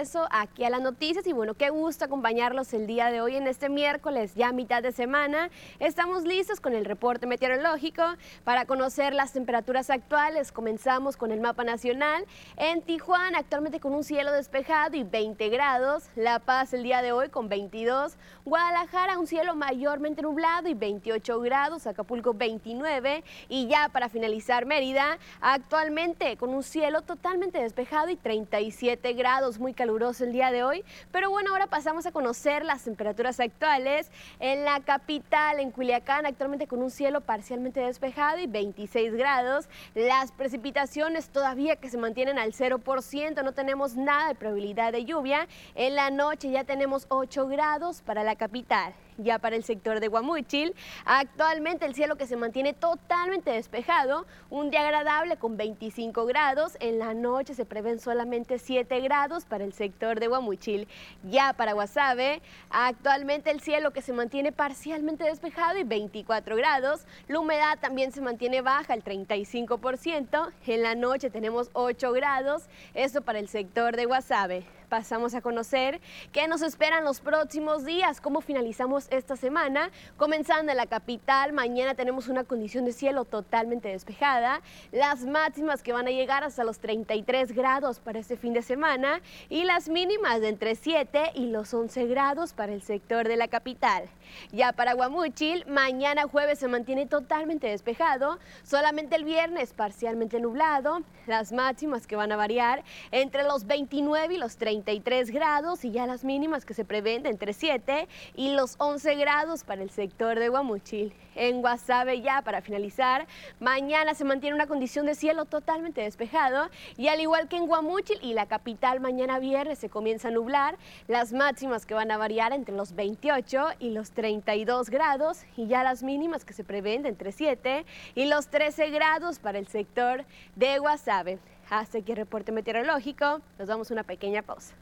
Regreso 0.07 0.27
aquí 0.31 0.63
a 0.63 0.69
las 0.69 0.81
noticias 0.81 1.27
y 1.27 1.33
bueno, 1.33 1.53
qué 1.53 1.69
gusto 1.69 2.05
acompañarlos 2.05 2.73
el 2.73 2.87
día 2.87 3.11
de 3.11 3.19
hoy 3.19 3.35
en 3.35 3.47
este 3.47 3.67
miércoles, 3.67 4.35
ya 4.35 4.51
mitad 4.53 4.81
de 4.81 4.91
semana. 4.91 5.49
Estamos 5.79 6.23
listos 6.23 6.61
con 6.61 6.73
el 6.73 6.85
reporte 6.85 7.27
meteorológico 7.27 8.03
para 8.43 8.65
conocer 8.65 9.13
las 9.13 9.33
temperaturas 9.33 9.89
actuales. 9.89 10.51
Comenzamos 10.51 11.17
con 11.17 11.31
el 11.31 11.41
mapa 11.41 11.63
nacional. 11.63 12.25
En 12.55 12.81
Tijuana, 12.81 13.39
actualmente 13.39 13.79
con 13.79 13.93
un 13.93 14.03
cielo 14.03 14.31
despejado 14.31 14.95
y 14.95 15.03
20 15.03 15.49
grados. 15.49 16.05
La 16.15 16.39
Paz 16.39 16.73
el 16.73 16.83
día 16.83 17.01
de 17.01 17.11
hoy 17.11 17.29
con 17.29 17.49
22. 17.49 18.13
Guadalajara, 18.45 19.19
un 19.19 19.27
cielo 19.27 19.55
mayormente 19.55 20.21
nublado 20.21 20.69
y 20.69 20.73
28 20.73 21.39
grados. 21.41 21.85
Acapulco 21.85 22.33
29. 22.33 23.23
Y 23.49 23.67
ya 23.67 23.89
para 23.89 24.07
finalizar, 24.07 24.65
Mérida, 24.65 25.17
actualmente 25.41 26.37
con 26.37 26.51
un 26.51 26.63
cielo 26.63 27.01
totalmente 27.01 27.59
despejado 27.61 28.09
y 28.09 28.15
37 28.15 29.13
grados, 29.13 29.59
muy 29.59 29.73
caluroso 29.73 29.96
el 29.97 30.31
día 30.31 30.51
de 30.51 30.63
hoy. 30.63 30.85
Pero 31.11 31.31
bueno, 31.31 31.49
ahora 31.51 31.65
pasamos 31.65 32.05
a 32.05 32.11
conocer 32.11 32.63
las 32.63 32.83
temperaturas 32.83 33.39
actuales 33.39 34.11
en 34.39 34.63
la 34.63 34.79
capital, 34.81 35.59
en 35.59 35.71
Culiacán, 35.71 36.27
actualmente 36.27 36.67
con 36.67 36.83
un 36.83 36.91
cielo 36.91 37.21
parcialmente 37.21 37.79
despejado 37.79 38.37
y 38.37 38.45
26 38.45 39.15
grados. 39.15 39.67
Las 39.95 40.31
precipitaciones 40.31 41.29
todavía 41.29 41.77
que 41.77 41.89
se 41.89 41.97
mantienen 41.97 42.37
al 42.37 42.53
0%, 42.53 43.43
no 43.43 43.53
tenemos 43.53 43.95
nada 43.95 44.27
de 44.27 44.35
probabilidad 44.35 44.91
de 44.91 45.03
lluvia. 45.03 45.47
En 45.73 45.95
la 45.95 46.11
noche 46.11 46.51
ya 46.51 46.63
tenemos 46.63 47.07
8 47.09 47.47
grados 47.47 48.03
para 48.03 48.23
la 48.23 48.35
capital 48.35 48.93
ya 49.17 49.39
para 49.39 49.55
el 49.55 49.63
sector 49.63 49.99
de 49.99 50.07
Guamúchil. 50.07 50.75
Actualmente 51.05 51.85
el 51.85 51.95
cielo 51.95 52.15
que 52.15 52.27
se 52.27 52.37
mantiene 52.37 52.73
totalmente 52.73 53.51
despejado, 53.51 54.25
un 54.49 54.69
día 54.69 54.81
agradable 54.81 55.37
con 55.37 55.57
25 55.57 56.25
grados. 56.25 56.77
En 56.79 56.99
la 56.99 57.13
noche 57.13 57.53
se 57.53 57.65
prevén 57.65 57.99
solamente 57.99 58.59
7 58.59 58.99
grados 59.01 59.45
para 59.45 59.63
el 59.63 59.73
sector 59.73 60.19
de 60.19 60.27
Guamúchil. 60.27 60.87
Ya 61.23 61.53
para 61.53 61.73
Guasave, 61.73 62.41
actualmente 62.69 63.51
el 63.51 63.61
cielo 63.61 63.91
que 63.91 64.01
se 64.01 64.13
mantiene 64.13 64.51
parcialmente 64.51 65.23
despejado 65.23 65.77
y 65.77 65.83
24 65.83 66.55
grados. 66.55 67.05
La 67.27 67.39
humedad 67.39 67.77
también 67.79 68.11
se 68.11 68.21
mantiene 68.21 68.61
baja, 68.61 68.93
el 68.93 69.03
35%. 69.03 70.51
En 70.65 70.83
la 70.83 70.95
noche 70.95 71.29
tenemos 71.29 71.69
8 71.73 72.11
grados. 72.11 72.63
Eso 72.93 73.21
para 73.21 73.39
el 73.39 73.47
sector 73.47 73.95
de 73.95 74.05
Guasave 74.05 74.77
pasamos 74.87 75.35
a 75.35 75.41
conocer 75.41 75.99
qué 76.31 76.47
nos 76.47 76.61
esperan 76.61 77.03
los 77.03 77.19
próximos 77.19 77.85
días, 77.85 78.21
cómo 78.21 78.41
finalizamos 78.41 79.07
esta 79.11 79.35
semana. 79.35 79.91
Comenzando 80.17 80.71
en 80.71 80.77
la 80.77 80.87
capital, 80.87 81.53
mañana 81.53 81.93
tenemos 81.95 82.27
una 82.27 82.43
condición 82.43 82.85
de 82.85 82.93
cielo 82.93 83.25
totalmente 83.25 83.89
despejada, 83.89 84.61
las 84.91 85.25
máximas 85.25 85.83
que 85.83 85.93
van 85.93 86.07
a 86.07 86.11
llegar 86.11 86.43
hasta 86.43 86.63
los 86.63 86.79
33 86.79 87.51
grados 87.51 87.99
para 87.99 88.19
este 88.19 88.37
fin 88.37 88.53
de 88.53 88.61
semana 88.61 89.21
y 89.49 89.65
las 89.65 89.89
mínimas 89.89 90.41
de 90.41 90.49
entre 90.49 90.75
7 90.75 91.31
y 91.35 91.47
los 91.47 91.73
11 91.73 92.07
grados 92.07 92.53
para 92.53 92.73
el 92.73 92.81
sector 92.81 93.27
de 93.27 93.37
la 93.37 93.47
capital. 93.47 94.05
Ya 94.51 94.73
para 94.73 94.93
Guamúchil, 94.93 95.65
mañana 95.67 96.23
jueves 96.23 96.59
se 96.59 96.67
mantiene 96.67 97.05
totalmente 97.05 97.67
despejado, 97.67 98.39
solamente 98.63 99.15
el 99.15 99.23
viernes 99.23 99.73
parcialmente 99.73 100.39
nublado, 100.39 101.01
las 101.25 101.51
máximas 101.51 102.07
que 102.07 102.15
van 102.15 102.31
a 102.31 102.35
variar 102.35 102.83
entre 103.11 103.43
los 103.43 103.65
29 103.65 104.33
y 104.33 104.37
los 104.37 104.57
30 104.57 104.76
33 104.83 105.31
grados 105.31 105.83
y 105.85 105.91
ya 105.91 106.05
las 106.05 106.23
mínimas 106.23 106.63
que 106.63 106.75
se 106.75 106.85
prevén 106.85 107.25
entre 107.25 107.53
7 107.53 108.07
y 108.35 108.53
los 108.53 108.75
11 108.77 109.15
grados 109.15 109.63
para 109.63 109.81
el 109.81 109.89
sector 109.89 110.37
de 110.37 110.49
Guamuchil. 110.49 111.13
En 111.35 111.61
Guasave 111.61 112.21
ya 112.21 112.41
para 112.43 112.61
finalizar, 112.61 113.27
mañana 113.59 114.13
se 114.13 114.23
mantiene 114.23 114.55
una 114.55 114.67
condición 114.67 115.07
de 115.07 115.15
cielo 115.15 115.45
totalmente 115.45 116.01
despejado 116.01 116.69
y 116.95 117.07
al 117.07 117.19
igual 117.19 117.47
que 117.47 117.57
en 117.57 117.65
Guamuchil 117.65 118.19
y 118.21 118.33
la 118.33 118.45
capital 118.45 118.99
mañana 118.99 119.39
viernes 119.39 119.79
se 119.79 119.89
comienza 119.89 120.27
a 120.27 120.31
nublar, 120.31 120.77
las 121.07 121.33
máximas 121.33 121.85
que 121.85 121.95
van 121.95 122.11
a 122.11 122.17
variar 122.17 122.53
entre 122.53 122.75
los 122.75 122.93
28 122.93 123.69
y 123.79 123.89
los 123.91 124.11
32 124.11 124.89
grados 124.89 125.43
y 125.55 125.67
ya 125.67 125.83
las 125.83 126.03
mínimas 126.03 126.45
que 126.45 126.53
se 126.53 126.63
prevén 126.63 127.05
entre 127.05 127.31
7 127.31 127.85
y 128.13 128.25
los 128.25 128.47
13 128.49 128.91
grados 128.91 129.39
para 129.39 129.57
el 129.57 129.67
sector 129.67 130.25
de 130.55 130.77
Guasave. 130.79 131.39
Hasta 131.69 131.97
aquí 131.99 132.11
el 132.11 132.17
reporte 132.17 132.51
meteorológico. 132.51 133.41
Nos 133.59 133.67
damos 133.67 133.91
una 133.91 134.03
pequeña 134.03 134.41
pausa. 134.41 134.73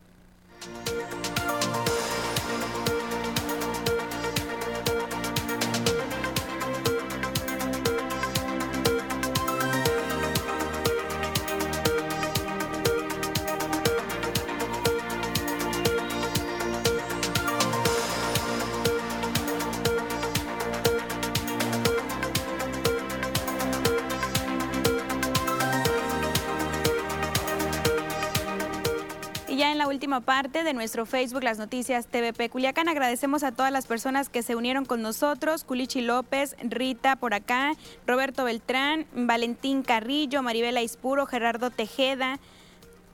Última 29.83 30.21
parte 30.21 30.63
de 30.63 30.73
nuestro 30.73 31.05
Facebook, 31.05 31.43
las 31.43 31.57
noticias 31.57 32.07
TVP 32.07 32.49
Culiacán. 32.49 32.87
Agradecemos 32.87 33.43
a 33.43 33.51
todas 33.51 33.71
las 33.71 33.85
personas 33.85 34.29
que 34.29 34.41
se 34.41 34.55
unieron 34.55 34.85
con 34.85 35.01
nosotros, 35.01 35.63
Culichi 35.63 36.01
López, 36.01 36.55
Rita 36.63 37.17
por 37.17 37.33
acá, 37.33 37.73
Roberto 38.07 38.45
Beltrán, 38.45 39.05
Valentín 39.13 39.83
Carrillo, 39.83 40.41
Maribela 40.41 40.81
Ispuro, 40.81 41.25
Gerardo 41.25 41.69
Tejeda, 41.69 42.39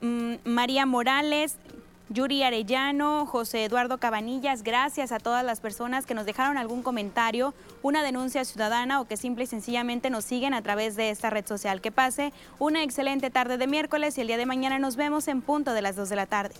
mm, 0.00 0.34
María 0.44 0.86
Morales, 0.86 1.56
Yuri 2.08 2.42
Arellano, 2.42 3.26
José 3.26 3.64
Eduardo 3.64 3.98
Cabanillas, 3.98 4.62
gracias 4.62 5.12
a 5.12 5.18
todas 5.18 5.44
las 5.44 5.60
personas 5.60 6.04
que 6.04 6.14
nos 6.14 6.26
dejaron 6.26 6.58
algún 6.58 6.82
comentario, 6.82 7.54
una 7.82 8.02
denuncia 8.02 8.44
ciudadana 8.44 9.00
o 9.00 9.06
que 9.06 9.16
simple 9.16 9.44
y 9.44 9.46
sencillamente 9.46 10.10
nos 10.10 10.24
siguen 10.24 10.52
a 10.52 10.62
través 10.62 10.96
de 10.96 11.10
esta 11.10 11.30
red 11.30 11.46
social. 11.46 11.80
Que 11.80 11.92
pase 11.92 12.32
una 12.58 12.82
excelente 12.82 13.30
tarde 13.30 13.56
de 13.56 13.66
miércoles 13.66 14.18
y 14.18 14.20
el 14.20 14.26
día 14.26 14.36
de 14.36 14.46
mañana 14.46 14.78
nos 14.78 14.96
vemos 14.96 15.28
en 15.28 15.40
punto 15.42 15.72
de 15.72 15.82
las 15.82 15.96
2 15.96 16.08
de 16.08 16.16
la 16.16 16.26
tarde. 16.26 16.54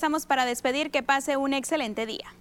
Regresamos 0.00 0.24
para 0.24 0.46
despedir. 0.46 0.90
Que 0.90 1.02
pase 1.02 1.36
un 1.36 1.52
excelente 1.52 2.06
día. 2.06 2.39